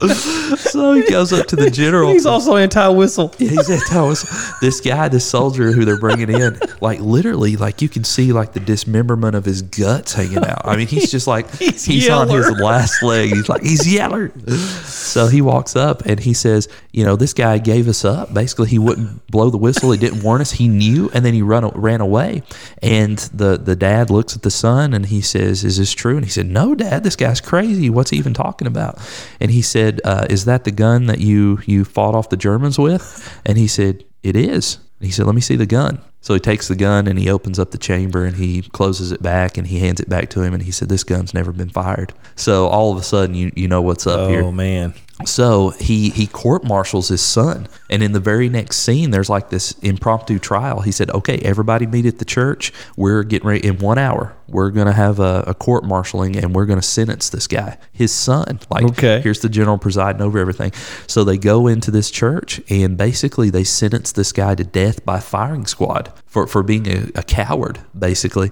so 0.56 0.94
he 0.94 1.02
goes 1.08 1.32
up 1.32 1.46
to 1.46 1.56
the 1.56 1.70
general. 1.70 2.12
He's 2.12 2.26
also 2.26 2.56
anti 2.56 2.88
whistle. 2.88 3.34
Yeah, 3.38 3.50
he's 3.50 3.70
anti 3.70 4.06
whistle. 4.06 4.56
This 4.60 4.80
guy, 4.80 5.08
this 5.08 5.24
soldier 5.24 5.72
who 5.72 5.84
they're 5.84 5.98
bringing 5.98 6.30
in, 6.30 6.58
like 6.80 7.00
literally, 7.00 7.56
like 7.56 7.80
you 7.80 7.88
can 7.88 8.04
see 8.04 8.32
like 8.32 8.52
the 8.52 8.60
dismemberment 8.60 9.34
of 9.34 9.44
his 9.44 9.62
guts 9.62 10.12
hanging 10.12 10.44
out. 10.44 10.62
I 10.66 10.76
mean, 10.76 10.86
he's 10.86 11.10
just 11.10 11.26
like 11.26 11.50
He's 11.58 11.84
he's, 11.84 12.08
on 12.08 12.28
his 12.28 12.50
last 12.52 13.02
leg. 13.02 13.30
He's 13.30 13.48
like 13.48 13.62
he's 13.62 13.90
yeller. 13.90 14.32
So 14.84 15.26
he 15.26 15.40
walks 15.40 15.76
up 15.76 16.04
and 16.04 16.20
he 16.20 16.34
says, 16.34 16.68
you 16.92 17.04
know, 17.04 17.16
this 17.16 17.32
guy 17.32 17.58
gave 17.58 17.88
us 17.88 18.04
up. 18.04 18.32
Basically, 18.32 18.68
he 18.68 18.78
wouldn't 18.78 19.26
blow 19.28 19.50
the 19.50 19.56
whistle. 19.56 19.90
He 19.92 19.98
didn't 19.98 20.22
warn 20.22 20.40
us. 20.40 20.52
He 20.52 20.68
knew, 20.68 21.10
and 21.14 21.24
then 21.24 21.34
he 21.34 21.42
run 21.42 21.66
ran 21.68 22.00
away. 22.00 22.42
And 22.82 23.18
the 23.18 23.56
the 23.56 23.76
dad 23.76 24.10
looks 24.10 24.36
at 24.36 24.42
the 24.42 24.50
son 24.50 24.94
and 24.94 25.06
he 25.06 25.20
says, 25.20 25.64
"Is 25.64 25.78
this 25.78 25.92
true?" 25.92 26.16
And 26.16 26.24
he 26.24 26.30
said, 26.30 26.46
"No, 26.46 26.74
dad. 26.74 27.04
This 27.04 27.16
guy's 27.16 27.40
crazy. 27.40 27.88
What's 27.90 28.10
he 28.10 28.18
even 28.18 28.34
talking 28.34 28.66
about?" 28.66 28.98
And 29.40 29.50
he 29.50 29.62
said, 29.62 29.85
uh, 30.04 30.26
"Is 30.28 30.44
that 30.44 30.64
the 30.64 30.70
gun 30.70 31.06
that 31.06 31.20
you 31.20 31.60
you 31.66 31.84
fought 31.84 32.14
off 32.14 32.28
the 32.28 32.36
Germans 32.36 32.78
with?" 32.78 33.40
And 33.44 33.58
he 33.58 33.66
said, 33.66 34.04
"It 34.22 34.36
is." 34.36 34.78
And 35.00 35.06
he 35.06 35.12
said, 35.12 35.26
"Let 35.26 35.34
me 35.34 35.40
see 35.40 35.56
the 35.56 35.66
gun." 35.66 35.98
So 36.20 36.34
he 36.34 36.40
takes 36.40 36.66
the 36.66 36.74
gun 36.74 37.06
and 37.06 37.18
he 37.18 37.30
opens 37.30 37.58
up 37.58 37.70
the 37.70 37.78
chamber 37.78 38.24
and 38.24 38.36
he 38.36 38.62
closes 38.62 39.12
it 39.12 39.22
back 39.22 39.56
and 39.56 39.66
he 39.66 39.78
hands 39.78 40.00
it 40.00 40.08
back 40.08 40.28
to 40.30 40.42
him 40.42 40.54
and 40.54 40.62
he 40.62 40.72
said, 40.72 40.88
"This 40.88 41.04
gun's 41.04 41.32
never 41.32 41.52
been 41.52 41.68
fired." 41.68 42.12
So 42.34 42.66
all 42.66 42.92
of 42.92 42.98
a 42.98 43.02
sudden, 43.02 43.34
you 43.34 43.52
you 43.54 43.68
know 43.68 43.82
what's 43.82 44.06
up 44.06 44.28
here. 44.28 44.42
Oh 44.42 44.52
man. 44.52 44.94
So 45.24 45.70
he 45.70 46.10
he 46.10 46.26
court 46.26 46.62
martials 46.62 47.08
his 47.08 47.22
son, 47.22 47.68
and 47.88 48.02
in 48.02 48.12
the 48.12 48.20
very 48.20 48.50
next 48.50 48.76
scene, 48.80 49.10
there's 49.12 49.30
like 49.30 49.48
this 49.48 49.72
impromptu 49.80 50.38
trial. 50.38 50.80
He 50.82 50.92
said, 50.92 51.10
"Okay, 51.10 51.38
everybody 51.38 51.86
meet 51.86 52.04
at 52.04 52.18
the 52.18 52.26
church. 52.26 52.70
We're 52.98 53.22
getting 53.22 53.48
ready 53.48 53.66
in 53.66 53.78
one 53.78 53.96
hour. 53.96 54.34
We're 54.46 54.70
gonna 54.70 54.92
have 54.92 55.18
a, 55.18 55.42
a 55.46 55.54
court 55.54 55.84
martialing, 55.84 56.36
and 56.40 56.54
we're 56.54 56.66
gonna 56.66 56.82
sentence 56.82 57.30
this 57.30 57.46
guy, 57.46 57.78
his 57.92 58.12
son. 58.12 58.60
Like, 58.70 58.84
Okay. 58.84 59.20
here's 59.22 59.40
the 59.40 59.48
general 59.48 59.78
presiding 59.78 60.20
over 60.20 60.38
everything. 60.38 60.72
So 61.06 61.24
they 61.24 61.38
go 61.38 61.66
into 61.66 61.90
this 61.90 62.10
church, 62.10 62.60
and 62.68 62.96
basically 62.98 63.48
they 63.48 63.64
sentence 63.64 64.12
this 64.12 64.32
guy 64.32 64.54
to 64.54 64.64
death 64.64 65.04
by 65.06 65.18
firing 65.20 65.64
squad 65.66 66.12
for 66.26 66.46
for 66.46 66.62
being 66.62 66.86
a, 66.88 67.08
a 67.14 67.22
coward, 67.22 67.78
basically. 67.98 68.50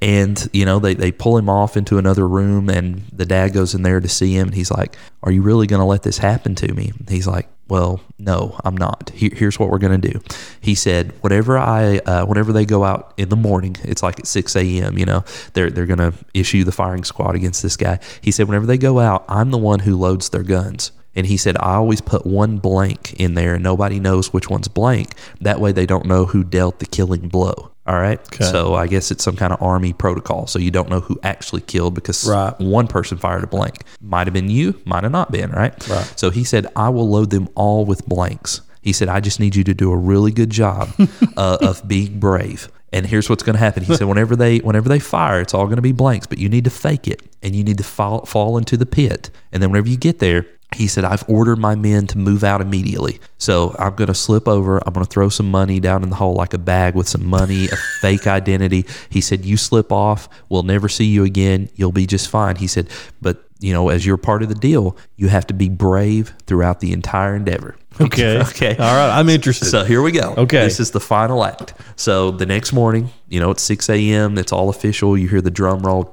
And 0.00 0.48
you 0.54 0.64
know 0.64 0.78
they 0.78 0.94
they 0.94 1.12
pull 1.12 1.36
him 1.36 1.50
off 1.50 1.76
into 1.76 1.98
another 1.98 2.26
room, 2.26 2.70
and 2.70 3.02
the 3.12 3.26
dad 3.26 3.52
goes 3.52 3.74
in 3.74 3.82
there 3.82 4.00
to 4.00 4.08
see 4.08 4.32
him, 4.34 4.48
and 4.48 4.54
he's 4.54 4.70
like, 4.70 4.96
"Are 5.22 5.30
you 5.30 5.42
really 5.42 5.66
gonna 5.66 5.86
let 5.86 6.02
this 6.06 6.18
happened 6.18 6.56
to 6.58 6.72
me?" 6.72 6.92
He's 7.08 7.26
like, 7.26 7.48
"Well, 7.68 8.00
no, 8.18 8.58
I'm 8.64 8.76
not. 8.76 9.10
Here, 9.14 9.30
here's 9.34 9.58
what 9.58 9.70
we're 9.70 9.78
gonna 9.78 9.98
do." 9.98 10.20
He 10.60 10.74
said, 10.74 11.12
"Whenever 11.20 11.58
I, 11.58 11.98
uh, 11.98 12.24
whenever 12.24 12.52
they 12.52 12.64
go 12.64 12.84
out 12.84 13.12
in 13.16 13.28
the 13.28 13.36
morning, 13.36 13.76
it's 13.82 14.02
like 14.02 14.18
at 14.18 14.26
6 14.26 14.56
a.m. 14.56 14.96
You 14.98 15.06
know, 15.06 15.24
they're 15.52 15.70
they're 15.70 15.86
gonna 15.86 16.14
issue 16.32 16.64
the 16.64 16.72
firing 16.72 17.04
squad 17.04 17.34
against 17.34 17.62
this 17.62 17.76
guy." 17.76 17.98
He 18.20 18.30
said, 18.30 18.48
"Whenever 18.48 18.66
they 18.66 18.78
go 18.78 19.00
out, 19.00 19.24
I'm 19.28 19.50
the 19.50 19.58
one 19.58 19.80
who 19.80 19.96
loads 19.96 20.30
their 20.30 20.42
guns." 20.42 20.92
And 21.16 21.26
he 21.26 21.38
said, 21.38 21.56
I 21.56 21.76
always 21.76 22.02
put 22.02 22.26
one 22.26 22.58
blank 22.58 23.14
in 23.14 23.32
there 23.32 23.54
and 23.54 23.64
nobody 23.64 23.98
knows 23.98 24.34
which 24.34 24.50
one's 24.50 24.68
blank. 24.68 25.14
That 25.40 25.60
way 25.60 25.72
they 25.72 25.86
don't 25.86 26.04
know 26.04 26.26
who 26.26 26.44
dealt 26.44 26.78
the 26.78 26.84
killing 26.84 27.30
blow. 27.30 27.70
All 27.86 27.98
right. 28.00 28.20
So 28.44 28.74
I 28.74 28.86
guess 28.86 29.10
it's 29.10 29.22
some 29.22 29.36
kind 29.36 29.52
of 29.52 29.62
army 29.62 29.92
protocol. 29.92 30.46
So 30.46 30.58
you 30.58 30.70
don't 30.70 30.88
know 30.88 31.00
who 31.00 31.18
actually 31.22 31.60
killed 31.62 31.94
because 31.94 32.28
Right. 32.28 32.58
one 32.58 32.86
person 32.88 33.16
fired 33.18 33.44
a 33.44 33.46
blank. 33.46 33.84
Might 34.00 34.26
have 34.26 34.34
been 34.34 34.50
you, 34.50 34.80
might 34.84 35.04
have 35.04 35.12
not 35.12 35.30
been, 35.30 35.50
right? 35.52 35.72
Right. 35.88 36.12
So 36.16 36.30
he 36.30 36.42
said, 36.44 36.66
I 36.74 36.88
will 36.88 37.08
load 37.08 37.30
them 37.30 37.48
all 37.54 37.84
with 37.84 38.04
blanks. 38.06 38.60
He 38.82 38.92
said, 38.92 39.08
I 39.08 39.20
just 39.20 39.40
need 39.40 39.54
you 39.56 39.64
to 39.64 39.74
do 39.74 39.92
a 39.92 39.96
really 39.96 40.32
good 40.32 40.50
job 40.50 40.90
uh, 41.36 41.58
of 41.60 41.86
being 41.86 42.18
brave. 42.20 42.68
And 42.92 43.04
here's 43.04 43.28
what's 43.28 43.42
going 43.42 43.54
to 43.54 43.60
happen. 43.60 43.82
He 43.82 43.94
said, 43.96 44.06
whenever 44.06 44.36
they 44.36 44.58
whenever 44.58 44.88
they 44.88 45.00
fire, 45.00 45.40
it's 45.40 45.52
all 45.54 45.64
going 45.66 45.76
to 45.76 45.82
be 45.82 45.92
blanks, 45.92 46.26
but 46.26 46.38
you 46.38 46.48
need 46.48 46.64
to 46.64 46.70
fake 46.70 47.06
it 47.08 47.20
and 47.42 47.54
you 47.54 47.62
need 47.64 47.78
to 47.78 47.84
fall, 47.84 48.24
fall 48.26 48.56
into 48.56 48.76
the 48.76 48.86
pit. 48.86 49.28
And 49.52 49.62
then 49.62 49.70
whenever 49.70 49.88
you 49.88 49.96
get 49.96 50.18
there, 50.20 50.46
he 50.76 50.86
said, 50.86 51.04
I've 51.04 51.24
ordered 51.28 51.58
my 51.58 51.74
men 51.74 52.06
to 52.08 52.18
move 52.18 52.44
out 52.44 52.60
immediately. 52.60 53.18
So 53.38 53.74
I'm 53.78 53.94
going 53.94 54.08
to 54.08 54.14
slip 54.14 54.46
over. 54.46 54.78
I'm 54.86 54.92
going 54.92 55.04
to 55.04 55.10
throw 55.10 55.30
some 55.30 55.50
money 55.50 55.80
down 55.80 56.02
in 56.02 56.10
the 56.10 56.16
hole, 56.16 56.34
like 56.34 56.52
a 56.52 56.58
bag 56.58 56.94
with 56.94 57.08
some 57.08 57.24
money, 57.24 57.66
a 57.66 57.76
fake 58.00 58.26
identity. 58.26 58.84
He 59.08 59.20
said, 59.22 59.44
You 59.44 59.56
slip 59.56 59.90
off. 59.90 60.28
We'll 60.50 60.64
never 60.64 60.88
see 60.88 61.06
you 61.06 61.24
again. 61.24 61.70
You'll 61.74 61.92
be 61.92 62.06
just 62.06 62.28
fine. 62.28 62.56
He 62.56 62.66
said, 62.66 62.90
But, 63.22 63.42
you 63.58 63.72
know, 63.72 63.88
as 63.88 64.04
you're 64.04 64.18
part 64.18 64.42
of 64.42 64.50
the 64.50 64.54
deal, 64.54 64.96
you 65.16 65.28
have 65.28 65.46
to 65.46 65.54
be 65.54 65.70
brave 65.70 66.34
throughout 66.46 66.80
the 66.80 66.92
entire 66.92 67.34
endeavor. 67.34 67.76
Okay. 67.98 68.40
okay. 68.40 68.76
All 68.76 68.94
right. 68.94 69.18
I'm 69.18 69.30
interested. 69.30 69.64
So 69.70 69.82
here 69.82 70.02
we 70.02 70.12
go. 70.12 70.34
Okay. 70.36 70.64
This 70.64 70.80
is 70.80 70.90
the 70.90 71.00
final 71.00 71.42
act. 71.42 71.72
So 71.96 72.30
the 72.30 72.44
next 72.44 72.74
morning, 72.74 73.08
you 73.30 73.40
know, 73.40 73.50
it's 73.50 73.62
6 73.62 73.88
a.m. 73.88 74.36
It's 74.36 74.52
all 74.52 74.68
official. 74.68 75.16
You 75.16 75.28
hear 75.28 75.40
the 75.40 75.50
drum 75.50 75.80
roll. 75.80 76.04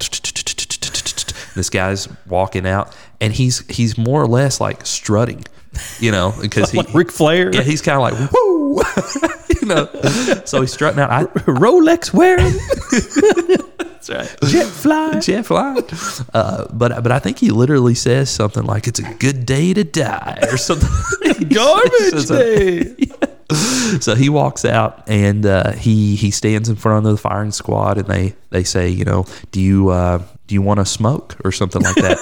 This 1.55 1.69
guy's 1.69 2.07
walking 2.25 2.65
out, 2.65 2.95
and 3.23 3.31
he's 3.33 3.65
he's 3.69 3.97
more 3.97 4.21
or 4.21 4.27
less 4.27 4.59
like 4.59 4.85
strutting, 4.85 5.45
you 5.99 6.11
know, 6.11 6.33
because 6.41 6.71
he 6.71 6.77
like 6.83 6.93
Ric 6.93 7.09
Flair. 7.11 7.53
yeah 7.53 7.61
he's 7.61 7.81
kind 7.81 7.95
of 7.95 8.01
like 8.01 8.31
woo, 8.33 8.81
you 9.61 9.67
know. 9.67 9.89
So 10.45 10.59
he's 10.61 10.73
strutting 10.73 10.99
out. 10.99 11.09
I, 11.09 11.23
Rolex 11.45 12.13
wearing, 12.13 12.53
that's 13.77 14.09
right. 14.09 14.35
jet 14.51 14.67
fly. 14.67 15.19
Jet 15.21 15.45
flying. 15.45 15.83
Uh, 16.33 16.67
but 16.73 17.01
but 17.01 17.11
I 17.13 17.19
think 17.19 17.39
he 17.39 17.49
literally 17.49 17.95
says 17.95 18.29
something 18.29 18.63
like 18.63 18.87
"It's 18.87 18.99
a 18.99 19.13
good 19.13 19.45
day 19.45 19.73
to 19.73 19.85
die" 19.85 20.39
or 20.51 20.57
something. 20.57 21.47
Garbage 21.47 22.27
day. 22.27 22.95
so 23.99 24.15
he 24.15 24.29
walks 24.29 24.65
out 24.65 25.07
and 25.07 25.45
uh, 25.45 25.71
he 25.73 26.15
he 26.17 26.29
stands 26.31 26.67
in 26.67 26.75
front 26.75 27.05
of 27.05 27.11
the 27.11 27.17
firing 27.17 27.51
squad 27.51 27.97
and 27.97 28.07
they 28.07 28.33
they 28.49 28.63
say 28.63 28.89
you 28.89 29.05
know 29.05 29.25
do 29.51 29.61
you 29.61 29.89
uh, 29.89 30.19
do 30.47 30.55
you 30.55 30.61
want 30.61 30.79
to 30.79 30.85
smoke 30.85 31.35
or 31.45 31.51
something 31.51 31.81
like 31.81 31.95
that 31.95 32.17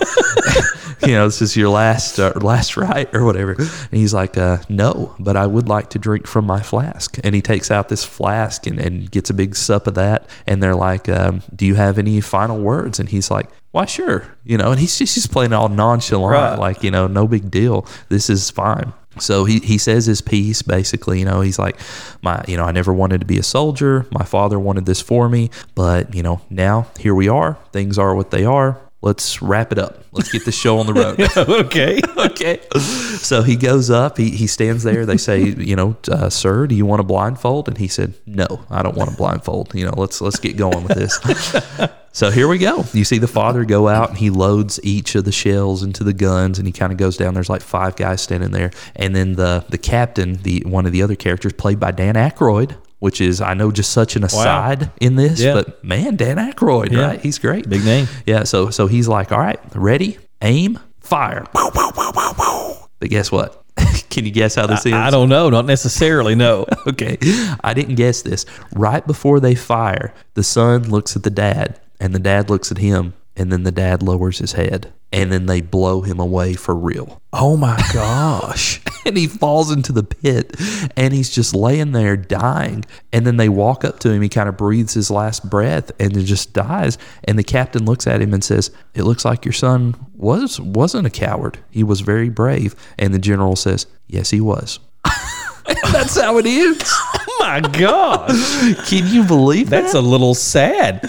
you 1.07 1.13
know 1.13 1.25
this 1.25 1.41
is 1.41 1.55
your 1.55 1.69
last 1.69 2.19
uh, 2.19 2.33
last 2.35 2.77
right 2.77 3.13
or 3.13 3.23
whatever 3.23 3.53
and 3.53 3.89
he's 3.91 4.13
like 4.13 4.37
uh, 4.37 4.57
no 4.69 5.15
but 5.19 5.35
I 5.35 5.45
would 5.47 5.67
like 5.67 5.89
to 5.91 5.99
drink 5.99 6.27
from 6.27 6.45
my 6.45 6.61
flask 6.61 7.17
and 7.23 7.33
he 7.35 7.41
takes 7.41 7.71
out 7.71 7.89
this 7.89 8.03
flask 8.03 8.67
and, 8.67 8.79
and 8.79 9.09
gets 9.09 9.29
a 9.29 9.33
big 9.33 9.55
sup 9.55 9.87
of 9.87 9.95
that 9.95 10.29
and 10.47 10.61
they're 10.61 10.75
like 10.75 11.09
um, 11.09 11.41
do 11.55 11.65
you 11.65 11.75
have 11.75 11.97
any 11.97 12.21
final 12.21 12.59
words 12.59 12.99
and 12.99 13.09
he's 13.09 13.31
like 13.31 13.49
why 13.71 13.85
sure 13.85 14.25
you 14.43 14.57
know 14.57 14.71
and 14.71 14.79
he's 14.79 14.97
just, 14.97 15.15
he's 15.15 15.27
playing 15.27 15.53
all 15.53 15.69
nonchalant 15.69 16.33
Right. 16.33 16.59
like 16.59 16.83
you 16.83 16.91
know 16.91 17.07
no 17.07 17.27
big 17.27 17.49
deal 17.49 17.85
this 18.09 18.29
is 18.29 18.49
fine 18.49 18.93
so 19.19 19.43
he, 19.43 19.59
he 19.59 19.77
says 19.77 20.05
his 20.05 20.21
piece 20.21 20.61
basically, 20.61 21.19
you 21.19 21.25
know, 21.25 21.41
he's 21.41 21.59
like, 21.59 21.77
my, 22.21 22.45
you 22.47 22.55
know, 22.55 22.63
I 22.63 22.71
never 22.71 22.93
wanted 22.93 23.19
to 23.19 23.27
be 23.27 23.37
a 23.37 23.43
soldier. 23.43 24.05
My 24.09 24.23
father 24.23 24.57
wanted 24.57 24.85
this 24.85 25.01
for 25.01 25.27
me, 25.27 25.49
but 25.75 26.15
you 26.15 26.23
know, 26.23 26.39
now 26.49 26.87
here 26.97 27.13
we 27.13 27.27
are. 27.27 27.57
Things 27.73 27.97
are 27.97 28.15
what 28.15 28.31
they 28.31 28.45
are. 28.45 28.79
Let's 29.03 29.41
wrap 29.41 29.71
it 29.71 29.79
up. 29.79 30.03
Let's 30.11 30.31
get 30.31 30.45
the 30.45 30.51
show 30.51 30.77
on 30.77 30.85
the 30.85 30.93
road. 30.93 31.19
okay. 31.65 32.01
okay. 32.17 32.59
So 32.79 33.41
he 33.41 33.55
goes 33.55 33.89
up. 33.89 34.17
He, 34.17 34.29
he 34.29 34.45
stands 34.45 34.83
there. 34.83 35.07
They 35.07 35.17
say, 35.17 35.43
you 35.43 35.75
know, 35.75 35.97
uh, 36.07 36.29
sir, 36.29 36.67
do 36.67 36.75
you 36.75 36.85
want 36.85 36.99
a 36.99 37.03
blindfold? 37.03 37.67
And 37.67 37.79
he 37.79 37.87
said, 37.87 38.13
no, 38.27 38.63
I 38.69 38.83
don't 38.83 38.95
want 38.95 39.11
a 39.11 39.15
blindfold. 39.15 39.73
You 39.73 39.85
know, 39.85 39.93
let's 39.97 40.21
let's 40.21 40.39
get 40.39 40.55
going 40.55 40.83
with 40.83 40.95
this. 40.97 41.89
so 42.11 42.29
here 42.29 42.47
we 42.47 42.59
go. 42.59 42.85
You 42.93 43.03
see 43.03 43.17
the 43.17 43.27
father 43.27 43.65
go 43.65 43.87
out 43.87 44.09
and 44.09 44.19
he 44.19 44.29
loads 44.29 44.79
each 44.83 45.15
of 45.15 45.25
the 45.25 45.31
shells 45.31 45.81
into 45.81 46.03
the 46.03 46.13
guns, 46.13 46.59
and 46.59 46.67
he 46.67 46.71
kind 46.71 46.91
of 46.91 46.99
goes 46.99 47.17
down. 47.17 47.33
There's 47.33 47.49
like 47.49 47.63
five 47.63 47.95
guys 47.95 48.21
standing 48.21 48.51
there, 48.51 48.69
and 48.95 49.15
then 49.15 49.33
the 49.33 49.65
the 49.69 49.79
captain, 49.79 50.35
the 50.43 50.61
one 50.67 50.85
of 50.85 50.91
the 50.91 51.01
other 51.01 51.15
characters, 51.15 51.53
played 51.53 51.79
by 51.79 51.89
Dan 51.89 52.13
Aykroyd. 52.13 52.77
Which 53.01 53.19
is, 53.19 53.41
I 53.41 53.55
know, 53.55 53.71
just 53.71 53.91
such 53.91 54.15
an 54.15 54.23
aside 54.23 54.91
in 55.01 55.15
this, 55.15 55.41
Yeah. 55.41 55.55
but 55.55 55.83
man, 55.83 56.15
Dan 56.17 56.37
Aykroyd, 56.37 56.91
Yeah. 56.91 57.01
right? 57.07 57.19
He's 57.19 57.39
great. 57.39 57.67
Big 57.67 57.83
name. 57.83 58.07
Yeah, 58.27 58.43
so 58.43 58.69
so 58.69 58.85
he's 58.87 59.07
like, 59.07 59.31
all 59.31 59.39
right, 59.39 59.59
ready, 59.75 60.17
aim, 60.41 60.77
fire. 60.99 61.45
But 61.53 63.09
guess 63.09 63.31
what? 63.31 63.63
Can 64.11 64.25
you 64.25 64.31
guess 64.31 64.53
how 64.55 64.67
this 64.67 64.85
ends? 64.85 64.95
I 64.95 65.09
don't 65.09 65.29
know. 65.29 65.49
Not 65.49 65.65
necessarily. 65.65 66.35
No. 66.35 66.65
Okay, 66.87 67.17
I 67.63 67.73
didn't 67.73 67.95
guess 67.95 68.21
this. 68.23 68.45
Right 68.75 69.05
before 69.05 69.39
they 69.39 69.55
fire, 69.55 70.13
the 70.33 70.43
son 70.43 70.89
looks 70.89 71.15
at 71.15 71.23
the 71.23 71.29
dad, 71.29 71.79
and 71.99 72.13
the 72.13 72.19
dad 72.19 72.49
looks 72.49 72.71
at 72.71 72.77
him, 72.79 73.13
and 73.35 73.51
then 73.51 73.63
the 73.63 73.71
dad 73.71 74.03
lowers 74.03 74.39
his 74.39 74.53
head, 74.53 74.93
and 75.11 75.31
then 75.31 75.45
they 75.45 75.61
blow 75.61 76.01
him 76.01 76.19
away 76.19 76.53
for 76.53 76.75
real. 76.75 77.21
Oh 77.33 77.57
my 77.57 77.81
gosh. 77.93 78.81
And 79.03 79.17
he 79.17 79.25
falls 79.25 79.71
into 79.71 79.91
the 79.91 80.03
pit, 80.03 80.55
and 80.95 81.11
he's 81.11 81.31
just 81.31 81.55
laying 81.55 81.91
there 81.91 82.15
dying. 82.15 82.85
And 83.11 83.25
then 83.25 83.37
they 83.37 83.49
walk 83.49 83.83
up 83.83 83.97
to 84.01 84.11
him. 84.11 84.21
He 84.21 84.29
kind 84.29 84.47
of 84.47 84.57
breathes 84.57 84.93
his 84.93 85.09
last 85.09 85.49
breath, 85.49 85.91
and 85.99 86.13
then 86.13 86.23
just 86.23 86.53
dies. 86.53 86.99
And 87.23 87.39
the 87.39 87.43
captain 87.43 87.83
looks 87.83 88.05
at 88.05 88.21
him 88.21 88.31
and 88.31 88.43
says, 88.43 88.69
"It 88.93 89.01
looks 89.01 89.25
like 89.25 89.43
your 89.43 89.53
son 89.53 89.95
was 90.13 90.59
wasn't 90.59 91.07
a 91.07 91.09
coward. 91.09 91.57
He 91.71 91.83
was 91.83 92.01
very 92.01 92.29
brave." 92.29 92.75
And 92.99 93.11
the 93.11 93.17
general 93.17 93.55
says, 93.55 93.87
"Yes, 94.05 94.29
he 94.29 94.39
was." 94.39 94.77
That's 95.91 96.19
how 96.19 96.37
it 96.37 96.45
is. 96.45 96.79
oh 96.83 97.37
my 97.39 97.59
God. 97.61 98.29
Can 98.87 99.07
you 99.07 99.23
believe 99.23 99.69
that? 99.69 99.81
That's 99.81 99.93
a 99.93 100.01
little 100.01 100.33
sad. 100.33 101.03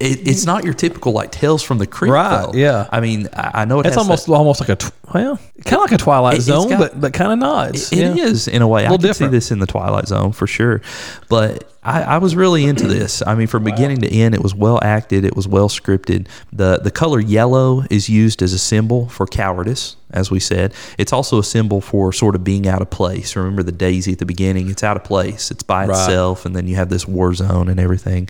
it, 0.00 0.26
it's 0.28 0.44
not 0.44 0.64
your 0.64 0.74
typical 0.74 1.12
like 1.12 1.30
tales 1.32 1.62
from 1.62 1.78
the 1.78 1.86
crypt. 1.86 2.12
Right, 2.12 2.46
though. 2.52 2.58
yeah. 2.58 2.88
I 2.92 3.00
mean, 3.00 3.28
I, 3.32 3.62
I 3.62 3.64
know 3.64 3.80
it 3.80 3.84
That's 3.84 3.96
has 3.96 4.02
almost 4.04 4.26
that- 4.26 4.32
almost 4.32 4.60
like 4.60 4.68
a 4.70 4.76
tw- 4.76 4.92
well, 5.14 5.36
kind 5.64 5.76
of 5.76 5.80
like 5.90 5.92
a 5.92 5.98
Twilight 5.98 6.38
It- 6.38 6.42
Zone, 6.42 6.68
got- 6.68 6.78
but 6.78 7.00
but 7.00 7.12
kind 7.12 7.32
of 7.32 7.38
not. 7.38 7.68
It's- 7.70 7.92
It 7.92 7.98
yeah. 7.98 8.24
is 8.24 8.48
in 8.48 8.62
a 8.62 8.68
way. 8.68 8.82
I 8.82 8.90
Little 8.90 8.98
can 8.98 9.06
different. 9.08 9.32
see 9.32 9.36
this 9.36 9.50
in 9.50 9.58
the 9.60 9.66
Twilight 9.66 10.08
Zone 10.08 10.32
for 10.32 10.46
sure. 10.46 10.82
But 11.28 11.70
I, 11.86 12.02
I 12.02 12.18
was 12.18 12.34
really 12.34 12.64
into 12.64 12.86
this. 12.88 13.22
I 13.26 13.34
mean, 13.34 13.46
from 13.46 13.64
beginning 13.64 13.98
to 14.02 14.08
end, 14.08 14.34
it 14.34 14.42
was 14.42 14.54
well 14.54 14.80
acted. 14.82 15.24
It 15.24 15.36
was 15.36 15.46
well 15.46 15.68
scripted. 15.68 16.26
the 16.52 16.78
The 16.82 16.90
color 16.90 17.20
yellow 17.20 17.84
is 17.90 18.08
used 18.08 18.42
as 18.42 18.52
a 18.52 18.58
symbol 18.58 19.08
for 19.08 19.26
cowardice, 19.26 19.96
as 20.10 20.30
we 20.30 20.40
said. 20.40 20.74
It's 20.98 21.12
also 21.12 21.38
a 21.38 21.44
symbol 21.44 21.80
for 21.80 22.12
sort 22.12 22.34
of 22.34 22.42
being 22.42 22.66
out 22.66 22.82
of 22.82 22.90
place. 22.90 23.36
Remember 23.36 23.62
the 23.62 23.72
daisy 23.72 24.12
at 24.12 24.18
the 24.18 24.26
beginning? 24.26 24.68
It's 24.68 24.82
out 24.82 24.96
of 24.96 25.04
place. 25.04 25.50
It's 25.50 25.62
by 25.62 25.86
Right. 25.86 25.90
itself, 25.90 26.44
and 26.44 26.56
then 26.56 26.66
you 26.66 26.74
have 26.76 26.88
this 26.88 27.06
war 27.06 27.32
zone 27.34 27.68
and 27.68 27.78
everything. 27.78 28.28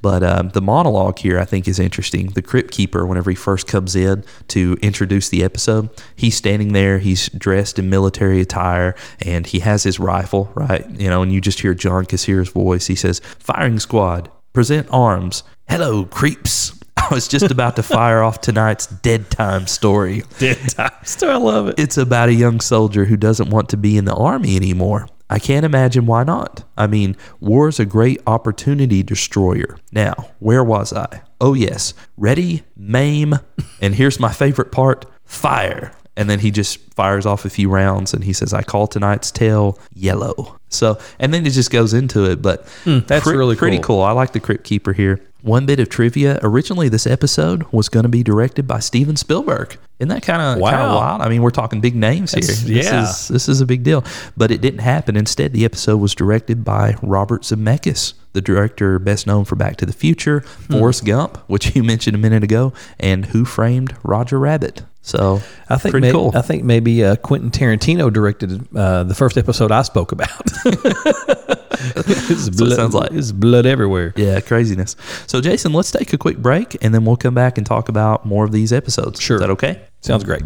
But 0.00 0.22
um, 0.22 0.48
the 0.50 0.62
monologue 0.62 1.18
here, 1.18 1.38
I 1.38 1.44
think, 1.44 1.68
is 1.68 1.78
interesting. 1.78 2.28
The 2.28 2.42
crypt 2.42 2.70
keeper, 2.72 3.04
whenever 3.06 3.30
he 3.30 3.36
first 3.36 3.66
comes 3.66 3.94
in 3.94 4.24
to 4.48 4.76
introduce 4.80 5.28
the 5.28 5.42
episode, 5.44 5.90
he's 6.16 6.36
standing 6.36 6.72
there. 6.72 6.98
He's 7.00 7.28
dressed 7.28 7.78
in 7.78 7.90
military 7.90 8.40
attire, 8.40 8.94
and 9.20 9.46
he 9.46 9.58
has 9.60 9.82
his 9.82 10.00
rifle, 10.00 10.50
right? 10.54 10.88
You 10.90 11.10
know, 11.10 11.22
and 11.22 11.30
you 11.32 11.40
just 11.42 11.60
hear 11.60 11.74
John 11.74 12.06
Kassir's 12.06 12.48
voice. 12.48 12.86
He 12.86 12.93
says, 12.94 13.20
"Firing 13.38 13.78
squad, 13.78 14.30
present 14.52 14.88
arms. 14.90 15.42
Hello, 15.68 16.04
creeps." 16.04 16.78
I 16.96 17.12
was 17.12 17.28
just 17.28 17.50
about 17.50 17.76
to 17.76 17.82
fire 17.82 18.22
off 18.22 18.40
tonight's 18.40 18.86
dead 18.86 19.30
time 19.30 19.66
story. 19.66 20.22
Dead 20.38 20.58
time. 20.70 20.92
Still, 21.02 21.30
I 21.30 21.36
love 21.36 21.68
it. 21.68 21.74
It's 21.78 21.98
about 21.98 22.28
a 22.28 22.34
young 22.34 22.60
soldier 22.60 23.04
who 23.04 23.16
doesn't 23.16 23.50
want 23.50 23.68
to 23.70 23.76
be 23.76 23.98
in 23.98 24.04
the 24.06 24.14
army 24.14 24.56
anymore. 24.56 25.06
I 25.28 25.38
can't 25.38 25.66
imagine 25.66 26.06
why 26.06 26.24
not. 26.24 26.64
I 26.76 26.86
mean, 26.86 27.16
war's 27.40 27.80
a 27.80 27.84
great 27.84 28.20
opportunity 28.26 29.02
destroyer. 29.02 29.78
Now, 29.90 30.14
where 30.38 30.62
was 30.62 30.92
I? 30.92 31.22
Oh, 31.40 31.54
yes. 31.54 31.94
Ready, 32.16 32.62
maim, 32.76 33.34
and 33.80 33.94
here's 33.94 34.20
my 34.20 34.32
favorite 34.32 34.70
part 34.70 35.06
fire. 35.24 35.92
And 36.16 36.30
then 36.30 36.38
he 36.38 36.50
just 36.50 36.78
fires 36.94 37.26
off 37.26 37.44
a 37.44 37.50
few 37.50 37.68
rounds 37.68 38.14
and 38.14 38.22
he 38.22 38.32
says, 38.32 38.54
I 38.54 38.62
call 38.62 38.86
tonight's 38.86 39.30
tale 39.30 39.78
yellow. 39.94 40.58
So, 40.68 40.98
and 41.18 41.34
then 41.34 41.44
it 41.44 41.50
just 41.50 41.70
goes 41.70 41.92
into 41.92 42.30
it. 42.30 42.40
But 42.40 42.68
hmm, 42.84 43.00
that's 43.00 43.26
really 43.26 43.56
pretty 43.56 43.78
cool. 43.78 43.96
cool. 43.96 44.02
I 44.02 44.12
like 44.12 44.32
the 44.32 44.40
Crypt 44.40 44.64
Keeper 44.64 44.92
here. 44.92 45.20
One 45.44 45.66
bit 45.66 45.78
of 45.78 45.90
trivia 45.90 46.38
originally, 46.42 46.88
this 46.88 47.06
episode 47.06 47.64
was 47.70 47.90
going 47.90 48.04
to 48.04 48.08
be 48.08 48.22
directed 48.22 48.66
by 48.66 48.78
Steven 48.80 49.14
Spielberg. 49.14 49.76
Isn't 49.98 50.08
that 50.08 50.22
kind 50.22 50.40
of 50.40 50.58
Wow. 50.58 50.96
wild? 50.96 51.20
I 51.20 51.28
mean, 51.28 51.42
we're 51.42 51.50
talking 51.50 51.82
big 51.82 51.94
names 51.94 52.32
here. 52.32 52.40
That's- 52.40 52.62
This 52.62 52.86
yeah. 52.86 53.02
is, 53.10 53.28
this 53.28 53.46
is 53.50 53.60
a 53.60 53.66
big 53.66 53.82
deal. 53.82 54.02
But 54.38 54.50
it 54.50 54.62
didn't 54.62 54.80
happen. 54.80 55.16
Instead, 55.16 55.52
the 55.52 55.66
episode 55.66 55.98
was 55.98 56.14
directed 56.14 56.64
by 56.64 56.96
Robert 57.02 57.42
Zemeckis, 57.42 58.14
the 58.32 58.40
director 58.40 58.98
best 58.98 59.26
known 59.26 59.44
for 59.44 59.54
Back 59.54 59.76
to 59.76 59.86
the 59.86 59.92
Future, 59.92 60.40
Hmm. 60.68 60.78
Forrest 60.78 61.04
Gump, 61.04 61.36
which 61.46 61.76
you 61.76 61.82
mentioned 61.92 62.14
a 62.16 62.18
minute 62.18 62.42
ago, 62.42 62.72
and 62.98 63.26
Who 63.26 63.44
Framed 63.44 63.94
Roger 64.02 64.38
Rabbit. 64.38 64.82
So 65.02 65.42
I 65.68 65.76
think 65.76 65.90
pretty 65.92 66.06
maybe, 66.06 66.12
cool. 66.16 66.32
I 66.34 66.40
think 66.40 66.64
maybe 66.64 67.04
uh, 67.04 67.16
Quentin 67.16 67.50
Tarantino 67.50 68.10
directed 68.10 68.66
uh, 68.74 69.02
the 69.04 69.14
first 69.14 69.36
episode 69.36 69.70
I 69.70 69.82
spoke 69.82 70.12
about. 70.12 70.30
it's 70.64 72.48
it 72.48 72.74
sounds 72.74 72.94
like. 72.94 73.12
It's 73.12 73.30
blood 73.30 73.66
everywhere. 73.66 74.14
yeah, 74.16 74.40
craziness. 74.40 74.96
So, 75.26 75.33
Jason, 75.40 75.72
let's 75.72 75.90
take 75.90 76.12
a 76.12 76.18
quick 76.18 76.38
break 76.38 76.76
and 76.82 76.94
then 76.94 77.04
we'll 77.04 77.16
come 77.16 77.34
back 77.34 77.58
and 77.58 77.66
talk 77.66 77.88
about 77.88 78.24
more 78.24 78.44
of 78.44 78.52
these 78.52 78.72
episodes. 78.72 79.20
Sure. 79.20 79.36
Is 79.36 79.40
that 79.40 79.50
okay? 79.50 79.82
Sounds 80.04 80.22
great. 80.22 80.42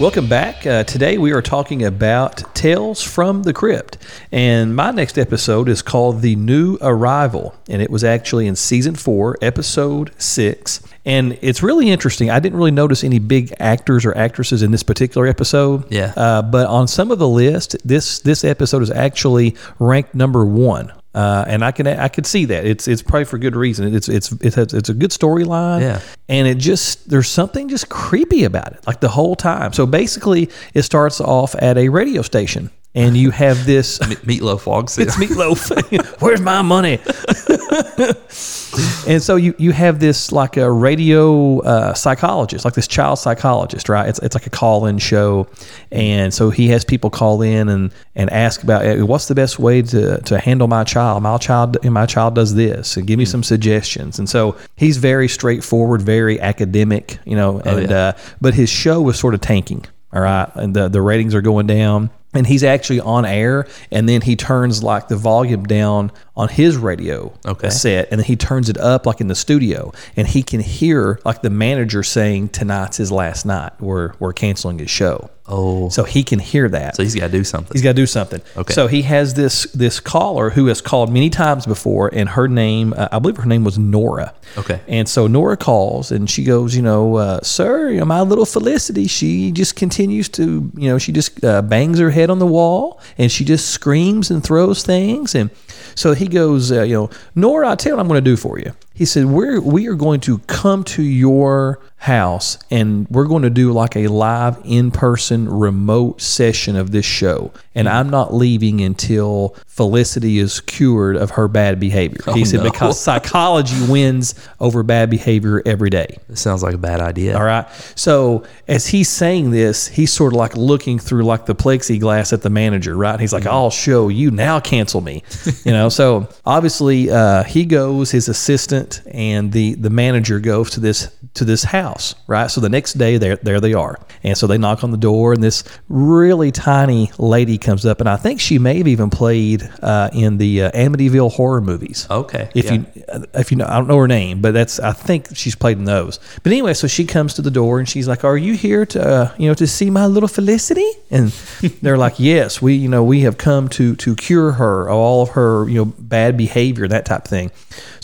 Welcome 0.00 0.28
back. 0.28 0.66
Uh, 0.66 0.82
today 0.82 1.18
we 1.18 1.32
are 1.32 1.40
talking 1.40 1.84
about 1.84 2.52
Tales 2.52 3.00
from 3.00 3.44
the 3.44 3.52
Crypt. 3.52 3.96
And 4.32 4.74
my 4.74 4.90
next 4.90 5.16
episode 5.16 5.68
is 5.68 5.82
called 5.82 6.20
The 6.20 6.34
New 6.34 6.78
Arrival. 6.82 7.54
And 7.68 7.80
it 7.80 7.90
was 7.90 8.02
actually 8.02 8.48
in 8.48 8.56
season 8.56 8.96
four, 8.96 9.38
episode 9.40 10.10
six. 10.18 10.80
And 11.04 11.38
it's 11.40 11.62
really 11.62 11.90
interesting. 11.90 12.28
I 12.28 12.40
didn't 12.40 12.58
really 12.58 12.72
notice 12.72 13.04
any 13.04 13.20
big 13.20 13.54
actors 13.60 14.04
or 14.04 14.16
actresses 14.16 14.64
in 14.64 14.72
this 14.72 14.82
particular 14.82 15.28
episode. 15.28 15.84
Yeah. 15.92 16.12
Uh, 16.16 16.42
but 16.42 16.66
on 16.66 16.88
some 16.88 17.12
of 17.12 17.20
the 17.20 17.28
list, 17.28 17.76
this 17.86 18.18
this 18.18 18.42
episode 18.42 18.82
is 18.82 18.90
actually 18.90 19.54
ranked 19.78 20.12
number 20.12 20.44
one. 20.44 20.92
Uh, 21.14 21.44
and 21.46 21.64
I 21.64 21.70
can 21.70 21.86
I 21.86 22.08
could 22.08 22.26
see 22.26 22.44
that 22.46 22.64
it's 22.66 22.88
it's 22.88 23.02
probably 23.02 23.24
for 23.24 23.38
good 23.38 23.54
reason. 23.54 23.94
It's 23.94 24.08
it's 24.08 24.32
it 24.32 24.54
has, 24.54 24.74
it's 24.74 24.88
a 24.88 24.94
good 24.94 25.10
storyline. 25.10 25.80
Yeah. 25.80 26.00
And 26.28 26.48
it 26.48 26.58
just 26.58 27.08
there's 27.08 27.28
something 27.28 27.68
just 27.68 27.88
creepy 27.88 28.44
about 28.44 28.72
it, 28.72 28.84
like 28.86 29.00
the 29.00 29.08
whole 29.08 29.36
time. 29.36 29.72
So 29.72 29.86
basically, 29.86 30.50
it 30.74 30.82
starts 30.82 31.20
off 31.20 31.54
at 31.60 31.78
a 31.78 31.88
radio 31.88 32.22
station, 32.22 32.70
and 32.94 33.16
you 33.16 33.30
have 33.30 33.66
this. 33.66 33.98
Meatloaf 33.98 34.66
Walks. 34.66 34.98
It's 34.98 35.16
meatloaf. 35.16 36.16
Where's 36.20 36.40
my 36.40 36.62
money? 36.62 37.00
and 39.08 39.22
so 39.22 39.36
you 39.36 39.54
you 39.58 39.72
have 39.72 40.00
this 40.00 40.32
like 40.32 40.56
a 40.56 40.70
radio 40.70 41.60
uh, 41.60 41.94
psychologist, 41.94 42.64
like 42.64 42.74
this 42.74 42.86
child 42.86 43.18
psychologist, 43.18 43.88
right? 43.88 44.08
It's 44.08 44.18
it's 44.20 44.34
like 44.34 44.46
a 44.46 44.50
call 44.50 44.86
in 44.86 44.98
show, 44.98 45.48
and 45.90 46.32
so 46.32 46.50
he 46.50 46.68
has 46.68 46.84
people 46.84 47.10
call 47.10 47.42
in 47.42 47.68
and 47.68 47.92
and 48.14 48.30
ask 48.30 48.62
about 48.62 48.82
"Hey, 48.82 49.02
what's 49.02 49.28
the 49.28 49.34
best 49.34 49.58
way 49.58 49.82
to 49.82 50.20
to 50.22 50.38
handle 50.38 50.68
my 50.68 50.84
child. 50.84 51.22
My 51.22 51.38
child 51.38 51.82
my 51.84 52.06
child 52.06 52.34
does 52.34 52.54
this, 52.54 52.96
and 52.96 53.06
give 53.06 53.18
me 53.18 53.24
some 53.24 53.42
suggestions. 53.42 54.18
And 54.18 54.28
so 54.28 54.56
he's 54.76 54.98
very 54.98 55.28
straightforward, 55.28 56.02
very 56.02 56.40
academic, 56.40 57.18
you 57.24 57.36
know. 57.36 57.60
And 57.60 57.90
yeah. 57.90 57.96
uh, 57.96 58.12
but 58.40 58.54
his 58.54 58.70
show 58.70 59.00
was 59.00 59.18
sort 59.18 59.34
of 59.34 59.40
tanking. 59.40 59.84
All 60.12 60.22
right, 60.22 60.48
and 60.54 60.74
the 60.74 60.88
the 60.88 61.02
ratings 61.02 61.34
are 61.34 61.42
going 61.42 61.66
down 61.66 62.10
and 62.34 62.46
he's 62.46 62.62
actually 62.64 63.00
on 63.00 63.24
air 63.24 63.66
and 63.90 64.08
then 64.08 64.20
he 64.20 64.36
turns 64.36 64.82
like 64.82 65.08
the 65.08 65.16
volume 65.16 65.64
down 65.64 66.10
on 66.36 66.48
his 66.48 66.76
radio 66.76 67.32
Okay. 67.46 67.70
set 67.70 68.08
and 68.10 68.18
then 68.20 68.26
he 68.26 68.36
turns 68.36 68.68
it 68.68 68.76
up 68.78 69.06
like 69.06 69.20
in 69.20 69.28
the 69.28 69.34
studio 69.34 69.92
and 70.16 70.26
he 70.28 70.42
can 70.42 70.60
hear 70.60 71.20
like 71.24 71.42
the 71.42 71.50
manager 71.50 72.02
saying 72.02 72.48
tonight's 72.48 72.96
his 72.96 73.12
last 73.12 73.46
night 73.46 73.72
we're, 73.80 74.12
we're 74.18 74.32
canceling 74.32 74.78
his 74.78 74.90
show 74.90 75.30
Oh. 75.46 75.90
so 75.90 76.04
he 76.04 76.22
can 76.22 76.38
hear 76.38 76.70
that 76.70 76.96
So 76.96 77.02
he's 77.02 77.14
got 77.14 77.26
to 77.26 77.32
do 77.32 77.44
something. 77.44 77.74
He's 77.74 77.82
got 77.82 77.90
to 77.90 77.94
do 77.94 78.06
something. 78.06 78.40
Okay. 78.56 78.72
So 78.72 78.86
he 78.86 79.02
has 79.02 79.34
this 79.34 79.64
this 79.72 80.00
caller 80.00 80.50
who 80.50 80.66
has 80.66 80.80
called 80.80 81.12
many 81.12 81.28
times 81.28 81.66
before, 81.66 82.08
and 82.14 82.30
her 82.30 82.48
name, 82.48 82.94
uh, 82.96 83.08
I 83.12 83.18
believe 83.18 83.36
her 83.36 83.46
name 83.46 83.62
was 83.62 83.78
Nora. 83.78 84.32
Okay. 84.56 84.80
And 84.88 85.06
so 85.08 85.26
Nora 85.26 85.56
calls 85.56 86.10
and 86.10 86.30
she 86.30 86.44
goes, 86.44 86.74
you 86.74 86.82
know, 86.82 87.16
uh, 87.16 87.40
sir, 87.42 87.90
you 87.90 87.98
know, 87.98 88.06
my 88.06 88.22
little 88.22 88.46
Felicity, 88.46 89.06
she 89.06 89.52
just 89.52 89.76
continues 89.76 90.28
to, 90.30 90.70
you 90.76 90.88
know, 90.88 90.98
she 90.98 91.12
just 91.12 91.44
uh, 91.44 91.60
bangs 91.60 91.98
her 91.98 92.10
head 92.10 92.30
on 92.30 92.38
the 92.38 92.46
wall 92.46 93.00
and 93.18 93.30
she 93.30 93.44
just 93.44 93.68
screams 93.68 94.30
and 94.30 94.42
throws 94.42 94.82
things. 94.82 95.34
And 95.34 95.50
so 95.94 96.14
he 96.14 96.26
goes, 96.26 96.72
uh, 96.72 96.82
you 96.82 96.94
know, 96.94 97.10
Nora, 97.34 97.70
I 97.70 97.74
tell 97.76 97.90
you 97.90 97.96
what 97.96 98.02
I'm 98.02 98.08
going 98.08 98.22
to 98.22 98.30
do 98.30 98.36
for 98.36 98.58
you. 98.58 98.72
He 98.94 99.04
said, 99.04 99.26
we're 99.26 99.60
we 99.60 99.88
are 99.88 99.96
going 99.96 100.20
to 100.20 100.38
come 100.38 100.84
to 100.84 101.02
your 101.02 101.80
house 101.96 102.58
and 102.70 103.08
we're 103.08 103.26
going 103.26 103.42
to 103.42 103.50
do 103.50 103.72
like 103.72 103.96
a 103.96 104.06
live 104.06 104.60
in 104.64 104.92
person 104.92 105.48
remote 105.48 106.20
session 106.20 106.76
of 106.76 106.92
this 106.92 107.04
show. 107.04 107.52
And 107.74 107.88
I'm 107.88 108.08
not 108.08 108.32
leaving 108.32 108.80
until 108.80 109.56
Felicity 109.66 110.38
is 110.38 110.60
cured 110.60 111.16
of 111.16 111.32
her 111.32 111.48
bad 111.48 111.80
behavior. 111.80 112.20
he 112.32 112.44
said, 112.44 112.58
no. 112.62 112.70
because 112.70 113.00
psychology 113.00 113.76
wins 113.88 114.34
over 114.60 114.82
bad 114.82 115.10
behavior 115.10 115.62
every 115.66 115.90
day. 115.90 116.18
This 116.28 116.40
sounds 116.40 116.62
like 116.62 116.74
a 116.74 116.78
bad 116.78 117.00
idea. 117.00 117.36
All 117.36 117.44
right. 117.44 117.66
So 117.96 118.44
as 118.68 118.86
he's 118.86 119.08
saying 119.08 119.50
this, 119.50 119.88
he's 119.88 120.12
sort 120.12 120.32
of 120.32 120.36
like 120.36 120.56
looking 120.56 120.98
through 120.98 121.24
like 121.24 121.46
the 121.46 121.54
plexiglass 121.54 122.32
at 122.32 122.42
the 122.42 122.50
manager, 122.50 122.96
right? 122.96 123.18
He's 123.18 123.32
like, 123.32 123.46
I'll 123.46 123.70
show 123.70 124.08
you 124.08 124.30
now, 124.30 124.60
cancel 124.60 125.00
me. 125.00 125.24
you 125.64 125.72
know, 125.72 125.88
so 125.88 126.28
obviously 126.46 127.10
uh, 127.10 127.42
he 127.42 127.64
goes, 127.64 128.10
his 128.10 128.28
assistant 128.28 129.02
and 129.06 129.52
the 129.52 129.74
the 129.74 129.90
manager 129.90 130.40
goes 130.40 130.70
to 130.70 130.80
this 130.80 131.10
to 131.34 131.44
this 131.44 131.64
house, 131.64 132.14
right? 132.26 132.50
So 132.50 132.60
the 132.60 132.68
next 132.68 132.94
day 132.94 133.18
there 133.18 133.36
there 133.36 133.60
they 133.60 133.74
are. 133.74 133.98
And 134.22 134.38
so 134.38 134.46
they 134.46 134.58
knock 134.58 134.84
on 134.84 134.90
the 134.90 134.96
door 134.96 135.32
and 135.32 135.42
this 135.42 135.64
really 135.88 136.52
tiny 136.52 137.10
lady 137.18 137.58
comes 137.58 137.84
up 137.84 138.00
and 138.00 138.08
I 138.08 138.16
think 138.16 138.40
she 138.40 138.58
may 138.58 138.78
have 138.78 138.88
even 138.88 139.10
played 139.10 139.68
uh, 139.82 140.10
in 140.12 140.38
the 140.38 140.62
uh, 140.62 140.70
Amityville 140.72 141.32
horror 141.32 141.60
movies. 141.60 142.06
Okay, 142.10 142.48
If 142.54 142.66
yeah. 142.66 142.72
you 142.72 142.86
if 143.34 143.50
you 143.50 143.56
know, 143.56 143.66
I 143.66 143.74
don't 143.74 143.88
know 143.88 143.98
her 143.98 144.08
name, 144.08 144.40
but 144.40 144.54
that's 144.54 144.78
I 144.78 144.92
think 144.92 145.36
she's 145.36 145.54
played 145.54 145.78
in 145.78 145.84
those. 145.84 146.20
But 146.42 146.52
anyway, 146.52 146.74
so 146.74 146.86
she 146.86 147.04
comes 147.04 147.34
to 147.34 147.42
the 147.42 147.50
door 147.50 147.78
and 147.78 147.88
she's 147.88 148.06
like, 148.08 148.24
"Are 148.24 148.36
you 148.36 148.54
here 148.54 148.86
to 148.86 149.06
uh, 149.06 149.34
you 149.38 149.48
know 149.48 149.54
to 149.54 149.66
see 149.66 149.90
my 149.90 150.06
little 150.06 150.28
Felicity?" 150.28 150.88
And 151.10 151.28
they're 151.82 151.98
like, 151.98 152.20
"Yes, 152.20 152.62
we 152.62 152.74
you 152.74 152.88
know 152.88 153.02
we 153.02 153.20
have 153.20 153.38
come 153.38 153.68
to 153.70 153.96
to 153.96 154.14
cure 154.14 154.52
her 154.52 154.88
of 154.88 154.96
all 154.96 155.22
of 155.22 155.30
her 155.30 155.68
you 155.68 155.76
know 155.76 155.84
bad 155.84 156.36
behavior 156.36 156.86
that 156.88 157.06
type 157.06 157.24
of 157.24 157.30
thing." 157.30 157.50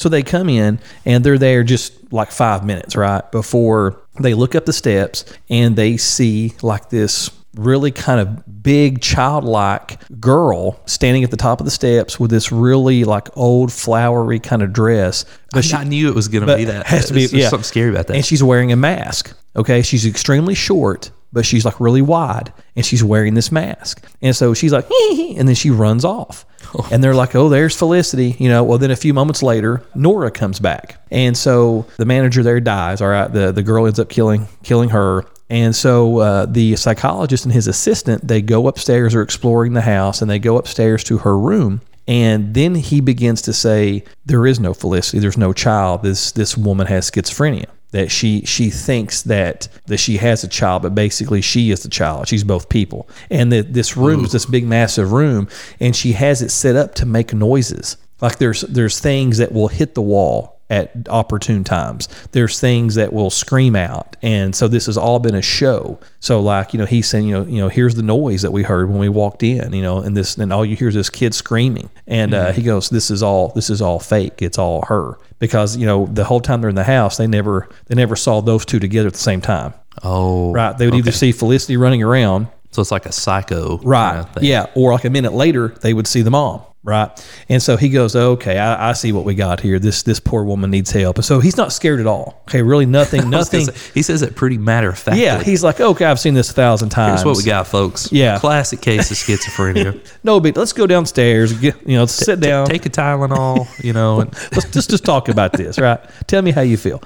So 0.00 0.08
they 0.08 0.22
come 0.22 0.48
in 0.48 0.80
and 1.04 1.22
they're 1.22 1.36
there 1.36 1.62
just 1.62 2.10
like 2.10 2.30
five 2.30 2.64
minutes, 2.64 2.96
right? 2.96 3.30
Before 3.30 4.00
they 4.18 4.32
look 4.32 4.54
up 4.54 4.64
the 4.64 4.72
steps 4.72 5.26
and 5.50 5.76
they 5.76 5.98
see 5.98 6.54
like 6.62 6.88
this 6.88 7.30
really 7.54 7.90
kind 7.90 8.18
of 8.18 8.62
big 8.62 9.02
childlike 9.02 10.00
girl 10.18 10.80
standing 10.86 11.22
at 11.22 11.30
the 11.30 11.36
top 11.36 11.60
of 11.60 11.66
the 11.66 11.70
steps 11.70 12.18
with 12.18 12.30
this 12.30 12.50
really 12.50 13.04
like 13.04 13.28
old 13.36 13.70
flowery 13.70 14.40
kind 14.40 14.62
of 14.62 14.72
dress. 14.72 15.26
I, 15.52 15.62
I 15.74 15.84
knew 15.84 16.08
it 16.08 16.14
was 16.14 16.28
going 16.28 16.46
to 16.46 16.56
be 16.56 16.64
that. 16.64 16.86
has 16.86 17.08
to 17.08 17.12
be 17.12 17.28
yeah. 17.30 17.50
something 17.50 17.64
scary 17.64 17.90
about 17.90 18.06
that. 18.06 18.16
And 18.16 18.24
she's 18.24 18.42
wearing 18.42 18.72
a 18.72 18.76
mask. 18.76 19.36
Okay, 19.54 19.82
she's 19.82 20.06
extremely 20.06 20.54
short, 20.54 21.10
but 21.32 21.46
she's 21.46 21.64
like 21.64 21.80
really 21.80 22.02
wide, 22.02 22.52
and 22.76 22.84
she's 22.84 23.04
wearing 23.04 23.34
this 23.34 23.52
mask. 23.52 24.04
And 24.20 24.34
so 24.34 24.54
she's 24.54 24.72
like, 24.72 24.90
and 24.90 25.46
then 25.46 25.54
she 25.54 25.70
runs 25.70 26.04
off. 26.04 26.44
And 26.90 27.02
they're 27.02 27.14
like, 27.14 27.34
oh, 27.34 27.48
there's 27.48 27.76
Felicity. 27.76 28.36
You 28.38 28.48
know, 28.48 28.62
well, 28.62 28.78
then 28.78 28.90
a 28.90 28.96
few 28.96 29.14
moments 29.14 29.42
later, 29.42 29.82
Nora 29.94 30.30
comes 30.30 30.60
back. 30.60 31.04
And 31.10 31.36
so 31.36 31.86
the 31.96 32.04
manager 32.04 32.42
there 32.42 32.60
dies. 32.60 33.00
All 33.00 33.08
right. 33.08 33.32
The, 33.32 33.52
the 33.52 33.62
girl 33.62 33.86
ends 33.86 33.98
up 33.98 34.08
killing, 34.08 34.46
killing 34.62 34.90
her. 34.90 35.24
And 35.48 35.74
so 35.74 36.18
uh, 36.18 36.46
the 36.46 36.76
psychologist 36.76 37.44
and 37.44 37.52
his 37.52 37.66
assistant, 37.66 38.26
they 38.26 38.40
go 38.40 38.68
upstairs 38.68 39.14
or 39.14 39.22
exploring 39.22 39.72
the 39.72 39.80
house 39.80 40.22
and 40.22 40.30
they 40.30 40.38
go 40.38 40.58
upstairs 40.58 41.02
to 41.04 41.18
her 41.18 41.36
room. 41.36 41.80
And 42.06 42.54
then 42.54 42.76
he 42.76 43.00
begins 43.00 43.42
to 43.42 43.52
say, 43.52 44.04
there 44.24 44.46
is 44.46 44.60
no 44.60 44.72
Felicity. 44.74 45.18
There's 45.18 45.38
no 45.38 45.52
child. 45.52 46.02
This, 46.02 46.32
this 46.32 46.56
woman 46.56 46.86
has 46.86 47.10
schizophrenia 47.10 47.66
that 47.92 48.10
she 48.10 48.42
she 48.44 48.70
thinks 48.70 49.22
that 49.22 49.68
that 49.86 49.98
she 49.98 50.18
has 50.18 50.44
a 50.44 50.48
child, 50.48 50.82
but 50.82 50.94
basically 50.94 51.40
she 51.40 51.70
is 51.70 51.82
the 51.82 51.88
child. 51.88 52.28
She's 52.28 52.44
both 52.44 52.68
people, 52.68 53.08
and 53.30 53.52
that 53.52 53.72
this 53.72 53.96
room 53.96 54.24
is 54.24 54.32
this 54.32 54.46
big 54.46 54.66
massive 54.66 55.12
room, 55.12 55.48
and 55.80 55.94
she 55.94 56.12
has 56.12 56.42
it 56.42 56.50
set 56.50 56.76
up 56.76 56.94
to 56.96 57.06
make 57.06 57.32
noises. 57.34 57.96
Like 58.20 58.38
there's 58.38 58.62
there's 58.62 59.00
things 59.00 59.38
that 59.38 59.52
will 59.52 59.68
hit 59.68 59.94
the 59.94 60.02
wall 60.02 60.59
at 60.70 60.92
opportune 61.10 61.64
times. 61.64 62.08
There's 62.32 62.58
things 62.58 62.94
that 62.94 63.12
will 63.12 63.28
scream 63.28 63.76
out, 63.76 64.16
and 64.22 64.54
so 64.56 64.68
this 64.68 64.86
has 64.86 64.96
all 64.96 65.18
been 65.18 65.34
a 65.34 65.42
show. 65.42 65.98
So 66.20 66.40
like 66.40 66.72
you 66.72 66.78
know 66.78 66.86
he's 66.86 67.08
saying 67.08 67.26
you 67.28 67.34
know 67.34 67.44
you 67.44 67.58
know 67.58 67.68
here's 67.68 67.96
the 67.96 68.02
noise 68.02 68.40
that 68.42 68.52
we 68.52 68.62
heard 68.62 68.88
when 68.88 68.98
we 68.98 69.08
walked 69.08 69.42
in, 69.42 69.72
you 69.74 69.82
know, 69.82 69.98
and 69.98 70.16
this 70.16 70.36
and 70.38 70.52
all 70.52 70.64
you 70.64 70.76
hear 70.76 70.88
is 70.88 70.94
this 70.94 71.10
kid 71.10 71.34
screaming, 71.34 71.90
and 72.06 72.32
uh, 72.32 72.52
he 72.52 72.62
goes 72.62 72.88
this 72.88 73.10
is 73.10 73.22
all 73.22 73.48
this 73.48 73.68
is 73.68 73.82
all 73.82 73.98
fake. 74.00 74.40
It's 74.40 74.56
all 74.58 74.84
her 74.86 75.18
because 75.40 75.76
you 75.76 75.84
know 75.86 76.06
the 76.06 76.24
whole 76.24 76.40
time 76.40 76.60
they're 76.60 76.70
in 76.70 76.76
the 76.76 76.84
house 76.84 77.16
they 77.16 77.26
never 77.26 77.68
they 77.86 77.94
never 77.96 78.14
saw 78.16 78.40
those 78.40 78.64
two 78.64 78.78
together 78.78 79.08
at 79.08 79.14
the 79.14 79.18
same 79.18 79.40
time. 79.40 79.74
oh, 80.04 80.52
Right? 80.52 80.76
They 80.78 80.86
would 80.86 80.94
either 80.94 81.12
see 81.12 81.32
Felicity 81.32 81.76
running 81.76 82.02
around, 82.02 82.46
So 82.70 82.80
it's 82.80 82.90
like 82.92 83.06
a 83.06 83.12
psycho. 83.12 83.78
right? 83.78 84.16
kinda 84.22 84.32
thing. 84.34 84.44
yeah, 84.44 84.66
or 84.76 84.92
like 84.92 85.04
a 85.04 85.10
minute 85.10 85.32
later 85.32 85.68
they 85.80 85.92
would 85.94 86.06
see 86.06 86.22
the 86.22 86.30
mom. 86.30 86.62
Right, 86.82 87.10
and 87.50 87.62
so 87.62 87.76
he 87.76 87.90
goes, 87.90 88.16
"Okay, 88.16 88.56
I, 88.58 88.88
I 88.88 88.92
see 88.94 89.12
what 89.12 89.26
we 89.26 89.34
got 89.34 89.60
here. 89.60 89.78
This 89.78 90.02
this 90.02 90.18
poor 90.18 90.44
woman 90.44 90.70
needs 90.70 90.90
help." 90.90 91.16
And 91.16 91.24
so 91.24 91.38
he's 91.38 91.58
not 91.58 91.74
scared 91.74 92.00
at 92.00 92.06
all. 92.06 92.40
Okay, 92.48 92.62
really, 92.62 92.86
nothing, 92.86 93.20
I 93.34 93.36
was 93.36 93.50
gonna 93.50 93.64
nothing. 93.66 93.74
say, 93.78 93.90
he 93.92 94.00
says 94.02 94.22
it 94.22 94.34
pretty 94.34 94.56
matter 94.56 94.88
of 94.88 94.98
fact. 94.98 95.18
Yeah, 95.18 95.42
he's 95.42 95.62
like, 95.62 95.78
"Okay, 95.78 96.06
I've 96.06 96.18
seen 96.18 96.32
this 96.32 96.48
a 96.50 96.54
thousand 96.54 96.88
times." 96.88 97.20
Here's 97.20 97.26
what 97.26 97.36
we 97.36 97.44
got, 97.44 97.66
folks. 97.66 98.10
Yeah. 98.10 98.38
Classic 98.38 98.80
case 98.80 99.10
of 99.10 99.18
schizophrenia. 99.18 100.00
No, 100.22 100.38
but 100.40 100.56
let's 100.56 100.72
go 100.72 100.86
downstairs. 100.86 101.52
Get 101.52 101.86
you 101.86 101.96
know, 101.96 102.06
sit 102.06 102.40
down. 102.40 102.66
Take 102.66 102.84
a 102.86 102.90
Tylenol, 102.90 103.66
you 103.84 103.92
know, 103.92 104.20
and 104.20 104.32
let's 104.52 104.70
just 104.70 104.88
just 104.90 105.04
talk 105.04 105.28
about 105.28 105.52
this, 105.52 105.78
right? 105.78 106.00
Tell 106.26 106.40
me 106.42 106.50
how 106.50 106.62
you 106.62 106.76
feel. 106.78 107.02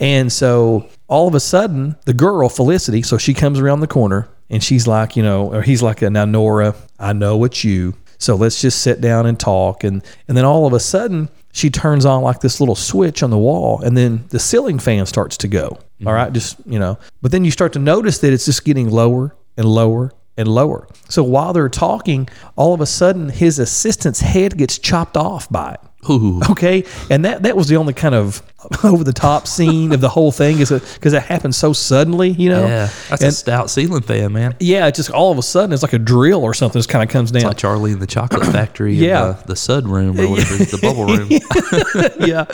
And 0.00 0.32
so 0.32 0.88
all 1.06 1.28
of 1.28 1.34
a 1.34 1.40
sudden, 1.40 1.96
the 2.06 2.14
girl 2.14 2.48
Felicity, 2.48 3.02
so 3.02 3.18
she 3.18 3.34
comes 3.34 3.58
around 3.58 3.80
the 3.80 3.86
corner 3.86 4.28
and 4.50 4.62
she's 4.62 4.86
like, 4.86 5.16
you 5.16 5.22
know, 5.22 5.52
or 5.52 5.62
he's 5.62 5.82
like, 5.82 6.00
now 6.02 6.24
Nora, 6.24 6.74
I 6.98 7.12
know 7.12 7.44
it's 7.44 7.64
you, 7.64 7.94
so 8.18 8.34
let's 8.34 8.60
just 8.60 8.82
sit 8.82 9.00
down 9.00 9.26
and 9.26 9.38
talk. 9.38 9.84
And 9.84 10.02
and 10.26 10.36
then 10.36 10.44
all 10.44 10.66
of 10.66 10.72
a 10.72 10.80
sudden, 10.80 11.28
she 11.52 11.70
turns 11.70 12.04
on 12.04 12.22
like 12.22 12.40
this 12.40 12.60
little 12.60 12.74
switch 12.74 13.22
on 13.22 13.30
the 13.30 13.38
wall, 13.38 13.80
and 13.80 13.96
then 13.96 14.24
the 14.28 14.38
ceiling 14.38 14.78
fan 14.78 15.06
starts 15.06 15.36
to 15.38 15.48
go. 15.48 15.70
Mm-hmm. 15.70 16.08
All 16.08 16.14
right, 16.14 16.32
just 16.32 16.58
you 16.66 16.78
know, 16.78 16.98
but 17.22 17.32
then 17.32 17.44
you 17.44 17.50
start 17.50 17.72
to 17.74 17.78
notice 17.78 18.18
that 18.18 18.32
it's 18.32 18.44
just 18.44 18.64
getting 18.64 18.90
lower 18.90 19.34
and 19.56 19.66
lower 19.66 20.12
and 20.36 20.46
lower. 20.48 20.86
So 21.08 21.24
while 21.24 21.52
they're 21.52 21.68
talking, 21.68 22.28
all 22.54 22.72
of 22.74 22.80
a 22.80 22.86
sudden 22.86 23.28
his 23.28 23.58
assistant's 23.58 24.20
head 24.20 24.56
gets 24.56 24.78
chopped 24.78 25.16
off 25.16 25.48
by 25.50 25.72
it. 25.74 25.80
ooh, 26.10 26.40
Okay, 26.50 26.84
and 27.10 27.24
that 27.24 27.42
that 27.42 27.56
was 27.56 27.66
the 27.68 27.76
only 27.76 27.92
kind 27.92 28.14
of 28.14 28.42
over 28.84 29.04
the 29.04 29.12
top 29.12 29.46
scene 29.46 29.92
of 29.92 30.00
the 30.00 30.08
whole 30.08 30.32
thing 30.32 30.58
is 30.58 30.70
because 30.70 31.12
it 31.12 31.22
happened 31.22 31.54
so 31.54 31.72
suddenly, 31.72 32.30
you 32.30 32.48
know. 32.48 32.66
yeah, 32.66 32.90
that's 33.08 33.22
a 33.22 33.30
stout 33.30 33.70
ceiling 33.70 34.02
fan, 34.02 34.32
man. 34.32 34.56
yeah, 34.58 34.86
it 34.88 34.96
just 34.96 35.10
all 35.10 35.30
of 35.30 35.38
a 35.38 35.42
sudden 35.42 35.72
it's 35.72 35.82
like 35.82 35.92
a 35.92 35.98
drill 35.98 36.42
or 36.42 36.52
something 36.54 36.78
just 36.78 36.88
kind 36.88 37.04
of 37.04 37.08
comes 37.12 37.30
down. 37.30 37.44
Like 37.44 37.56
Charlie 37.56 37.92
in 37.92 38.00
the 38.00 38.06
Chocolate 38.06 38.44
Factory, 38.52 38.94
Yeah. 38.94 39.32
the, 39.42 39.48
the 39.48 39.56
Sud 39.56 39.86
Room 39.86 40.18
or 40.18 40.28
whatever, 40.28 40.56
the 40.64 40.78
bubble 40.82 41.04
room. 41.06 41.28
yeah. 42.28 42.46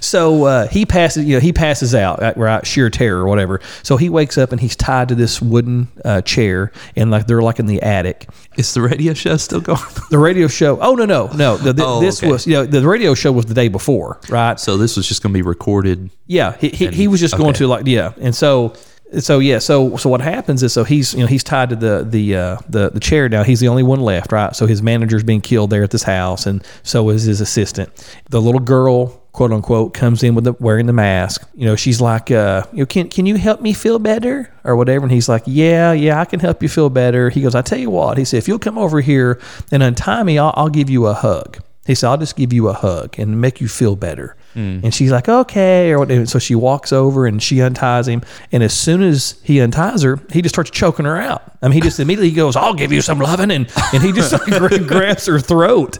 So 0.00 0.44
uh, 0.44 0.68
he 0.68 0.86
passes, 0.86 1.24
you 1.24 1.34
know, 1.34 1.40
he 1.40 1.52
passes 1.52 1.94
out, 1.94 2.22
uh, 2.22 2.34
right? 2.36 2.64
Sheer 2.66 2.88
terror 2.90 3.22
or 3.22 3.28
whatever. 3.28 3.60
So 3.82 3.96
he 3.96 4.08
wakes 4.08 4.38
up 4.38 4.52
and 4.52 4.60
he's 4.60 4.76
tied 4.76 5.08
to 5.08 5.14
this 5.16 5.42
wooden 5.42 5.88
uh, 6.04 6.20
chair, 6.22 6.70
and 6.94 7.10
like 7.10 7.26
they're 7.26 7.42
like 7.42 7.58
in 7.58 7.66
the 7.66 7.82
attic. 7.82 8.28
Is 8.56 8.74
the 8.74 8.82
radio 8.82 9.14
show 9.14 9.36
still 9.36 9.60
going? 9.60 9.78
The 10.10 10.18
radio 10.18 10.46
show. 10.48 10.78
Oh 10.80 10.94
no, 10.94 11.04
no, 11.04 11.26
no. 11.34 11.56
The, 11.56 11.72
the- 11.72 11.84
Oh, 11.88 12.00
this 12.00 12.22
okay. 12.22 12.30
was, 12.30 12.46
you 12.46 12.52
know, 12.54 12.66
the 12.66 12.86
radio 12.86 13.14
show 13.14 13.32
was 13.32 13.46
the 13.46 13.54
day 13.54 13.68
before, 13.68 14.20
right? 14.28 14.58
So 14.60 14.76
this 14.76 14.96
was 14.96 15.08
just 15.08 15.22
going 15.22 15.32
to 15.32 15.38
be 15.38 15.42
recorded. 15.48 16.10
Yeah, 16.26 16.56
he, 16.58 16.68
he, 16.68 16.86
And- 16.86 16.94
he 16.94 17.08
was 17.08 17.20
just 17.20 17.36
going 17.36 17.54
to 17.54 17.66
like 17.66 17.86
yeah, 17.86 18.12
and 18.20 18.34
so 18.34 18.74
so 19.20 19.38
yeah, 19.38 19.58
so 19.58 19.96
so 19.96 20.10
what 20.10 20.20
happens 20.20 20.62
is 20.62 20.72
so 20.74 20.84
he's 20.84 21.14
you 21.14 21.20
know 21.20 21.26
he's 21.26 21.42
tied 21.42 21.70
to 21.70 21.76
the 21.76 22.04
the 22.08 22.36
uh, 22.36 22.56
the 22.68 22.90
the 22.90 23.00
chair 23.00 23.28
now. 23.28 23.42
He's 23.42 23.60
the 23.60 23.68
only 23.68 23.82
one 23.82 24.00
left, 24.00 24.30
right? 24.32 24.54
So 24.54 24.66
his 24.66 24.82
manager's 24.82 25.22
being 25.24 25.40
killed 25.40 25.70
there 25.70 25.82
at 25.82 25.90
this 25.90 26.02
house, 26.02 26.46
and 26.46 26.62
so 26.82 27.08
is 27.08 27.22
his 27.24 27.40
assistant. 27.40 27.88
The 28.28 28.40
little 28.42 28.60
girl, 28.60 29.06
quote 29.32 29.50
unquote, 29.50 29.94
comes 29.94 30.22
in 30.22 30.34
with 30.34 30.44
the 30.44 30.52
wearing 30.60 30.84
the 30.84 30.92
mask. 30.92 31.48
You 31.54 31.64
know, 31.64 31.74
she's 31.74 32.02
like, 32.02 32.30
uh, 32.30 32.64
you 32.72 32.80
know, 32.80 32.86
can 32.86 33.08
can 33.08 33.24
you 33.24 33.36
help 33.36 33.62
me 33.62 33.72
feel 33.72 33.98
better 33.98 34.52
or 34.62 34.76
whatever? 34.76 35.04
And 35.06 35.12
he's 35.12 35.26
like, 35.28 35.44
yeah, 35.46 35.92
yeah, 35.92 36.20
I 36.20 36.26
can 36.26 36.40
help 36.40 36.62
you 36.62 36.68
feel 36.68 36.90
better. 36.90 37.30
He 37.30 37.40
goes, 37.40 37.54
I 37.54 37.62
tell 37.62 37.78
you 37.78 37.88
what, 37.88 38.18
he 38.18 38.26
said, 38.26 38.36
if 38.36 38.46
you'll 38.46 38.58
come 38.58 38.76
over 38.76 39.00
here 39.00 39.40
and 39.72 39.82
untie 39.82 40.22
me, 40.22 40.38
I'll, 40.38 40.52
I'll 40.54 40.68
give 40.68 40.90
you 40.90 41.06
a 41.06 41.14
hug. 41.14 41.56
He 41.86 41.94
said, 41.94 42.10
I'll 42.10 42.18
just 42.18 42.36
give 42.36 42.52
you 42.52 42.68
a 42.68 42.74
hug 42.74 43.18
and 43.18 43.40
make 43.40 43.62
you 43.62 43.68
feel 43.68 43.96
better. 43.96 44.36
And 44.54 44.92
she's 44.92 45.12
like, 45.12 45.28
okay. 45.28 45.94
Or. 45.94 46.26
So 46.26 46.40
she 46.40 46.56
walks 46.56 46.92
over 46.92 47.26
and 47.26 47.40
she 47.40 47.62
unties 47.62 48.08
him. 48.08 48.22
And 48.50 48.62
as 48.62 48.74
soon 48.74 49.02
as 49.02 49.40
he 49.44 49.60
unties 49.60 50.02
her, 50.02 50.18
he 50.32 50.42
just 50.42 50.54
starts 50.54 50.70
choking 50.70 51.04
her 51.04 51.16
out. 51.16 51.56
I 51.62 51.68
mean, 51.68 51.74
he 51.74 51.80
just 51.80 52.00
immediately 52.00 52.32
goes, 52.32 52.56
I'll 52.56 52.74
give 52.74 52.90
you 52.90 53.00
some 53.00 53.20
loving. 53.20 53.52
And, 53.52 53.70
and 53.92 54.02
he 54.02 54.10
just 54.12 54.32
like 54.32 54.86
grabs 54.88 55.26
her 55.26 55.38
throat 55.38 55.98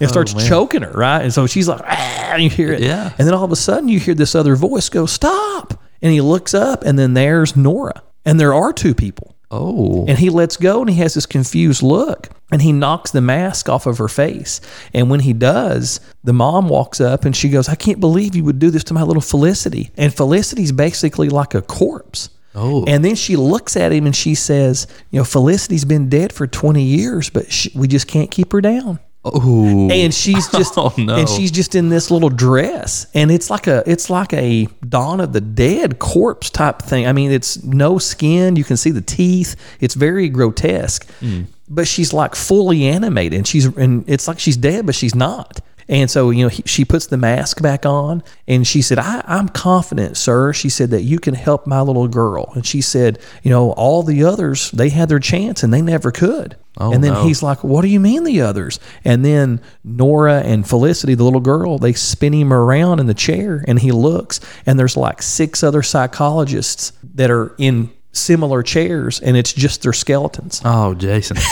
and 0.00 0.08
starts 0.08 0.32
choking 0.32 0.82
her, 0.82 0.92
right? 0.92 1.22
And 1.22 1.32
so 1.32 1.46
she's 1.46 1.68
like, 1.68 1.82
ah, 1.84 2.32
and 2.32 2.42
you 2.42 2.48
hear 2.48 2.72
it. 2.72 2.80
Yeah. 2.80 3.12
And 3.18 3.26
then 3.26 3.34
all 3.34 3.44
of 3.44 3.52
a 3.52 3.56
sudden 3.56 3.88
you 3.88 3.98
hear 4.00 4.14
this 4.14 4.34
other 4.34 4.56
voice 4.56 4.88
go, 4.88 5.04
stop. 5.04 5.82
And 6.00 6.10
he 6.12 6.22
looks 6.22 6.54
up 6.54 6.82
and 6.84 6.98
then 6.98 7.12
there's 7.14 7.54
Nora. 7.54 8.02
And 8.24 8.40
there 8.40 8.54
are 8.54 8.72
two 8.72 8.94
people. 8.94 9.36
Oh, 9.50 10.04
And 10.06 10.18
he 10.18 10.30
lets 10.30 10.56
go 10.56 10.80
and 10.80 10.88
he 10.88 10.96
has 10.96 11.14
this 11.14 11.26
confused 11.26 11.82
look 11.82 12.28
and 12.52 12.62
he 12.62 12.72
knocks 12.72 13.10
the 13.10 13.20
mask 13.20 13.68
off 13.68 13.86
of 13.86 13.98
her 13.98 14.08
face. 14.08 14.60
And 14.94 15.10
when 15.10 15.20
he 15.20 15.32
does, 15.32 16.00
the 16.22 16.32
mom 16.32 16.68
walks 16.68 17.00
up 17.00 17.24
and 17.24 17.34
she 17.34 17.48
goes, 17.48 17.68
I 17.68 17.74
can't 17.74 17.98
believe 17.98 18.36
you 18.36 18.44
would 18.44 18.60
do 18.60 18.70
this 18.70 18.84
to 18.84 18.94
my 18.94 19.02
little 19.02 19.20
Felicity. 19.20 19.90
And 19.96 20.14
Felicity's 20.14 20.72
basically 20.72 21.28
like 21.28 21.54
a 21.54 21.62
corpse. 21.62 22.30
Oh. 22.54 22.84
And 22.86 23.04
then 23.04 23.14
she 23.14 23.36
looks 23.36 23.76
at 23.76 23.92
him 23.92 24.06
and 24.06 24.14
she 24.14 24.34
says, 24.34 24.86
You 25.10 25.20
know, 25.20 25.24
Felicity's 25.24 25.84
been 25.84 26.08
dead 26.08 26.32
for 26.32 26.46
20 26.46 26.82
years, 26.82 27.30
but 27.30 27.50
she, 27.52 27.70
we 27.74 27.88
just 27.88 28.06
can't 28.06 28.30
keep 28.30 28.52
her 28.52 28.60
down 28.60 28.98
oh, 29.24 29.90
and 29.90 30.12
she's 30.14 30.48
just 30.52 30.74
Oh, 30.78 30.92
no. 30.96 31.16
and 31.16 31.28
she's 31.28 31.50
just 31.50 31.74
in 31.74 31.88
this 31.88 32.10
little 32.10 32.30
dress 32.30 33.06
and 33.14 33.30
it's 33.30 33.50
like 33.50 33.66
a 33.66 33.82
it's 33.90 34.08
like 34.08 34.32
a 34.32 34.66
dawn 34.88 35.20
of 35.20 35.32
the 35.32 35.40
dead 35.40 35.98
corpse 35.98 36.48
type 36.50 36.80
thing 36.80 37.06
i 37.06 37.12
mean 37.12 37.30
it's 37.30 37.62
no 37.62 37.98
skin 37.98 38.56
you 38.56 38.64
can 38.64 38.76
see 38.76 38.90
the 38.90 39.00
teeth 39.02 39.56
it's 39.80 39.94
very 39.94 40.28
grotesque 40.28 41.06
Hmm. 41.20 41.42
but 41.68 41.86
she's 41.86 42.12
like 42.12 42.34
fully 42.34 42.86
animated 42.86 43.36
and 43.36 43.46
she's 43.46 43.66
and 43.66 44.04
it's 44.08 44.26
like 44.26 44.38
she's 44.38 44.56
dead 44.56 44.86
but 44.86 44.94
she's 44.94 45.14
not 45.14 45.60
and 45.88 46.08
so, 46.08 46.30
you 46.30 46.44
know, 46.44 46.48
he, 46.48 46.62
she 46.66 46.84
puts 46.84 47.06
the 47.08 47.16
mask 47.16 47.60
back 47.62 47.84
on 47.84 48.22
and 48.46 48.64
she 48.64 48.80
said, 48.80 49.00
I, 49.00 49.24
I'm 49.26 49.48
confident, 49.48 50.16
sir. 50.16 50.52
She 50.52 50.68
said 50.68 50.90
that 50.90 51.02
you 51.02 51.18
can 51.18 51.34
help 51.34 51.66
my 51.66 51.80
little 51.80 52.06
girl. 52.06 52.52
And 52.54 52.64
she 52.64 52.80
said, 52.80 53.18
you 53.42 53.50
know, 53.50 53.72
all 53.72 54.04
the 54.04 54.22
others, 54.22 54.70
they 54.70 54.90
had 54.90 55.08
their 55.08 55.18
chance 55.18 55.64
and 55.64 55.74
they 55.74 55.82
never 55.82 56.12
could. 56.12 56.54
Oh, 56.80 56.92
and 56.92 57.04
then 57.04 57.12
no. 57.12 57.24
he's 57.24 57.42
like, 57.42 57.62
What 57.62 57.82
do 57.82 57.88
you 57.88 58.00
mean 58.00 58.24
the 58.24 58.40
others? 58.40 58.80
And 59.04 59.24
then 59.24 59.60
Nora 59.84 60.40
and 60.40 60.66
Felicity, 60.66 61.14
the 61.14 61.24
little 61.24 61.40
girl, 61.40 61.78
they 61.78 61.92
spin 61.92 62.32
him 62.32 62.52
around 62.52 62.98
in 63.00 63.06
the 63.06 63.14
chair 63.14 63.62
and 63.68 63.78
he 63.78 63.92
looks, 63.92 64.40
and 64.66 64.78
there's 64.78 64.96
like 64.96 65.20
six 65.22 65.62
other 65.62 65.82
psychologists 65.82 66.92
that 67.14 67.30
are 67.30 67.54
in 67.58 67.90
similar 68.12 68.62
chairs, 68.62 69.20
and 69.20 69.36
it's 69.36 69.52
just 69.52 69.82
their 69.82 69.92
skeletons. 69.92 70.60
oh, 70.64 70.94
Jason. 70.94 71.36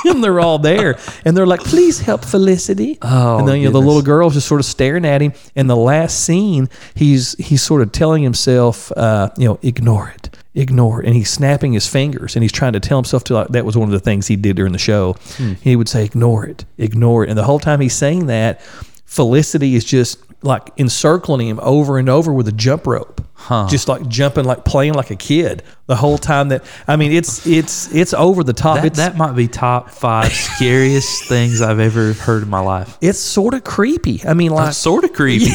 and 0.04 0.22
they're 0.22 0.40
all 0.40 0.58
there. 0.58 0.98
And 1.24 1.36
they're 1.36 1.46
like, 1.46 1.60
Please 1.60 2.00
help 2.00 2.24
Felicity. 2.24 2.98
Oh, 3.02 3.38
and 3.38 3.48
then 3.48 3.58
you 3.60 3.66
know, 3.66 3.72
the 3.72 3.80
little 3.80 4.02
girl's 4.02 4.34
just 4.34 4.48
sort 4.48 4.60
of 4.60 4.64
staring 4.64 5.04
at 5.04 5.20
him. 5.20 5.32
And 5.56 5.68
the 5.68 5.76
last 5.76 6.24
scene, 6.24 6.68
he's 6.94 7.34
he's 7.34 7.62
sort 7.62 7.82
of 7.82 7.92
telling 7.92 8.22
himself, 8.22 8.92
uh, 8.92 9.30
you 9.36 9.46
know, 9.48 9.58
ignore 9.62 10.10
it. 10.10 10.30
Ignore 10.54 11.02
it. 11.02 11.06
And 11.06 11.14
he's 11.14 11.30
snapping 11.30 11.72
his 11.72 11.86
fingers 11.86 12.34
and 12.34 12.42
he's 12.42 12.52
trying 12.52 12.72
to 12.72 12.80
tell 12.80 12.98
himself 12.98 13.24
to 13.24 13.34
like 13.34 13.48
that 13.48 13.64
was 13.64 13.76
one 13.76 13.88
of 13.88 13.92
the 13.92 14.00
things 14.00 14.26
he 14.26 14.36
did 14.36 14.56
during 14.56 14.72
the 14.72 14.78
show. 14.78 15.14
Hmm. 15.36 15.54
He 15.60 15.76
would 15.76 15.88
say, 15.88 16.04
Ignore 16.04 16.46
it, 16.46 16.64
ignore 16.78 17.24
it. 17.24 17.30
And 17.30 17.38
the 17.38 17.44
whole 17.44 17.60
time 17.60 17.80
he's 17.80 17.94
saying 17.94 18.26
that, 18.26 18.60
Felicity 19.04 19.74
is 19.74 19.84
just 19.84 20.18
like 20.42 20.70
encircling 20.78 21.48
him 21.48 21.60
over 21.62 21.98
and 21.98 22.08
over 22.08 22.32
with 22.32 22.48
a 22.48 22.52
jump 22.52 22.86
rope. 22.86 23.20
Just 23.68 23.88
like 23.88 24.06
jumping, 24.06 24.44
like 24.44 24.64
playing 24.66 24.92
like 24.92 25.10
a 25.10 25.16
kid 25.16 25.62
the 25.86 25.96
whole 25.96 26.18
time. 26.18 26.50
That 26.50 26.62
I 26.86 26.96
mean, 26.96 27.10
it's 27.10 27.46
it's 27.46 27.92
it's 27.92 28.12
over 28.12 28.44
the 28.44 28.52
top. 28.52 28.82
That, 28.82 28.94
that 28.94 29.16
might 29.16 29.32
be 29.32 29.48
top 29.48 29.90
five 29.90 30.30
scariest 30.32 31.24
things 31.28 31.62
I've 31.62 31.80
ever 31.80 32.12
heard 32.12 32.42
in 32.42 32.50
my 32.50 32.60
life. 32.60 32.98
it's 33.00 33.18
sort 33.18 33.54
of 33.54 33.64
creepy. 33.64 34.20
I 34.26 34.34
mean, 34.34 34.52
like 34.52 34.74
Sort 34.74 35.04
of 35.04 35.14
creepy. 35.14 35.46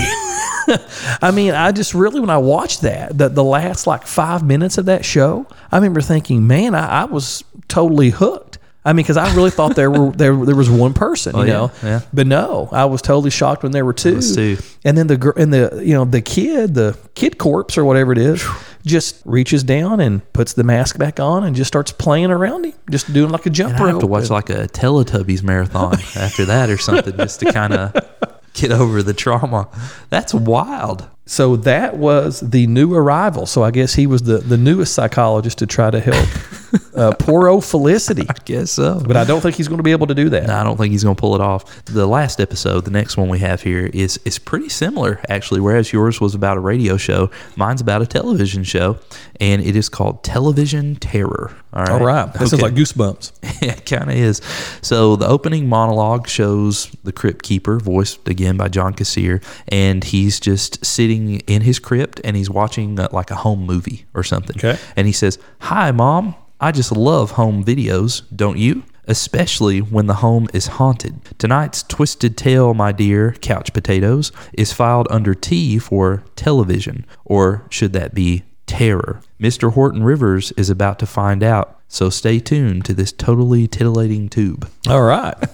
I 1.22 1.32
mean, 1.34 1.54
I 1.54 1.72
just 1.72 1.94
really 1.94 2.20
when 2.20 2.32
I 2.32 2.38
watched 2.40 2.82
that, 2.82 3.16
the 3.16 3.30
the 3.30 3.44
last 3.44 3.86
like 3.86 4.08
five 4.08 4.44
minutes 4.44 4.78
of 4.80 4.86
that 4.86 5.06
show, 5.06 5.46
I 5.72 5.78
remember 5.78 6.02
thinking, 6.02 6.48
man, 6.48 6.74
I, 6.74 7.02
I 7.02 7.06
was 7.06 7.44
totally 7.68 8.10
hooked. 8.10 8.55
I 8.88 8.94
mean, 8.94 8.98
because 9.04 9.18
I 9.18 9.34
really 9.36 9.50
thought 9.50 9.76
there 9.76 9.90
were 9.90 10.12
there 10.12 10.36
there 10.46 10.56
was 10.56 10.70
one 10.70 10.94
person, 10.94 11.36
oh, 11.36 11.42
you 11.42 11.46
Oh, 11.46 11.48
yeah, 11.48 11.54
know, 11.54 11.72
yeah. 11.90 12.02
but 12.14 12.28
no, 12.28 12.70
I 12.72 12.86
was 12.86 13.02
totally 13.02 13.32
shocked 13.32 13.64
when 13.64 13.72
there 13.72 13.84
were 13.84 13.94
two. 13.94 14.22
two. 14.22 14.58
And 14.84 14.96
then 14.96 15.08
the 15.08 15.18
girl 15.18 15.34
and 15.36 15.52
the 15.52 15.82
you 15.84 15.94
know 15.96 16.06
the 16.06 16.22
kid, 16.22 16.76
the 16.76 16.96
kid 17.16 17.40
corpse 17.40 17.78
or 17.80 17.84
whatever 17.86 18.12
it 18.12 18.20
is, 18.20 18.46
just 18.86 19.22
reaches 19.26 19.64
down 19.64 20.00
and 20.00 20.22
puts 20.34 20.54
the 20.54 20.64
mask 20.64 21.00
back 21.00 21.20
on 21.20 21.44
and 21.44 21.56
just 21.56 21.68
starts 21.68 21.92
playing 21.92 22.30
around 22.30 22.66
him, 22.66 22.74
just 22.92 23.12
doing 23.12 23.32
like 23.32 23.48
a 23.48 23.50
jump 23.50 23.76
I 23.80 23.86
rope. 23.86 23.92
have 23.94 24.00
to 24.02 24.08
watch 24.08 24.30
like 24.30 24.52
a 24.52 24.68
Teletubbies 24.68 25.42
marathon 25.42 25.94
after 26.16 26.46
that 26.46 26.70
or 26.70 26.78
something 26.78 27.18
just 27.18 27.40
to 27.40 27.52
kind 27.52 27.74
of 27.74 27.94
get 28.54 28.72
over 28.72 29.02
the 29.02 29.16
trauma. 29.16 29.68
That's 30.12 30.32
wild. 30.34 31.10
So 31.26 31.56
that 31.56 31.98
was 31.98 32.40
the 32.42 32.68
new 32.68 32.94
arrival. 32.94 33.48
So 33.48 33.64
I 33.64 33.72
guess 33.72 33.96
he 33.96 34.06
was 34.06 34.22
the, 34.22 34.38
the 34.38 34.58
newest 34.58 34.94
psychologist 34.94 35.58
to 35.58 35.66
try 35.66 35.90
to 35.90 36.00
help 36.00 36.28
uh, 36.96 37.14
poor 37.20 37.48
old 37.48 37.66
Felicity. 37.66 38.26
I 38.30 38.34
guess 38.46 38.72
so. 38.72 39.02
But 39.06 39.18
I 39.18 39.24
don't 39.26 39.42
think 39.42 39.56
he's 39.56 39.68
going 39.68 39.78
to 39.78 39.84
be 39.84 39.92
able 39.92 40.08
to 40.08 40.16
do 40.16 40.30
that. 40.30 40.48
No, 40.48 40.56
I 40.56 40.64
don't 40.64 40.78
think 40.78 40.92
he's 40.92 41.04
going 41.04 41.16
to 41.16 41.20
pull 41.20 41.36
it 41.36 41.42
off. 41.42 41.86
The 41.86 42.08
last 42.08 42.40
episode, 42.40 42.86
the 42.86 42.92
next 42.92 43.18
one 43.18 43.30
we 43.30 43.40
have 43.40 43.62
here, 43.62 43.90
is 43.94 44.18
is 44.26 44.40
pretty 44.40 44.70
similar 44.70 45.20
actually. 45.30 45.60
Whereas 45.62 45.92
yours 45.94 46.22
was 46.22 46.36
about 46.36 46.58
a 46.58 46.60
radio 46.62 46.98
show, 46.98 47.30
mine's 47.56 47.82
about 47.82 48.02
a 48.02 48.08
television 48.08 48.64
show, 48.64 48.98
and 49.40 49.62
it 49.62 49.76
is 49.76 49.90
called 49.90 50.24
Television 50.24 50.96
Terror. 50.96 51.56
All 51.74 51.82
right, 51.84 51.92
All 51.92 52.00
right. 52.06 52.32
That 52.34 52.40
sounds 52.40 52.54
Okay. 52.54 52.64
like 52.64 52.74
goosebumps. 52.74 53.32
yeah, 53.62 53.74
it 53.74 53.86
kind 53.86 54.10
of 54.10 54.16
is. 54.16 54.42
So 54.82 55.18
the 55.18 55.28
opening 55.28 55.68
monologue 55.68 56.28
shows 56.28 56.90
the 57.04 57.12
crypt 57.12 57.44
keeper, 57.44 57.80
voiced 57.80 58.26
again 58.30 58.56
by 58.56 58.70
John 58.70 58.94
Kassir, 58.94 59.44
and 59.68 60.02
he's 60.04 60.40
just 60.40 60.86
sitting 60.86 61.42
in 61.42 61.62
his 61.64 61.80
crypt 61.80 62.22
and 62.24 62.38
he's 62.38 62.50
watching 62.50 62.98
uh, 62.98 63.10
like 63.12 63.30
a 63.30 63.36
home 63.36 63.66
movie 63.66 64.06
or 64.14 64.24
something. 64.24 64.56
Okay. 64.58 64.80
And 64.96 65.06
he 65.08 65.12
says, 65.14 65.38
"Hi, 65.60 65.92
mom. 65.92 66.36
I 66.60 66.72
just 66.72 66.92
love 66.92 67.32
home 67.32 67.64
videos, 67.64 68.24
don't 68.36 68.58
you?" 68.58 68.84
Especially 69.08 69.80
when 69.80 70.08
the 70.08 70.16
home 70.16 70.48
is 70.52 70.66
haunted. 70.66 71.20
Tonight's 71.38 71.84
Twisted 71.84 72.36
Tale, 72.36 72.74
my 72.74 72.92
dear 72.92 73.34
couch 73.34 73.72
potatoes, 73.72 74.32
is 74.54 74.74
filed 74.74 75.08
under 75.12 75.36
T 75.36 75.78
for 75.78 76.24
television, 76.36 77.06
or 77.24 77.66
should 77.70 77.94
that 77.94 78.16
be 78.16 78.44
terror? 78.66 79.22
Mr. 79.40 79.74
Horton 79.74 80.04
Rivers 80.04 80.52
is 80.54 80.72
about 80.72 80.98
to 81.00 81.06
find 81.06 81.44
out, 81.44 81.80
so 81.88 82.10
stay 82.10 82.40
tuned 82.40 82.84
to 82.86 82.96
this 82.96 83.12
totally 83.12 83.68
titillating 83.68 84.28
tube. 84.28 84.68
All 84.90 85.04
right. 85.04 85.36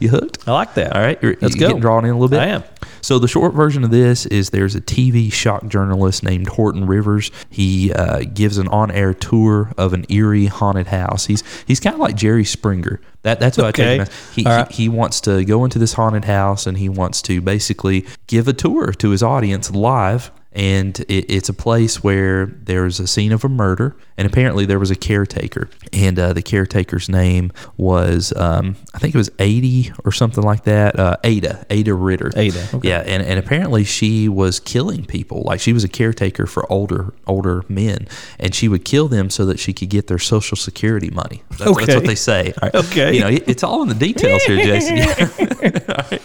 You 0.00 0.10
hooked? 0.10 0.46
I 0.46 0.52
like 0.52 0.74
that. 0.74 0.94
All 0.94 1.00
right, 1.00 1.18
you're, 1.22 1.34
Let's 1.40 1.54
you 1.54 1.60
go. 1.60 1.68
Getting 1.68 1.80
drawn 1.80 2.04
in 2.04 2.10
a 2.10 2.14
little 2.14 2.28
bit. 2.28 2.40
I 2.40 2.48
am. 2.48 2.62
So 3.02 3.18
the 3.18 3.28
short 3.28 3.52
version 3.52 3.84
of 3.84 3.90
this 3.90 4.26
is 4.26 4.50
there's 4.50 4.74
a 4.74 4.80
TV 4.80 5.30
shock 5.32 5.66
journalist 5.66 6.22
named 6.22 6.48
Horton 6.48 6.86
Rivers. 6.86 7.30
He 7.50 7.92
uh, 7.92 8.20
gives 8.32 8.58
an 8.58 8.68
on-air 8.68 9.12
tour 9.12 9.72
of 9.76 9.92
an 9.92 10.06
eerie 10.08 10.46
haunted 10.46 10.86
house. 10.86 11.26
He's 11.26 11.42
he's 11.66 11.80
kind 11.80 11.94
of 11.94 12.00
like 12.00 12.14
Jerry 12.16 12.44
Springer. 12.44 13.00
That 13.22 13.40
that's 13.40 13.58
what 13.58 13.66
I 13.66 13.68
Okay. 13.70 13.98
take 13.98 14.08
him. 14.08 14.14
He, 14.34 14.42
right. 14.44 14.70
he 14.72 14.82
he 14.84 14.88
wants 14.88 15.20
to 15.22 15.44
go 15.44 15.64
into 15.64 15.78
this 15.78 15.92
haunted 15.94 16.24
house 16.24 16.66
and 16.66 16.78
he 16.78 16.88
wants 16.88 17.20
to 17.22 17.40
basically 17.40 18.06
give 18.26 18.48
a 18.48 18.52
tour 18.52 18.92
to 18.92 19.10
his 19.10 19.22
audience 19.22 19.70
live. 19.70 20.30
And 20.54 21.00
it, 21.08 21.30
it's 21.30 21.48
a 21.48 21.54
place 21.54 22.04
where 22.04 22.44
there's 22.46 23.00
a 23.00 23.06
scene 23.06 23.32
of 23.32 23.42
a 23.42 23.48
murder, 23.48 23.96
and 24.18 24.26
apparently 24.26 24.66
there 24.66 24.78
was 24.78 24.90
a 24.90 24.94
caretaker, 24.94 25.70
and 25.94 26.18
uh, 26.18 26.34
the 26.34 26.42
caretaker's 26.42 27.08
name 27.08 27.52
was 27.78 28.34
um, 28.36 28.76
I 28.92 28.98
think 28.98 29.14
it 29.14 29.18
was 29.18 29.30
80 29.38 29.92
or 30.04 30.12
something 30.12 30.44
like 30.44 30.64
that. 30.64 30.98
Uh, 30.98 31.16
Ada, 31.24 31.64
Ada 31.70 31.94
Ritter. 31.94 32.30
Ada, 32.36 32.68
okay. 32.74 32.88
Yeah, 32.88 32.98
and, 33.06 33.22
and 33.22 33.38
apparently 33.38 33.84
she 33.84 34.28
was 34.28 34.60
killing 34.60 35.06
people. 35.06 35.42
Like 35.42 35.58
she 35.60 35.72
was 35.72 35.84
a 35.84 35.88
caretaker 35.88 36.46
for 36.46 36.70
older 36.70 37.14
older 37.26 37.64
men, 37.70 38.06
and 38.38 38.54
she 38.54 38.68
would 38.68 38.84
kill 38.84 39.08
them 39.08 39.30
so 39.30 39.46
that 39.46 39.58
she 39.58 39.72
could 39.72 39.88
get 39.88 40.06
their 40.08 40.18
social 40.18 40.56
security 40.58 41.08
money. 41.10 41.42
That's, 41.50 41.60
that's 41.78 41.94
what 41.94 42.04
they 42.06 42.14
say. 42.14 42.52
Right. 42.60 42.74
Okay. 42.74 43.14
you 43.14 43.20
know 43.20 43.28
it- 43.28 43.48
it's 43.48 43.62
all 43.62 43.82
in 43.82 43.88
the 43.88 43.94
details 43.94 44.42
here, 44.44 44.56
Jason. 44.58 44.98
All 45.88 46.04
right. 46.10 46.20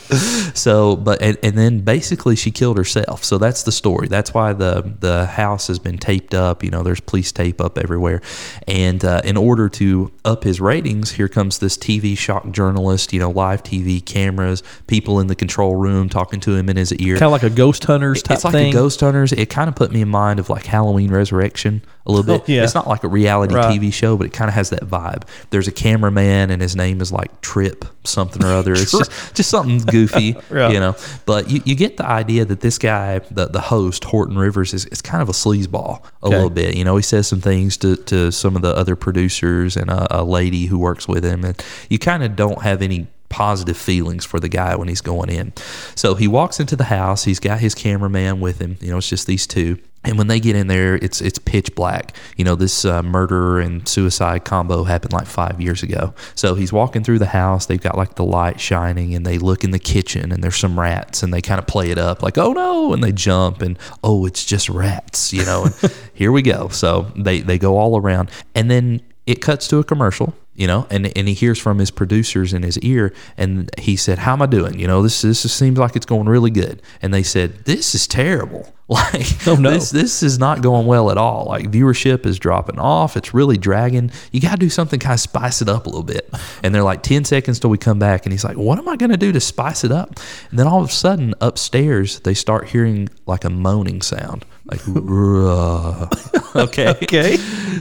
So, 0.53 0.95
but 0.95 1.21
and, 1.21 1.37
and 1.43 1.57
then 1.57 1.79
basically 1.79 2.35
she 2.35 2.51
killed 2.51 2.77
herself. 2.77 3.23
So 3.23 3.37
that's 3.37 3.63
the 3.63 3.71
story. 3.71 4.07
That's 4.17 4.33
why 4.33 4.53
the 4.53 4.95
the 4.99 5.27
house 5.27 5.67
has 5.67 5.77
been 5.77 5.99
taped 5.99 6.33
up. 6.33 6.63
You 6.63 6.71
know, 6.71 6.81
there's 6.81 6.99
police 6.99 7.31
tape 7.31 7.61
up 7.61 7.77
everywhere, 7.77 8.19
and 8.67 9.05
uh, 9.05 9.21
in 9.23 9.37
order 9.37 9.69
to 9.69 10.11
up 10.25 10.43
his 10.43 10.59
ratings, 10.59 11.11
here 11.11 11.27
comes 11.27 11.59
this 11.59 11.77
TV 11.77 12.17
shock 12.17 12.49
journalist. 12.49 13.13
You 13.13 13.19
know, 13.19 13.29
live 13.29 13.61
TV 13.61 14.03
cameras, 14.03 14.63
people 14.87 15.19
in 15.19 15.27
the 15.27 15.35
control 15.35 15.75
room 15.75 16.09
talking 16.09 16.39
to 16.39 16.55
him 16.55 16.67
in 16.67 16.77
his 16.77 16.91
ear. 16.95 17.13
Kind 17.17 17.27
of 17.27 17.31
like 17.31 17.43
a 17.43 17.51
ghost 17.51 17.83
hunters 17.83 18.23
type 18.23 18.37
It's 18.37 18.43
like 18.43 18.53
thing. 18.53 18.69
a 18.71 18.73
Ghost 18.73 18.99
Hunters. 19.01 19.33
It 19.33 19.51
kind 19.51 19.69
of 19.69 19.75
put 19.75 19.91
me 19.91 20.01
in 20.01 20.09
mind 20.09 20.39
of 20.39 20.49
like 20.49 20.65
Halloween 20.65 21.11
Resurrection 21.11 21.83
a 22.07 22.11
little 22.11 22.25
bit. 22.39 22.47
Yeah. 22.49 22.63
It's 22.63 22.73
not 22.73 22.87
like 22.87 23.03
a 23.03 23.07
reality 23.07 23.53
Right. 23.53 23.79
TV 23.79 23.93
show, 23.93 24.17
but 24.17 24.25
it 24.27 24.33
kind 24.33 24.47
of 24.49 24.55
has 24.55 24.69
that 24.71 24.81
vibe. 24.83 25.23
There's 25.51 25.67
a 25.67 25.71
cameraman, 25.71 26.49
and 26.49 26.61
his 26.61 26.75
name 26.75 27.01
is 27.01 27.11
like 27.11 27.41
Trip 27.41 27.85
something 28.05 28.43
or 28.43 28.47
other. 28.53 28.71
It's 28.73 28.91
just 28.97 29.35
just 29.35 29.49
something 29.49 29.79
goofy, 29.79 30.35
Right. 30.49 30.73
you 30.73 30.79
know. 30.79 30.95
But 31.25 31.49
you, 31.49 31.61
you 31.65 31.75
get 31.75 31.97
the 31.97 32.05
idea 32.05 32.45
that 32.45 32.61
this 32.61 32.77
guy, 32.77 33.19
the 33.19 33.47
the 33.47 33.61
host 33.61 34.05
Horton 34.05 34.37
Rivers, 34.37 34.73
is, 34.73 34.85
is 34.85 35.01
kind 35.01 35.21
of 35.21 35.29
a 35.29 35.33
sleazeball 35.33 36.01
a 36.23 36.25
Okay. 36.27 36.35
little 36.35 36.49
bit. 36.49 36.75
You 36.75 36.83
know, 36.85 36.95
he 36.95 37.03
says 37.03 37.27
some 37.27 37.41
things 37.41 37.77
to, 37.77 37.95
to 37.95 38.31
some 38.31 38.55
of 38.55 38.61
the 38.61 38.75
other 38.75 38.95
producers 38.95 39.75
and 39.77 39.89
a, 39.89 40.21
a 40.21 40.23
lady 40.23 40.65
who 40.67 40.79
works 40.79 41.07
with 41.07 41.23
him, 41.23 41.43
and 41.43 41.61
you 41.89 41.99
kind 41.99 42.23
of 42.23 42.35
don't 42.35 42.61
have 42.63 42.81
any 42.81 43.07
positive 43.29 43.77
feelings 43.77 44.25
for 44.25 44.39
the 44.39 44.49
guy 44.49 44.75
when 44.75 44.87
he's 44.87 45.01
going 45.01 45.29
in. 45.29 45.53
So 45.95 46.15
he 46.15 46.27
walks 46.27 46.59
into 46.59 46.75
the 46.75 46.85
house. 46.85 47.23
He's 47.23 47.39
got 47.39 47.59
his 47.59 47.75
cameraman 47.75 48.39
with 48.39 48.59
him. 48.59 48.77
You 48.81 48.91
know, 48.91 48.97
it's 48.97 49.09
just 49.09 49.27
these 49.27 49.47
two. 49.47 49.79
And 50.03 50.17
when 50.17 50.27
they 50.27 50.39
get 50.39 50.55
in 50.55 50.67
there, 50.67 50.95
it's 50.95 51.19
it's 51.19 51.37
pitch 51.37 51.75
black. 51.75 52.15
You 52.37 52.45
know, 52.45 52.55
this 52.55 52.85
uh, 52.85 53.03
murder 53.03 53.59
and 53.59 53.85
suicide 53.87 54.45
combo 54.45 54.85
happened 54.85 55.11
like 55.11 55.25
five 55.25 55.59
years 55.59 55.83
ago. 55.83 56.13
So 56.33 56.55
he's 56.55 56.71
walking 56.71 57.03
through 57.03 57.19
the 57.19 57.25
house. 57.25 57.65
They've 57.65 57.81
got 57.81 57.97
like 57.97 58.15
the 58.15 58.23
light 58.23 58.61
shining, 58.61 59.13
and 59.15 59.25
they 59.25 59.37
look 59.37 59.65
in 59.65 59.71
the 59.71 59.79
kitchen, 59.79 60.31
and 60.31 60.41
there's 60.41 60.55
some 60.55 60.79
rats, 60.79 61.23
and 61.23 61.33
they 61.33 61.41
kind 61.41 61.59
of 61.59 61.67
play 61.67 61.91
it 61.91 61.97
up 61.97 62.23
like, 62.23 62.37
oh 62.37 62.53
no, 62.53 62.93
and 62.93 63.03
they 63.03 63.11
jump, 63.11 63.61
and 63.61 63.77
oh, 64.01 64.25
it's 64.25 64.45
just 64.45 64.69
rats. 64.69 65.33
You 65.33 65.43
know, 65.43 65.65
and 65.65 65.93
here 66.13 66.31
we 66.31 66.41
go. 66.41 66.69
So 66.69 67.11
they 67.17 67.41
they 67.41 67.57
go 67.57 67.77
all 67.77 67.97
around, 67.97 68.31
and 68.55 68.71
then 68.71 69.01
it 69.25 69.41
cuts 69.41 69.67
to 69.67 69.79
a 69.79 69.83
commercial 69.83 70.33
you 70.57 70.67
know 70.67 70.85
and 70.89 71.15
and 71.17 71.27
he 71.29 71.33
hears 71.33 71.57
from 71.59 71.77
his 71.79 71.91
producers 71.91 72.51
in 72.53 72.63
his 72.63 72.77
ear 72.79 73.13
and 73.37 73.69
he 73.77 73.95
said 73.95 74.17
how 74.19 74.33
am 74.33 74.41
i 74.41 74.45
doing? 74.47 74.77
You 74.77 74.87
know 74.87 75.01
this 75.01 75.21
this 75.21 75.39
seems 75.53 75.77
like 75.77 75.95
it's 75.95 76.05
going 76.05 76.27
really 76.27 76.51
good. 76.51 76.81
And 77.01 77.13
they 77.13 77.23
said 77.23 77.63
this 77.65 77.95
is 77.95 78.07
terrible. 78.07 78.73
Like 78.89 79.45
Oh, 79.45 79.55
no. 79.55 79.69
this 79.71 79.89
this 79.89 80.23
is 80.23 80.39
not 80.39 80.61
going 80.61 80.87
well 80.87 81.11
at 81.11 81.17
all. 81.17 81.43
Like 81.45 81.69
viewership 81.69 82.25
is 82.25 82.39
dropping 82.39 82.79
off. 82.79 83.17
It's 83.17 83.33
really 83.33 83.57
dragging. 83.57 84.11
You 84.31 84.39
got 84.39 84.51
to 84.51 84.57
do 84.57 84.69
something 84.69 84.97
kind 84.97 85.13
of 85.15 85.19
spice 85.19 85.61
it 85.61 85.67
up 85.67 85.87
a 85.87 85.89
little 85.89 86.03
bit. 86.03 86.33
And 86.63 86.73
they're 86.73 86.83
like 86.83 87.03
10 87.03 87.25
seconds 87.25 87.59
till 87.59 87.69
we 87.69 87.77
come 87.77 87.99
back. 87.99 88.25
And 88.25 88.31
he's 88.31 88.45
like 88.45 88.55
what 88.55 88.79
am 88.79 88.87
i 88.87 88.95
going 88.95 89.11
to 89.11 89.17
do 89.17 89.33
to 89.33 89.41
spice 89.41 89.83
it 89.83 89.91
up? 89.91 90.17
And 90.49 90.57
then 90.57 90.67
all 90.67 90.81
of 90.81 90.87
a 90.89 90.93
sudden 90.93 91.33
upstairs 91.41 92.21
they 92.21 92.33
start 92.33 92.69
hearing 92.69 93.09
like 93.25 93.43
a 93.43 93.49
moaning 93.49 94.01
sound. 94.01 94.45
Like 94.71 94.79
okay. 96.55 96.89
Okay. 96.89 97.37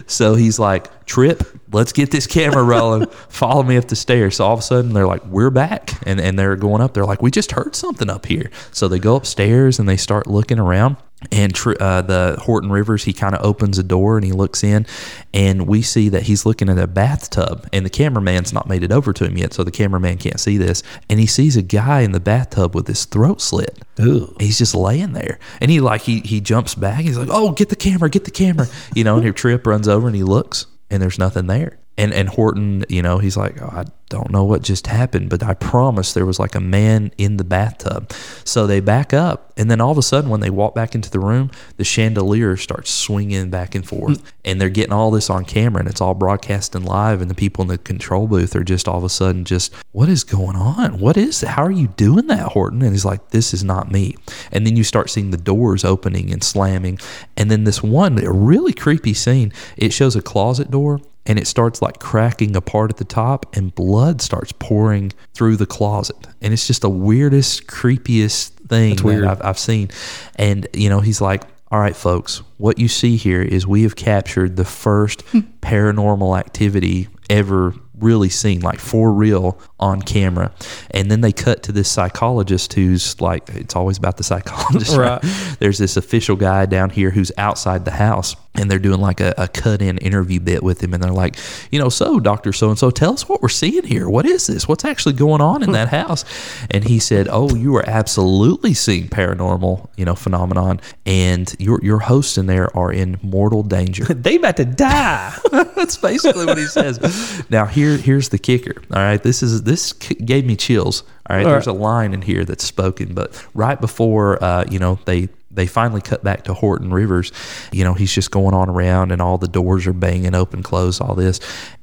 so 0.09 0.35
he's 0.35 0.59
like, 0.59 1.07
Trip, 1.07 1.41
let's 1.77 1.93
get 1.93 2.11
this 2.11 2.27
camera 2.27 2.64
rolling. 2.64 3.07
Follow 3.29 3.62
me 3.62 3.77
up 3.77 3.87
the 3.87 3.97
stairs. 3.97 4.37
So 4.37 4.47
all 4.47 4.55
of 4.55 4.61
a 4.61 4.62
sudden 4.62 4.95
they're 4.95 5.07
like, 5.07 5.24
We're 5.27 5.51
back. 5.51 5.93
And 6.07 6.20
and 6.20 6.39
they're 6.39 6.57
going 6.57 6.83
up. 6.83 6.95
They're 6.95 7.05
like, 7.05 7.22
We 7.22 7.31
just 7.31 7.53
heard 7.53 7.77
something 7.77 8.11
up 8.11 8.27
here. 8.27 8.51
So 8.72 8.89
they 8.89 8.99
go 8.99 9.14
upstairs 9.14 9.79
and 9.79 9.89
they 9.89 9.99
start 9.99 10.27
looking 10.27 10.59
around. 10.59 10.97
And 11.33 11.55
tr- 11.55 11.81
uh, 11.81 12.03
the 12.03 12.37
Horton 12.43 12.70
Rivers, 12.70 13.05
he 13.05 13.12
kind 13.12 13.35
of 13.35 13.45
opens 13.45 13.79
a 13.79 13.83
door 13.83 14.16
and 14.16 14.24
he 14.24 14.33
looks 14.33 14.62
in, 14.62 14.87
and 15.33 15.66
we 15.66 15.81
see 15.81 16.11
that 16.11 16.24
he's 16.24 16.45
looking 16.45 16.68
at 16.68 16.79
a 16.79 16.87
bathtub, 16.87 17.66
and 17.72 17.87
the 17.87 17.91
cameraman's 17.91 18.53
not 18.53 18.68
made 18.68 18.83
it 18.83 18.93
over 18.93 19.14
to 19.14 19.24
him 19.24 19.39
yet, 19.39 19.55
so 19.55 19.64
the 19.64 19.70
cameraman 19.70 20.18
can't 20.18 20.39
see 20.39 20.59
this. 20.59 20.83
And 21.09 21.18
he 21.18 21.24
sees 21.24 21.57
a 21.57 21.62
guy 21.62 22.03
in 22.03 22.12
the 22.12 22.20
bathtub 22.20 22.74
with 22.74 22.87
his 22.87 23.07
throat 23.07 23.41
slit. 23.41 23.79
Ooh. 23.99 24.37
He's 24.39 24.59
just 24.59 24.74
laying 24.74 25.14
there, 25.14 25.39
and 25.59 25.70
he 25.70 25.81
like 25.81 26.03
he 26.03 26.20
he 26.20 26.43
jumps 26.43 26.74
back. 26.74 27.01
He's 27.01 27.16
like, 27.16 27.31
"Oh, 27.31 27.53
get 27.53 27.70
the 27.70 27.77
camera, 27.77 28.11
get 28.11 28.24
the 28.24 28.31
camera!" 28.31 28.66
You 28.95 29.03
know, 29.03 29.14
and 29.14 29.24
your 29.24 29.33
trip 29.33 29.66
runs 29.66 29.89
over 29.89 30.07
and 30.07 30.14
he 30.14 30.22
looks, 30.22 30.66
and 30.91 31.03
there's 31.03 31.18
nothing 31.18 31.47
there. 31.47 31.78
And 31.99 32.13
and 32.13 32.29
Horton, 32.29 32.85
you 32.89 33.03
know, 33.03 33.19
he's 33.19 33.37
like, 33.37 33.61
oh, 33.61 33.71
I 33.73 33.85
don't 34.09 34.31
know 34.31 34.45
what 34.45 34.63
just 34.63 34.87
happened, 34.87 35.31
but 35.31 35.43
I 35.43 35.55
promise 35.55 36.13
there 36.13 36.27
was 36.27 36.39
like 36.39 36.55
a 36.55 36.61
man 36.61 37.11
in 37.19 37.39
the 37.39 37.45
bathtub. 37.45 38.13
So 38.45 38.67
they 38.67 38.81
back 38.81 39.13
up, 39.13 39.53
and 39.57 39.71
then 39.71 39.81
all 39.81 39.91
of 39.91 39.99
a 39.99 40.03
sudden, 40.03 40.31
when 40.31 40.41
they 40.41 40.51
walk 40.51 40.75
back 40.75 40.95
into 40.95 41.11
the 41.11 41.19
room, 41.19 41.51
the 41.77 41.85
chandelier 41.85 42.57
starts 42.57 42.91
swinging 42.91 43.51
back 43.51 43.75
and 43.75 43.87
forth, 43.87 44.21
hmm. 44.21 44.27
and 44.45 44.61
they're 44.61 44.69
getting 44.69 44.93
all 44.93 45.11
this 45.11 45.31
on 45.31 45.45
camera, 45.45 45.81
and 45.81 45.89
it's 45.89 46.01
all 46.01 46.15
broadcasting 46.15 46.85
live, 46.85 47.21
and 47.21 47.31
the 47.31 47.35
people 47.35 47.63
in 47.63 47.69
the 47.69 47.79
control 47.79 48.27
booth 48.27 48.55
are 48.55 48.65
just 48.65 48.87
all 48.87 48.99
of 48.99 49.05
a 49.05 49.09
sudden 49.09 49.45
just, 49.45 49.75
what 49.93 50.09
is 50.09 50.23
going 50.23 50.57
on? 50.57 50.99
What 50.99 51.17
is? 51.17 51.41
How 51.41 51.65
are 51.65 51.71
you 51.71 51.89
doing 51.89 52.29
that, 52.29 52.53
Horton? 52.53 52.83
And 52.83 52.93
he's 52.93 53.05
like, 53.05 53.31
this 53.31 53.53
is 53.53 53.65
not 53.65 53.91
me. 53.91 54.17
And 54.53 54.67
then 54.67 54.77
you 54.77 54.85
start 54.85 55.11
seeing 55.11 55.31
the 55.31 55.37
doors 55.37 55.85
opening 55.85 56.33
and 56.33 56.45
slamming, 56.45 56.99
and 57.37 57.51
then 57.51 57.65
this 57.65 57.83
one 57.83 58.23
a 58.23 58.31
really 58.31 58.73
creepy 58.73 59.15
scene. 59.15 59.53
It 59.77 59.93
shows 59.93 60.15
a 60.15 60.23
closet 60.23 60.71
door 60.71 61.01
and 61.27 61.39
it 61.39 61.47
starts 61.47 61.83
like 61.83 61.99
cracking 61.99 62.57
apart 62.57 62.91
at 62.91 62.97
the 62.97 63.05
top 63.05 63.55
and 63.57 63.74
blood 63.74 64.20
starts 64.20 64.53
pouring 64.53 65.12
through 65.35 65.57
the 65.57 65.66
closet. 65.66 66.27
And 66.41 66.53
it's 66.53 66.66
just 66.66 66.83
the 66.83 66.91
weirdest 66.91 67.66
creepiest 67.66 68.51
thing 68.68 68.97
weird. 69.03 69.24
I've, 69.24 69.43
I've 69.45 69.59
seen. 69.59 69.91
And 70.37 70.66
you 70.72 70.89
know 70.89 71.01
he's 71.01 71.20
like 71.20 71.43
all 71.70 71.81
right 71.81 71.97
folks 71.97 72.43
what 72.59 72.79
you 72.79 72.87
see 72.87 73.16
here 73.16 73.43
is 73.43 73.66
we 73.66 73.83
have 73.83 73.97
captured 73.97 74.55
the 74.57 74.64
first 74.64 75.22
hmm. 75.22 75.41
paranormal 75.61 76.39
activity 76.39 77.09
ever 77.29 77.74
really 77.99 78.29
seen 78.29 78.61
like 78.61 78.79
for 78.79 79.12
real 79.12 79.59
on 79.79 80.01
camera 80.01 80.51
and 80.93 81.11
then 81.11 81.20
they 81.20 81.33
cut 81.33 81.62
to 81.62 81.70
this 81.70 81.91
psychologist 81.91 82.72
who's 82.72 83.20
like 83.20 83.49
it's 83.51 83.77
always 83.77 83.99
about 83.99 84.16
the 84.16 84.24
psychologist 84.24 84.97
right, 84.97 85.22
Right. 85.22 85.57
there's 85.59 85.77
this 85.79 85.97
official 85.99 86.35
guy 86.37 86.64
down 86.66 86.89
here 86.91 87.11
who's 87.11 87.31
outside 87.37 87.85
the 87.85 87.91
house 87.91 88.37
and 88.59 88.70
they're 88.70 88.79
doing 88.79 89.01
like 89.01 89.20
a, 89.20 89.35
a 89.37 89.49
cut 89.49 89.83
in 89.83 89.99
interview 89.99 90.41
bit 90.41 90.62
with 90.62 90.83
him 90.83 90.95
and 90.95 91.03
they're 91.03 91.12
like 91.12 91.37
you 91.70 91.79
know 91.79 91.91
so 91.91 92.18
dr 92.18 92.51
so 92.55 92.70
and 92.70 92.79
so 92.79 92.91
tell 92.91 93.12
us 93.12 93.29
what 93.29 93.43
we're 93.43 93.51
seeing 93.51 93.85
here 93.85 94.09
what 94.09 94.24
is 94.24 94.47
this 94.47 94.66
what's 94.66 94.85
actually 94.87 95.12
going 95.12 95.43
on 95.43 95.62
in 95.62 95.72
that 95.72 95.89
house 96.01 96.24
and 96.70 96.85
he 96.85 96.99
said 96.99 97.29
oh 97.31 97.55
you 97.55 97.77
are 97.77 97.87
absolutely 97.87 98.72
seeing 98.72 99.09
paranormal 99.09 99.87
you 99.99 100.07
know 100.07 100.14
phenomenon 100.14 100.81
and 101.05 101.55
your 101.59 101.79
your 101.83 101.99
hosts 101.99 102.39
in 102.39 102.47
there 102.47 102.74
are 102.74 102.91
in 102.91 103.18
mortal 103.22 103.62
danger 103.62 104.05
They 104.27 104.37
about 104.37 104.57
to 104.57 104.64
die. 104.64 105.37
that's 105.53 105.97
basically 105.99 106.47
what 106.47 106.57
he 106.59 106.64
says. 106.66 107.45
Now 107.51 107.66
here 107.66 107.97
here's 107.97 108.31
the 108.31 108.39
kicker. 108.39 108.74
All 108.91 108.99
right, 109.03 109.22
this 109.22 109.43
is 109.43 109.62
this 109.67 109.93
gave 109.93 110.47
me 110.47 110.57
chills. 110.57 111.03
All 111.29 111.37
right, 111.37 111.45
All 111.45 111.53
there's 111.53 111.67
right. 111.67 111.77
a 111.77 111.79
line 111.79 112.14
in 112.14 112.23
here 112.23 112.45
that's 112.45 112.64
spoken, 112.64 113.12
but 113.14 113.47
right 113.53 113.81
before 113.81 114.43
uh, 114.43 114.64
you 114.71 114.79
know 114.79 114.99
they 115.05 115.29
they 115.51 115.67
finally 115.67 116.01
cut 116.01 116.23
back 116.25 116.45
to 116.45 116.55
Horton 116.55 116.93
Rivers. 116.93 117.33
You 117.73 117.85
know 117.85 117.95
he's 117.95 118.12
just 118.12 118.31
going 118.31 118.55
on 118.55 118.69
around, 118.71 119.12
and 119.12 119.21
all 119.21 119.39
the 119.39 119.49
doors 119.49 119.87
are 119.87 119.93
banging 119.93 120.35
open, 120.35 120.62
close, 120.62 121.01
all 121.01 121.14
this, 121.14 121.41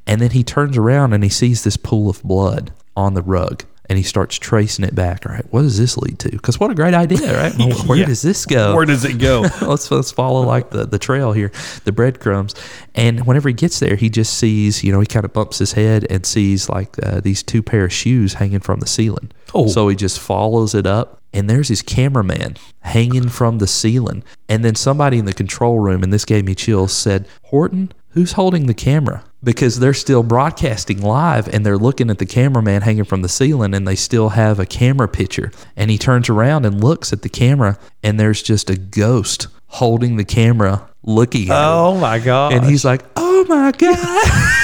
and 0.07 0.21
then 0.21 0.31
he 0.31 0.43
turns 0.43 0.77
around 0.77 1.13
and 1.13 1.23
he 1.23 1.29
sees 1.29 1.63
this 1.63 1.77
pool 1.77 2.09
of 2.09 2.23
blood 2.23 2.73
on 2.95 3.13
the 3.13 3.21
rug. 3.21 3.63
And 3.89 3.97
he 3.97 4.03
starts 4.03 4.37
tracing 4.37 4.85
it 4.85 4.95
back. 4.95 5.25
All 5.25 5.33
right, 5.33 5.45
what 5.51 5.63
does 5.63 5.77
this 5.77 5.97
lead 5.97 6.17
to? 6.19 6.31
Because 6.31 6.57
what 6.59 6.71
a 6.71 6.73
great 6.73 6.93
idea, 6.93 7.37
right? 7.37 7.53
Well, 7.57 7.71
Where 7.85 7.97
Yeah. 7.97 8.05
does 8.05 8.21
this 8.21 8.45
go? 8.45 8.73
Where 8.77 8.85
does 8.85 9.03
it 9.03 9.15
go? 9.19 9.41
let's 9.61 9.91
let's 9.91 10.11
follow 10.11 10.41
like 10.41 10.69
the, 10.69 10.85
the 10.85 10.97
trail 10.97 11.33
here, 11.33 11.51
the 11.83 11.91
breadcrumbs. 11.91 12.55
And 12.95 13.25
whenever 13.27 13.49
he 13.49 13.53
gets 13.53 13.79
there, 13.81 13.97
he 13.97 14.09
just 14.09 14.35
sees, 14.37 14.83
you 14.85 14.93
know, 14.93 15.01
he 15.01 15.05
kind 15.05 15.25
of 15.25 15.33
bumps 15.33 15.57
his 15.59 15.73
head 15.73 16.07
and 16.09 16.25
sees 16.25 16.69
like 16.69 16.95
uh, 17.05 17.19
these 17.19 17.43
two 17.43 17.61
pair 17.61 17.83
of 17.85 17.91
shoes 17.93 18.35
hanging 18.35 18.61
from 18.61 18.79
the 18.79 18.87
ceiling. 18.87 19.31
Oh. 19.53 19.67
So 19.67 19.89
he 19.89 19.95
just 19.97 20.17
follows 20.19 20.73
it 20.73 20.87
up, 20.87 21.21
and 21.33 21.49
there's 21.49 21.67
his 21.67 21.81
cameraman 21.81 22.55
hanging 22.79 23.27
from 23.27 23.57
the 23.57 23.67
ceiling. 23.67 24.23
And 24.47 24.63
then 24.63 24.75
somebody 24.75 25.17
in 25.19 25.25
the 25.25 25.33
control 25.33 25.79
room, 25.79 26.03
and 26.03 26.13
this 26.13 26.23
gave 26.25 26.45
me 26.45 26.55
chills, 26.55 26.93
said, 26.93 27.27
Horton, 27.43 27.91
who's 28.11 28.31
holding 28.31 28.65
the 28.67 28.73
camera? 28.73 29.25
Because 29.43 29.79
they're 29.79 29.93
still 29.93 30.23
broadcasting 30.23 31.01
live 31.01 31.47
and 31.47 31.65
they're 31.65 31.77
looking 31.77 32.09
at 32.09 32.17
the 32.17 32.25
cameraman 32.25 32.81
hanging 32.81 33.03
from 33.03 33.21
the 33.21 33.29
ceiling 33.29 33.73
and 33.73 33.87
they 33.87 33.95
still 33.95 34.29
have 34.29 34.59
a 34.59 34.65
camera 34.65 35.07
picture. 35.07 35.51
And 35.75 35.91
he 35.91 35.97
turns 35.97 36.29
around 36.29 36.65
and 36.65 36.81
looks 36.81 37.11
at 37.11 37.23
the 37.23 37.29
camera 37.29 37.77
and 38.01 38.19
there's 38.19 38.41
just 38.41 38.69
a 38.69 38.77
ghost 38.77 39.47
holding 39.67 40.17
the 40.17 40.23
camera 40.23 40.87
looking 41.03 41.49
at 41.49 41.55
him. 41.55 41.57
Oh 41.57 41.97
my 41.97 42.19
god! 42.19 42.53
And 42.53 42.65
he's 42.65 42.85
like, 42.85 43.03
"Oh 43.15 43.45
my 43.47 43.71
god!" 43.71 44.61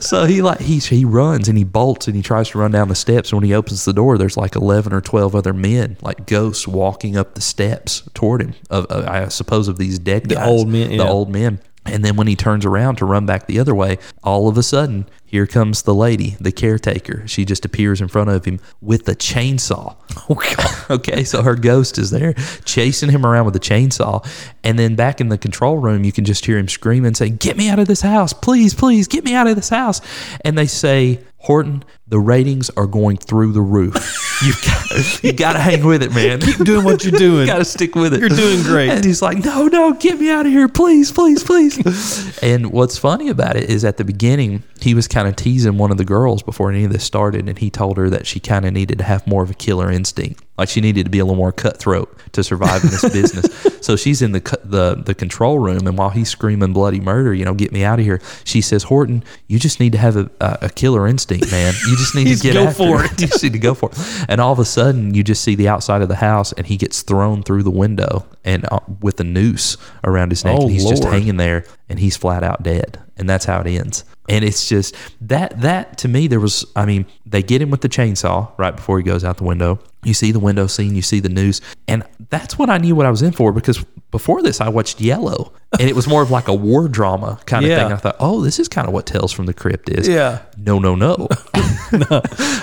so 0.02 0.24
he 0.24 0.42
like 0.42 0.60
he 0.60 0.78
he 0.78 1.04
runs 1.04 1.48
and 1.48 1.56
he 1.56 1.64
bolts 1.64 2.06
and 2.06 2.16
he 2.16 2.22
tries 2.22 2.48
to 2.50 2.58
run 2.58 2.70
down 2.72 2.88
the 2.88 2.94
steps. 2.94 3.30
And 3.30 3.40
when 3.40 3.46
he 3.46 3.54
opens 3.54 3.84
the 3.84 3.92
door, 3.92 4.18
there's 4.18 4.36
like 4.36 4.56
eleven 4.56 4.92
or 4.92 5.00
twelve 5.00 5.34
other 5.34 5.52
men, 5.52 5.96
like 6.02 6.26
ghosts, 6.26 6.66
walking 6.68 7.16
up 7.16 7.34
the 7.34 7.40
steps 7.40 8.02
toward 8.14 8.42
him. 8.42 8.54
Of 8.70 8.86
uh, 8.90 9.06
I 9.08 9.28
suppose 9.28 9.68
of 9.68 9.78
these 9.78 9.98
dead 9.98 10.28
guys. 10.28 10.38
The 10.38 10.46
old 10.46 10.68
men, 10.68 10.88
the 10.88 10.96
yeah. 10.96 11.08
old 11.08 11.30
men. 11.30 11.60
And 11.86 12.04
then 12.04 12.16
when 12.16 12.26
he 12.26 12.36
turns 12.36 12.64
around 12.64 12.96
to 12.96 13.04
run 13.04 13.26
back 13.26 13.46
the 13.46 13.58
other 13.58 13.74
way, 13.74 13.98
all 14.22 14.48
of 14.48 14.56
a 14.56 14.62
sudden, 14.62 15.06
here 15.24 15.46
comes 15.46 15.82
the 15.82 15.94
lady, 15.94 16.36
the 16.40 16.52
caretaker. 16.52 17.26
She 17.26 17.44
just 17.44 17.64
appears 17.64 18.00
in 18.00 18.08
front 18.08 18.30
of 18.30 18.44
him 18.44 18.60
with 18.80 19.08
a 19.08 19.14
chainsaw. 19.14 19.96
oh! 20.30 20.70
Okay, 20.90 21.24
so 21.24 21.42
her 21.42 21.54
ghost 21.54 21.96
is 21.96 22.10
there 22.10 22.34
chasing 22.64 23.08
him 23.08 23.24
around 23.24 23.46
with 23.46 23.56
a 23.56 23.60
chainsaw. 23.60 24.24
And 24.62 24.78
then 24.78 24.96
back 24.96 25.18
in 25.18 25.30
the 25.30 25.38
control 25.38 25.78
room, 25.78 26.04
you 26.04 26.12
can 26.12 26.26
just 26.26 26.44
hear 26.44 26.58
him 26.58 26.68
screaming, 26.68 27.14
saying, 27.14 27.36
Get 27.36 27.56
me 27.56 27.70
out 27.70 27.78
of 27.78 27.88
this 27.88 28.02
house. 28.02 28.34
Please, 28.34 28.74
please, 28.74 29.08
get 29.08 29.24
me 29.24 29.34
out 29.34 29.46
of 29.46 29.56
this 29.56 29.70
house. 29.70 30.02
And 30.44 30.58
they 30.58 30.66
say, 30.66 31.20
Horton, 31.38 31.84
the 32.14 32.20
ratings 32.20 32.70
are 32.76 32.86
going 32.86 33.16
through 33.16 33.50
the 33.50 33.60
roof. 33.60 33.92
You've 34.44 34.62
got, 34.62 35.24
you 35.24 35.32
got 35.32 35.54
to 35.54 35.58
hang 35.58 35.84
with 35.84 36.00
it, 36.00 36.14
man. 36.14 36.40
Keep 36.40 36.58
doing 36.58 36.84
what 36.84 37.02
you're 37.02 37.18
doing. 37.18 37.40
You 37.40 37.46
got 37.46 37.58
to 37.58 37.64
stick 37.64 37.96
with 37.96 38.14
it. 38.14 38.20
You're 38.20 38.28
doing 38.28 38.62
great. 38.62 38.88
And 38.88 39.04
he's 39.04 39.20
like, 39.20 39.38
no, 39.38 39.66
no, 39.66 39.94
get 39.94 40.20
me 40.20 40.30
out 40.30 40.46
of 40.46 40.52
here, 40.52 40.68
please, 40.68 41.10
please, 41.10 41.42
please. 41.42 42.38
and 42.42 42.70
what's 42.70 42.98
funny 42.98 43.30
about 43.30 43.56
it 43.56 43.68
is 43.68 43.84
at 43.84 43.96
the 43.96 44.04
beginning, 44.04 44.62
he 44.80 44.94
was 44.94 45.08
kind 45.08 45.26
of 45.26 45.34
teasing 45.34 45.76
one 45.76 45.90
of 45.90 45.96
the 45.96 46.04
girls 46.04 46.40
before 46.42 46.70
any 46.70 46.84
of 46.84 46.92
this 46.92 47.02
started, 47.02 47.48
and 47.48 47.58
he 47.58 47.68
told 47.68 47.96
her 47.96 48.08
that 48.10 48.28
she 48.28 48.38
kind 48.38 48.64
of 48.64 48.72
needed 48.72 48.98
to 48.98 49.04
have 49.04 49.26
more 49.26 49.42
of 49.42 49.50
a 49.50 49.54
killer 49.54 49.90
instinct. 49.90 50.44
Like 50.56 50.68
she 50.68 50.80
needed 50.80 51.04
to 51.04 51.10
be 51.10 51.18
a 51.18 51.24
little 51.24 51.36
more 51.36 51.50
cutthroat 51.50 52.16
to 52.32 52.44
survive 52.44 52.84
in 52.84 52.90
this 52.90 53.08
business. 53.08 53.46
So 53.84 53.96
she's 53.96 54.22
in 54.22 54.32
the 54.32 54.40
the 54.64 54.94
the 54.94 55.14
control 55.14 55.58
room, 55.58 55.86
and 55.86 55.98
while 55.98 56.08
he's 56.08 56.30
screaming 56.30 56.72
bloody 56.72 57.00
murder, 57.00 57.34
you 57.34 57.44
know, 57.44 57.52
get 57.52 57.70
me 57.70 57.84
out 57.84 57.98
of 57.98 58.04
here. 58.06 58.18
She 58.42 58.62
says, 58.62 58.84
Horton, 58.84 59.22
you 59.46 59.58
just 59.58 59.78
need 59.78 59.92
to 59.92 59.98
have 59.98 60.16
a, 60.16 60.30
a, 60.40 60.58
a 60.62 60.68
killer 60.70 61.06
instinct, 61.06 61.52
man. 61.52 61.74
You 61.86 61.94
just 61.98 62.03
need 62.12 62.36
to 62.36 62.42
get 62.42 62.54
go 62.54 62.64
after 62.64 62.76
for 62.76 63.04
it. 63.04 63.10
you 63.20 63.28
just 63.28 63.42
need 63.42 63.52
to 63.52 63.58
go 63.58 63.74
for 63.74 63.90
it. 63.90 64.26
And 64.28 64.40
all 64.40 64.52
of 64.52 64.58
a 64.58 64.64
sudden, 64.64 65.14
you 65.14 65.22
just 65.22 65.44
see 65.44 65.54
the 65.54 65.68
outside 65.68 66.02
of 66.02 66.08
the 66.08 66.16
house, 66.16 66.52
and 66.52 66.66
he 66.66 66.76
gets 66.76 67.02
thrown 67.02 67.42
through 67.42 67.62
the 67.62 67.70
window 67.70 68.26
and 68.44 68.66
uh, 68.70 68.80
with 69.00 69.20
a 69.20 69.24
noose 69.24 69.76
around 70.02 70.30
his 70.30 70.44
neck. 70.44 70.56
Oh, 70.58 70.62
and 70.62 70.70
he's 70.70 70.88
just 70.88 71.04
hanging 71.04 71.36
there, 71.36 71.64
and 71.88 71.98
he's 71.98 72.16
flat 72.16 72.42
out 72.42 72.62
dead. 72.62 72.98
And 73.16 73.30
that's 73.30 73.44
how 73.44 73.60
it 73.60 73.66
ends. 73.68 74.04
And 74.28 74.44
it's 74.44 74.68
just 74.68 74.96
that 75.20 75.60
that 75.60 75.98
to 75.98 76.08
me 76.08 76.26
there 76.26 76.40
was 76.40 76.64
I 76.74 76.86
mean 76.86 77.04
they 77.26 77.42
get 77.42 77.60
him 77.60 77.70
with 77.70 77.82
the 77.82 77.90
chainsaw 77.90 78.50
right 78.58 78.74
before 78.74 78.96
he 78.98 79.04
goes 79.04 79.22
out 79.22 79.36
the 79.36 79.44
window. 79.44 79.78
You 80.02 80.14
see 80.14 80.32
the 80.32 80.40
window 80.40 80.66
scene, 80.66 80.94
you 80.96 81.02
see 81.02 81.20
the 81.20 81.28
news, 81.28 81.60
and 81.86 82.04
that's 82.30 82.58
what 82.58 82.70
I 82.70 82.78
knew 82.78 82.94
what 82.94 83.06
I 83.06 83.10
was 83.10 83.22
in 83.22 83.32
for 83.32 83.52
because 83.52 83.84
before 84.10 84.42
this 84.42 84.60
I 84.60 84.68
watched 84.68 85.00
Yellow, 85.00 85.52
and 85.78 85.88
it 85.88 85.94
was 85.96 86.06
more 86.08 86.22
of 86.22 86.30
like 86.30 86.48
a 86.48 86.54
war 86.54 86.88
drama 86.88 87.38
kind 87.46 87.64
of 87.64 87.70
Yeah. 87.70 87.82
thing. 87.84 87.92
I 87.92 87.96
thought, 87.96 88.16
oh, 88.20 88.40
this 88.42 88.58
is 88.58 88.68
kind 88.68 88.86
of 88.86 88.94
what 88.94 89.06
Tales 89.06 89.32
from 89.32 89.46
the 89.46 89.54
Crypt 89.54 89.88
is. 89.90 90.06
Yeah. 90.08 90.40
No, 90.56 90.78
no, 90.78 90.94
no. 90.96 91.28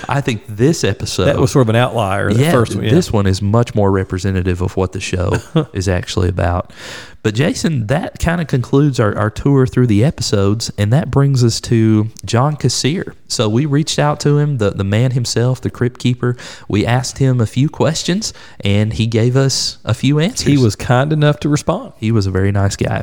I 0.08 0.20
think 0.20 0.44
this 0.48 0.84
episode 0.84 1.24
That 1.26 1.38
was 1.38 1.52
sort 1.52 1.66
of 1.66 1.68
an 1.70 1.76
outlier. 1.76 2.32
The 2.32 2.40
yeah, 2.42 2.52
first 2.52 2.74
one. 2.74 2.84
Yeah. 2.84 2.90
this 2.92 3.12
one 3.12 3.26
is 3.26 3.40
much 3.42 3.74
more 3.74 3.90
representative 3.90 4.60
of 4.60 4.76
what 4.76 4.92
the 4.92 5.00
show 5.00 5.32
is 5.72 5.88
actually 5.88 6.28
about. 6.28 6.72
But 7.22 7.34
Jason, 7.36 7.86
that 7.86 8.18
kind 8.18 8.40
of 8.40 8.48
concludes 8.48 8.98
our, 8.98 9.16
our 9.16 9.30
tour 9.30 9.64
through 9.64 9.86
the 9.86 10.02
episodes, 10.02 10.72
and 10.76 10.92
that 10.92 11.08
brings 11.12 11.44
us 11.44 11.60
to 11.62 12.08
John 12.24 12.56
Kassir. 12.56 13.14
So 13.28 13.48
we 13.48 13.64
reached 13.64 14.00
out 14.00 14.18
to 14.20 14.38
him, 14.38 14.58
the, 14.58 14.70
the 14.70 14.82
man 14.82 15.12
himself, 15.12 15.60
the 15.60 15.70
crypt 15.70 16.00
keeper. 16.00 16.36
We 16.68 16.84
asked 16.84 17.18
him 17.18 17.40
a 17.40 17.46
few 17.46 17.68
questions, 17.68 18.34
and 18.64 18.92
he 18.92 19.06
gave 19.06 19.36
us 19.36 19.78
a 19.84 19.94
few 19.94 20.18
answers. 20.18 20.46
he 20.48 20.58
was 20.58 20.74
kind 20.74 21.12
enough 21.12 21.38
to 21.40 21.48
respond. 21.48 21.92
He 21.98 22.10
was 22.10 22.26
a 22.26 22.32
very 22.32 22.50
nice 22.50 22.74
guy. 22.74 23.01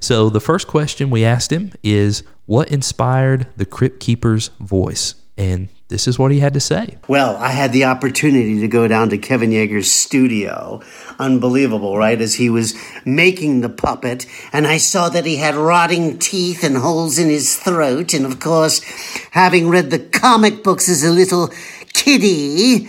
So 0.00 0.30
the 0.30 0.40
first 0.40 0.66
question 0.66 1.10
we 1.10 1.24
asked 1.24 1.52
him 1.52 1.72
is, 1.82 2.22
what 2.46 2.70
inspired 2.70 3.46
the 3.56 3.64
crypt 3.64 4.00
keeper's 4.00 4.48
voice? 4.60 5.14
And 5.36 5.68
this 5.88 6.06
is 6.06 6.18
what 6.18 6.30
he 6.30 6.40
had 6.40 6.54
to 6.54 6.60
say. 6.60 6.98
Well, 7.08 7.36
I 7.36 7.48
had 7.48 7.72
the 7.72 7.84
opportunity 7.84 8.60
to 8.60 8.68
go 8.68 8.86
down 8.86 9.08
to 9.08 9.18
Kevin 9.18 9.50
Yagher's 9.50 9.90
studio. 9.90 10.82
Unbelievable, 11.18 11.96
right? 11.96 12.20
As 12.20 12.34
he 12.34 12.50
was 12.50 12.74
making 13.04 13.60
the 13.60 13.68
puppet, 13.68 14.26
and 14.52 14.66
I 14.66 14.76
saw 14.76 15.08
that 15.08 15.24
he 15.24 15.36
had 15.36 15.54
rotting 15.54 16.18
teeth 16.18 16.62
and 16.62 16.76
holes 16.76 17.18
in 17.18 17.28
his 17.28 17.56
throat. 17.56 18.12
And 18.14 18.26
of 18.26 18.38
course, 18.38 18.82
having 19.30 19.68
read 19.68 19.90
the 19.90 19.98
comic 19.98 20.62
books 20.62 20.88
as 20.88 21.02
a 21.02 21.10
little 21.10 21.50
kiddie, 21.92 22.88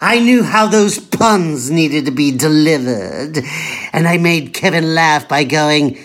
I 0.00 0.20
knew 0.20 0.42
how 0.42 0.66
those 0.68 0.98
puns 0.98 1.70
needed 1.70 2.06
to 2.06 2.12
be 2.12 2.30
delivered. 2.36 3.38
And 3.92 4.06
I 4.06 4.18
made 4.18 4.54
Kevin 4.54 4.94
laugh 4.94 5.28
by 5.28 5.44
going, 5.44 5.98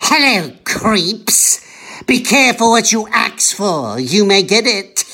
Hello, 0.00 0.50
creeps. 0.64 1.60
Be 2.06 2.20
careful 2.20 2.70
what 2.70 2.92
you 2.92 3.06
ask 3.08 3.56
for. 3.56 3.98
You 3.98 4.24
may 4.24 4.42
get 4.42 4.64
it. 4.66 5.04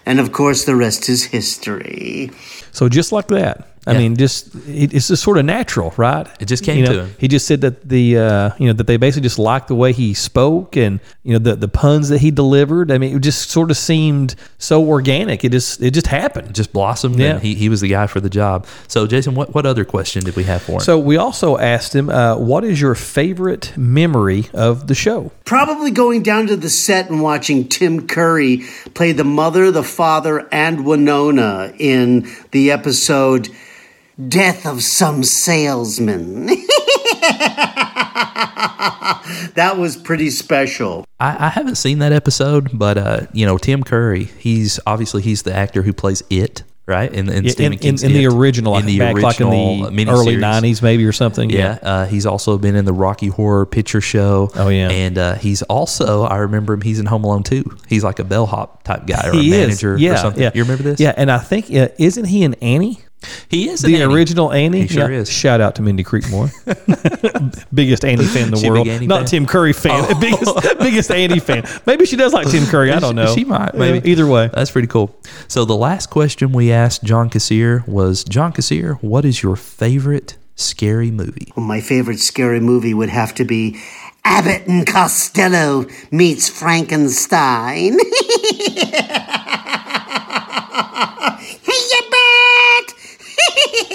and 0.06 0.20
of 0.20 0.32
course, 0.32 0.64
the 0.64 0.76
rest 0.76 1.08
is 1.08 1.24
history. 1.24 2.30
So 2.72 2.88
just 2.88 3.12
like 3.12 3.28
that, 3.28 3.69
I 3.90 3.94
Yeah. 3.94 3.98
mean, 3.98 4.16
just 4.16 4.54
it, 4.68 4.94
it's 4.94 5.08
just 5.08 5.22
sort 5.22 5.36
of 5.38 5.44
natural, 5.44 5.92
right? 5.96 6.26
It 6.38 6.46
just 6.46 6.64
came 6.64 6.78
You 6.78 6.84
know, 6.86 6.92
to 6.92 7.00
him. 7.04 7.14
He 7.18 7.26
just 7.28 7.46
said 7.46 7.60
that 7.62 7.88
the 7.88 8.18
uh, 8.18 8.50
you 8.58 8.66
know 8.66 8.72
that 8.74 8.86
they 8.86 8.96
basically 8.96 9.22
just 9.26 9.38
liked 9.38 9.68
the 9.68 9.74
way 9.74 9.92
he 9.92 10.14
spoke 10.14 10.76
and 10.76 11.00
you 11.24 11.32
know 11.32 11.38
the 11.38 11.56
the 11.56 11.68
puns 11.68 12.08
that 12.10 12.18
he 12.20 12.30
delivered. 12.30 12.90
I 12.92 12.98
mean, 12.98 13.16
it 13.16 13.20
just 13.20 13.50
sort 13.50 13.70
of 13.70 13.76
seemed 13.76 14.34
so 14.58 14.84
organic. 14.86 15.44
It 15.44 15.52
just 15.52 15.82
it 15.82 15.90
just 15.92 16.06
happened. 16.06 16.54
just 16.54 16.72
blossomed. 16.72 17.18
Yeah. 17.18 17.32
and 17.34 17.42
he, 17.42 17.54
he 17.54 17.68
was 17.68 17.80
the 17.80 17.88
guy 17.88 18.06
for 18.06 18.20
the 18.20 18.30
job. 18.30 18.66
So, 18.88 19.06
Jason, 19.06 19.34
what, 19.34 19.54
what 19.54 19.66
other 19.66 19.84
question 19.84 20.24
did 20.24 20.36
we 20.36 20.44
have 20.44 20.62
for 20.62 20.72
him? 20.74 20.80
So 20.80 20.98
we 20.98 21.16
also 21.16 21.58
asked 21.58 21.94
him, 21.94 22.08
uh, 22.10 22.36
"What 22.36 22.64
is 22.64 22.80
your 22.80 22.94
favorite 22.94 23.72
memory 23.76 24.48
of 24.54 24.86
the 24.86 24.94
show?" 24.94 25.32
Probably 25.44 25.90
going 25.90 26.22
down 26.22 26.46
to 26.46 26.56
the 26.56 26.68
set 26.70 27.10
and 27.10 27.20
watching 27.22 27.66
Tim 27.68 28.06
Curry 28.06 28.62
play 28.94 29.12
the 29.12 29.24
mother, 29.24 29.70
the 29.72 29.82
father, 29.82 30.46
and 30.52 30.84
Winona 30.86 31.72
in 31.78 32.28
the 32.52 32.70
episode 32.70 33.48
Death 34.28 34.66
of 34.66 34.82
Some 34.82 35.22
Salesman. 35.24 36.46
that 39.54 39.74
was 39.78 39.96
pretty 39.96 40.30
special. 40.30 41.04
I, 41.18 41.46
I 41.46 41.48
haven't 41.48 41.76
seen 41.76 42.00
that 42.00 42.12
episode, 42.12 42.70
but 42.72 42.98
uh, 42.98 43.20
you 43.32 43.46
know, 43.46 43.56
Tim 43.58 43.82
Curry, 43.84 44.24
he's 44.24 44.80
obviously 44.86 45.22
he's 45.22 45.42
the 45.42 45.54
actor 45.54 45.82
who 45.82 45.92
plays 45.92 46.22
it, 46.28 46.62
right? 46.86 47.12
In, 47.12 47.28
in, 47.28 47.44
In, 47.44 47.50
Stephen 47.50 47.72
in, 47.74 47.78
King's 47.78 48.02
in 48.02 48.12
the 48.12 48.24
It. 48.24 48.32
original, 48.32 48.76
in 48.76 48.86
the 48.86 48.98
back 48.98 49.14
like 49.14 49.40
in 49.40 49.46
original 49.46 49.90
the 49.90 50.06
early 50.08 50.36
'90s, 50.36 50.82
maybe 50.82 51.04
or 51.04 51.12
something. 51.12 51.48
Yeah, 51.50 51.78
uh, 51.82 52.06
he's 52.06 52.26
also 52.26 52.58
been 52.58 52.74
in 52.74 52.84
the 52.84 52.92
Rocky 52.92 53.28
Horror 53.28 53.64
Picture 53.66 54.00
Show. 54.00 54.50
Oh, 54.56 54.68
yeah. 54.68 54.90
and 54.90 55.16
uh, 55.18 55.34
he's 55.36 55.62
also 55.62 56.22
I 56.24 56.38
remember 56.38 56.74
him. 56.74 56.80
He's 56.82 56.98
in 56.98 57.06
Home 57.06 57.24
Alone 57.24 57.42
too. 57.44 57.64
He's 57.88 58.04
like 58.04 58.18
a 58.18 58.24
bellhop 58.24 58.82
type 58.82 59.06
guy 59.06 59.28
or 59.28 59.32
he 59.32 59.52
a 59.52 59.54
is. 59.56 59.60
manager 59.82 59.96
Yeah, 59.98 60.14
or 60.14 60.16
something. 60.18 60.42
Yeah. 60.42 60.50
You 60.54 60.62
remember 60.62 60.82
this? 60.82 61.00
Yeah, 61.00 61.14
and 61.16 61.30
I 61.30 61.38
think 61.38 61.72
uh, 61.72 61.88
isn't 61.98 62.24
he 62.26 62.42
an 62.44 62.54
Annie? 62.54 62.98
He 63.48 63.68
is 63.68 63.84
an 63.84 63.90
The 63.92 64.02
Annie. 64.02 64.14
original 64.14 64.52
Annie. 64.52 64.82
He 64.82 64.88
sure 64.88 65.10
Yeah. 65.10 65.18
is. 65.18 65.30
Shout 65.30 65.60
out 65.60 65.74
to 65.74 65.82
Mindy 65.82 66.02
Creekmore, 66.04 66.50
biggest 67.74 68.04
Annie 68.04 68.24
fan 68.24 68.44
in 68.44 68.50
the 68.52 68.56
She 68.56 68.70
world. 68.70 68.86
Not 68.86 69.18
fan? 69.20 69.26
Tim 69.26 69.46
Curry 69.46 69.72
fan. 69.74 70.06
Oh. 70.08 70.14
biggest 70.20 70.78
biggest 70.78 71.10
Annie 71.10 71.38
fan. 71.40 71.64
Maybe 71.86 72.06
she 72.06 72.16
does 72.16 72.32
like 72.32 72.48
Tim 72.50 72.64
Curry. 72.66 72.92
I 72.92 72.98
don't 72.98 73.14
know. 73.16 73.34
She 73.34 73.44
might, 73.44 73.74
Yeah, 73.74 73.78
maybe. 73.80 74.10
Either 74.10 74.26
way. 74.26 74.48
That's 74.54 74.70
pretty 74.70 74.88
cool. 74.88 75.14
So 75.48 75.64
the 75.66 75.76
last 75.76 76.08
question 76.10 76.52
we 76.52 76.72
asked 76.72 77.04
John 77.04 77.28
Kassir 77.28 77.86
was, 77.86 78.24
John 78.24 78.52
Kassir, 78.52 79.02
what 79.02 79.24
is 79.26 79.42
your 79.42 79.56
favorite 79.56 80.36
scary 80.56 81.10
movie? 81.10 81.52
Well, 81.56 81.66
my 81.66 81.80
favorite 81.82 82.20
scary 82.20 82.60
movie 82.60 82.94
would 82.94 83.10
have 83.10 83.34
to 83.34 83.44
be 83.44 83.78
Abbott 84.24 84.66
and 84.66 84.86
Costello 84.86 85.86
meets 86.10 86.48
Frankenstein. 86.48 87.98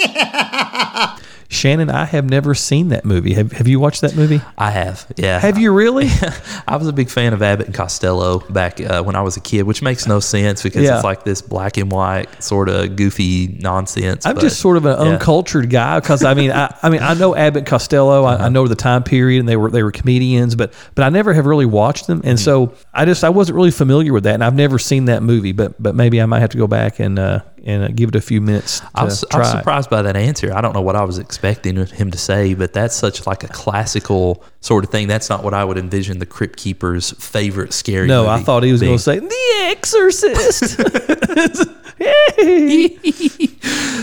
hey, 0.06 0.18
you 0.18 0.32
bat! 0.32 1.22
Shannon, 1.48 1.90
I 1.90 2.06
have 2.06 2.28
never 2.28 2.56
seen 2.56 2.88
that 2.88 3.04
movie. 3.04 3.32
Have 3.34 3.52
Have 3.52 3.68
you 3.68 3.78
watched 3.78 4.00
that 4.00 4.16
movie? 4.16 4.40
I 4.58 4.72
have, 4.72 5.06
yeah. 5.16 5.38
Have 5.38 5.58
you 5.58 5.72
really? 5.72 6.08
I 6.66 6.76
was 6.76 6.88
a 6.88 6.92
big 6.92 7.08
fan 7.08 7.32
of 7.32 7.40
Abbott 7.40 7.66
and 7.66 7.74
Costello 7.74 8.40
back 8.50 8.80
uh, 8.80 9.04
when 9.04 9.14
I 9.14 9.22
was 9.22 9.36
a 9.36 9.40
kid, 9.40 9.62
which 9.62 9.80
makes 9.80 10.08
no 10.08 10.18
sense 10.18 10.60
because 10.64 10.82
Yeah. 10.82 10.96
it's 10.96 11.04
like 11.04 11.22
this 11.24 11.40
black 11.42 11.76
and 11.76 11.90
white 11.90 12.42
sort 12.42 12.68
of 12.68 12.96
goofy 12.96 13.46
nonsense. 13.60 14.26
I'm 14.26 14.34
but- 14.34 14.40
just 14.40 14.58
sort 14.58 14.76
of 14.76 14.86
an 14.86 14.98
yeah. 15.06 15.12
uncultured 15.12 15.70
guy 15.70 16.00
because 16.00 16.24
I 16.24 16.34
mean 16.34 16.50
I, 16.50 16.76
I 16.82 16.88
mean 16.88 17.00
I 17.00 17.14
know 17.14 17.36
Abbott 17.36 17.58
and 17.58 17.66
Costello 17.66 18.24
I, 18.24 18.34
Uh-huh. 18.34 18.44
I 18.46 18.48
know 18.48 18.66
the 18.66 18.74
time 18.74 19.04
period 19.04 19.38
and 19.38 19.48
they 19.48 19.56
were 19.56 19.70
they 19.70 19.84
were 19.84 19.92
comedians 19.92 20.56
but 20.56 20.72
but 20.96 21.04
I 21.04 21.10
never 21.10 21.32
have 21.32 21.46
really 21.46 21.64
watched 21.66 22.08
them 22.08 22.18
Mm-hmm. 22.18 22.28
and 22.28 22.40
so 22.40 22.74
I 22.92 23.04
just 23.04 23.22
I 23.22 23.28
wasn't 23.28 23.54
really 23.54 23.70
familiar 23.70 24.12
with 24.12 24.24
that 24.24 24.34
and 24.34 24.42
I've 24.42 24.54
never 24.56 24.80
seen 24.80 25.04
that 25.04 25.22
movie 25.22 25.52
but 25.52 25.80
but 25.80 25.94
maybe 25.94 26.20
I 26.20 26.26
might 26.26 26.40
have 26.40 26.50
to 26.50 26.58
go 26.58 26.66
back 26.66 26.98
and 26.98 27.18
uh, 27.20 27.40
and 27.66 27.82
uh, 27.82 27.88
give 27.88 28.10
it 28.10 28.14
a 28.14 28.20
few 28.20 28.40
minutes 28.40 28.80
to 28.80 28.88
I 28.94 29.04
was, 29.04 29.24
I 29.32 29.38
was 29.38 29.50
surprised 29.50 29.90
by 29.90 30.00
that 30.02 30.16
answer. 30.16 30.54
I 30.54 30.60
don't 30.60 30.72
know 30.72 30.80
what 30.80 30.96
I 30.96 31.04
was 31.04 31.18
expecting 31.18 31.76
him 31.76 32.10
to 32.12 32.18
say, 32.18 32.54
but 32.54 32.72
that's 32.72 32.94
such 32.94 33.26
like 33.26 33.42
a 33.42 33.48
classical 33.48 34.42
sort 34.66 34.84
of 34.84 34.90
thing. 34.90 35.08
That's 35.08 35.30
not 35.30 35.44
what 35.44 35.54
I 35.54 35.64
would 35.64 35.78
envision 35.78 36.18
the 36.18 36.26
Crypt 36.26 36.56
Keeper's 36.58 37.12
favorite 37.12 37.72
scary. 37.72 38.08
No, 38.08 38.26
I 38.26 38.40
thought 38.42 38.62
he 38.64 38.72
was 38.72 38.82
going 38.82 38.96
to 38.96 39.02
say 39.02 39.20
The 39.20 39.66
Exorcist. 39.70 40.80
Yay. 41.98 42.88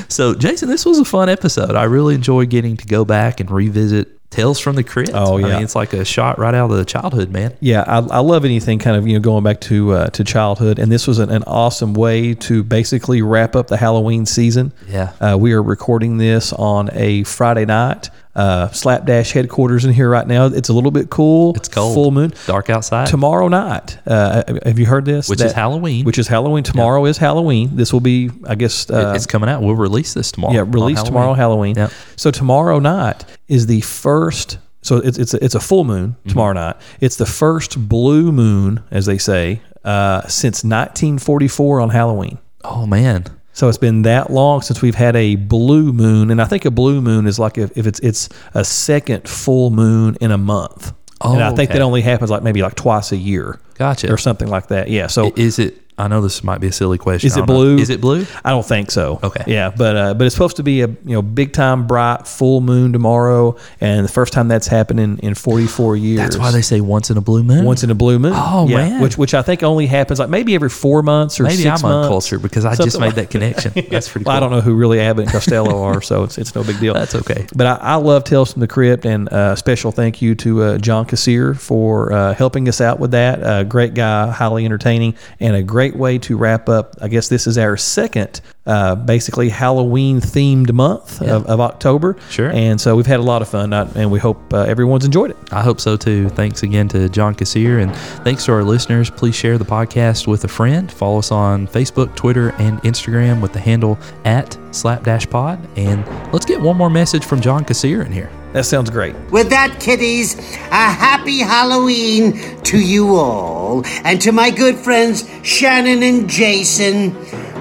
So, 0.09 0.34
Jason, 0.36 0.70
this 0.70 0.86
was 0.86 0.99
a 0.99 1.05
fun 1.05 1.30
episode. 1.30 1.76
I 1.76 1.84
really 1.84 2.16
enjoyed 2.16 2.49
getting 2.49 2.78
to 2.78 2.86
go 2.88 3.05
back 3.05 3.39
and 3.39 3.49
revisit 3.51 4.20
Tales 4.30 4.59
from 4.59 4.76
the 4.76 4.84
Crypt. 4.84 5.11
Oh, 5.14 5.38
I 5.38 5.41
yeah. 5.41 5.53
mean, 5.55 5.64
it's 5.64 5.76
like 5.76 5.93
a 5.93 6.03
shot 6.03 6.39
right 6.39 6.55
out 6.55 6.72
of 6.72 6.78
the 6.78 6.86
childhood, 6.86 7.30
man. 7.30 7.55
Yeah, 7.59 7.84
I, 7.86 7.97
I 7.97 8.20
love 8.20 8.45
anything 8.45 8.80
kind 8.80 8.97
of 8.97 9.07
you 9.07 9.14
know 9.14 9.20
going 9.20 9.43
back 9.43 9.61
to 9.61 9.91
uh, 9.93 10.07
to 10.07 10.24
childhood, 10.24 10.80
and 10.80 10.91
this 10.91 11.05
was 11.05 11.20
an, 11.20 11.30
an 11.30 11.43
awesome 11.43 11.93
way 11.93 12.34
to 12.36 12.64
basically 12.64 13.22
wrap 13.22 13.55
up 13.55 13.68
the 13.68 13.78
Halloween 13.78 14.26
season. 14.26 14.74
Yeah. 14.88 15.14
uh, 15.20 15.38
we 15.39 15.53
are 15.53 15.61
recording 15.61 16.18
this 16.18 16.51
on 16.53 16.89
a 16.93 17.24
Friday 17.26 17.66
night. 17.66 18.09
Uh, 18.36 18.68
Slapdash 18.70 19.32
headquarters 19.32 19.86
in 19.86 19.94
here 19.94 20.10
right 20.10 20.26
now. 20.26 20.48
It's 20.48 20.70
a 20.70 20.74
little 20.74 20.90
bit 20.90 21.10
cool. 21.12 21.54
It's 21.56 21.68
cold. 21.70 21.94
Full 21.94 22.10
moon. 22.12 22.34
Dark 22.48 22.70
outside. 22.72 23.06
Tomorrow 23.08 23.48
night. 23.48 24.00
Uh, 24.08 24.44
have 24.66 24.80
you 24.80 24.88
heard 24.88 25.06
this? 25.06 25.30
Which 25.30 25.42
is 25.42 25.54
Halloween. 25.54 26.04
Which 26.04 26.18
is 26.18 26.28
Halloween. 26.28 26.64
Tomorrow 26.64 27.06
is 27.06 27.18
Halloween. 27.20 27.76
This 27.76 27.94
will 27.94 28.00
be, 28.00 28.32
I 28.48 28.56
guess. 28.56 28.90
Uh, 28.90 29.14
it's 29.16 29.28
coming 29.28 29.50
out. 29.50 29.62
We'll 29.62 29.76
release 29.76 30.14
this 30.16 30.32
tomorrow. 30.32 30.54
yeah, 30.56 30.64
release 30.66 31.04
tomorrow 31.04 31.34
Halloween. 31.34 31.76
Yep. 31.76 31.92
So 32.16 32.32
tomorrow 32.32 32.80
night 32.80 33.24
is 33.48 33.68
the 33.68 33.82
first. 33.82 34.58
So 34.82 34.98
it's 34.98 35.18
it's 35.20 35.34
a, 35.36 35.44
it's 35.46 35.56
a 35.56 35.60
full 35.60 35.84
moon 35.84 36.10
Mm-hmm. 36.20 36.30
tomorrow 36.30 36.54
night. 36.54 36.76
It's 37.02 37.18
the 37.18 37.26
first 37.28 37.88
blue 37.88 38.32
moon, 38.32 38.84
as 38.92 39.06
they 39.06 39.18
say, 39.20 39.62
uh, 39.86 40.22
since 40.28 40.64
1944 40.64 41.80
on 41.82 41.90
Halloween. 41.90 42.40
Oh 42.64 42.86
man. 42.86 43.26
So 43.54 43.70
it's 43.70 43.78
been 43.78 44.01
that 44.01 44.32
long 44.32 44.62
since 44.62 44.82
we've 44.82 44.95
had 44.95 45.16
a 45.16 45.36
blue 45.36 45.93
moon, 45.93 46.32
and 46.32 46.41
I 46.41 46.45
think 46.45 46.66
a 46.66 46.72
blue 46.72 47.01
moon 47.01 47.28
is 47.28 47.38
like 47.38 47.58
if, 47.58 47.76
if 47.78 47.86
it's 47.86 47.99
it's 47.99 48.30
a 48.54 48.66
second 48.66 49.28
full 49.28 49.70
moon 49.70 50.18
in 50.20 50.32
a 50.32 50.38
month. 50.38 50.93
Oh, 51.22 51.34
and 51.34 51.43
I 51.43 51.51
oh, 51.51 51.56
think 51.56 51.70
okay. 51.70 51.80
that 51.80 51.84
only 51.84 52.01
happens 52.01 52.30
like 52.30 52.43
maybe 52.43 52.62
like 52.62 52.76
twice 52.76 53.12
a 53.12 53.18
year. 53.18 53.60
Gotcha. 53.76 54.12
Or 54.12 54.18
something 54.18 54.47
like 54.47 54.68
that. 54.68 54.89
Yeah. 54.89 55.08
So 55.08 55.32
Is 55.36 55.60
it? 55.60 55.83
I 55.98 56.08
know 56.08 56.22
this 56.22 56.44
might 56.44 56.60
be 56.60 56.68
a 56.68 56.72
silly 56.72 56.98
question. 56.98 57.28
Is 57.28 57.36
it 57.38 57.41
don't 57.41 57.48
know. 57.50 57.54
blue? 57.56 57.78
Is 57.78 57.89
it 57.89 58.02
blue? 58.02 58.26
I 58.44 58.50
don't 58.50 58.66
think 58.66 58.89
so. 58.89 59.20
Okay. 59.24 59.44
Yeah, 59.48 59.70
but 59.76 59.96
uh, 59.96 60.14
but 60.16 60.26
it's 60.26 60.34
supposed 60.36 60.58
to 60.58 60.64
be 60.64 60.82
a 60.82 60.88
you 60.88 60.98
know 61.06 61.22
big 61.22 61.54
time 61.54 61.86
bright 61.86 62.28
full 62.28 62.62
moon 62.62 62.91
tomorrow, 62.94 63.56
and 63.80 64.04
the 64.04 64.12
first 64.12 64.34
time 64.34 64.48
that's 64.48 64.68
happening 64.68 65.18
in, 65.20 65.20
in 65.20 65.34
44 65.36 65.96
years. 65.96 66.18
That's 66.20 66.38
why 66.38 66.52
they 66.52 66.62
say 66.64 66.82
once 66.82 67.10
in 67.12 67.18
a 67.18 67.22
blue 67.22 67.44
moon. 67.44 67.64
once 67.66 67.84
in 67.84 67.91
a 67.91 67.96
blue 67.96 68.18
moon. 68.18 68.34
Oh, 68.36 68.68
yeah, 68.68 68.78
man. 68.78 69.02
which 69.02 69.18
which 69.18 69.34
I 69.36 69.41
think 69.44 69.62
only 69.62 69.86
happens 69.86 70.20
like 70.20 70.30
maybe 70.30 70.56
every 70.56 70.70
four 70.70 71.04
months 71.04 71.39
or 71.39 71.44
Maybe 71.44 71.58
six 71.58 71.84
I'm 71.84 71.89
months. 71.89 72.06
uncultured 72.08 72.41
because 72.41 72.66
I 72.66 72.76
just 72.76 73.00
made 73.00 73.08
like- 73.08 73.16
that 73.16 73.30
connection. 73.30 73.74
That's 73.89 74.10
pretty. 74.10 74.26
Well. 74.26 74.36
I 74.36 74.39
don't 74.39 74.50
know 74.52 74.62
who 74.62 74.74
really 74.76 75.00
Abbott 75.00 75.24
and 75.26 75.32
Costello 75.32 75.84
are, 75.84 76.02
so 76.02 76.24
it's 76.24 76.38
it's 76.39 76.56
no 76.56 76.64
big 76.64 76.80
deal. 76.80 76.96
That's 76.96 77.14
okay. 77.14 77.46
But 77.56 77.68
I, 77.68 77.76
I 77.76 77.96
love 77.96 78.24
Tales 78.24 78.52
from 78.54 78.62
the 78.62 78.68
Crypt, 78.68 79.06
and 79.06 79.30
uh, 79.30 79.56
special 79.56 79.91
thank 79.91 80.22
you 80.22 80.34
to 80.36 80.64
uh, 80.64 80.78
John 80.80 81.06
Kassir 81.06 81.56
for 81.56 82.12
uh, 82.12 82.34
helping 82.34 82.68
us 82.68 82.82
out 82.82 83.00
with 83.00 83.12
that. 83.12 83.44
Uh, 83.44 83.64
great 83.64 83.94
guy, 83.94 84.32
highly 84.32 84.66
entertaining, 84.66 85.14
and 85.39 85.56
a 85.56 85.62
great 85.62 85.83
way 85.92 86.18
to 86.20 86.38
wrap 86.38 86.70
up. 86.70 86.96
I 87.02 87.08
guess 87.08 87.28
this 87.28 87.48
is 87.48 87.58
our 87.58 87.78
second, 87.78 88.42
uh, 88.66 88.95
basically 88.95 89.49
Halloween 89.49 90.22
themed 90.22 90.72
month 90.72 91.22
of, 91.22 91.45
of 91.47 91.59
October. 91.59 92.16
Sure. 92.30 92.51
And 92.51 92.80
so 92.80 92.95
we've 92.95 93.05
had 93.05 93.20
a 93.20 93.24
lot 93.24 93.41
of 93.41 93.49
fun, 93.49 93.74
uh, 93.74 93.91
and 93.95 94.11
we 94.11 94.20
hope 94.20 94.53
uh, 94.53 94.61
everyone's 94.61 95.05
enjoyed 95.05 95.32
it. 95.32 95.38
I 95.51 95.61
hope 95.61 95.82
so 95.82 95.97
too. 95.97 96.30
Thanks 96.30 96.64
again 96.64 96.88
to 96.89 97.09
John 97.09 97.36
Kassir 97.36 97.82
and 97.82 97.93
thanks 98.24 98.45
to 98.45 98.53
our 98.53 98.64
listeners. 98.64 99.09
Please 99.09 99.36
share 99.36 99.57
the 99.57 99.66
podcast 99.66 100.28
with 100.28 100.43
a 100.43 100.47
friend. 100.47 100.91
Follow 100.91 101.20
us 101.20 101.32
on 101.32 101.68
Facebook, 101.68 102.16
Twitter, 102.16 102.51
and 102.59 102.82
Instagram 102.84 103.41
with 103.41 103.53
the 103.53 103.59
handle 103.59 103.97
at 104.26 104.57
Slapdash 104.72 105.30
Pod. 105.30 105.59
And 105.78 106.05
let's 106.32 106.45
get 106.45 106.61
one 106.61 106.78
more 106.78 106.89
message 106.89 107.26
from 107.26 107.41
John 107.41 107.66
Kassir 107.66 108.05
in 108.05 108.11
here. 108.11 108.30
That 108.53 108.66
sounds 108.66 108.91
great. 108.91 109.16
With 109.32 109.49
that, 109.49 109.80
kiddies, 109.80 110.38
a 110.38 110.76
happy 110.76 111.39
Halloween 111.39 112.61
to 112.64 112.80
you 112.80 113.16
all. 113.16 113.84
And 114.03 114.22
to 114.22 114.32
my 114.32 114.51
good 114.51 114.78
friends 114.78 115.28
Shannon 115.41 116.03
and 116.03 116.30
Jason, 116.30 117.16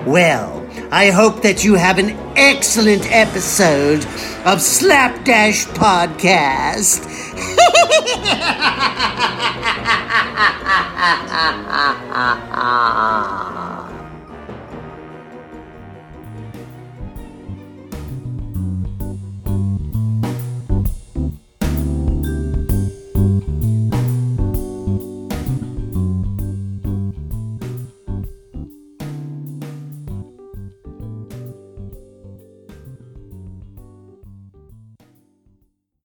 well, 0.04 0.61
I 0.94 1.10
hope 1.10 1.40
that 1.40 1.64
you 1.64 1.72
have 1.76 1.98
an 1.98 2.10
excellent 2.36 3.10
episode 3.10 4.04
of 4.44 4.60
Slapdash 4.60 5.64
Podcast. 5.68 7.08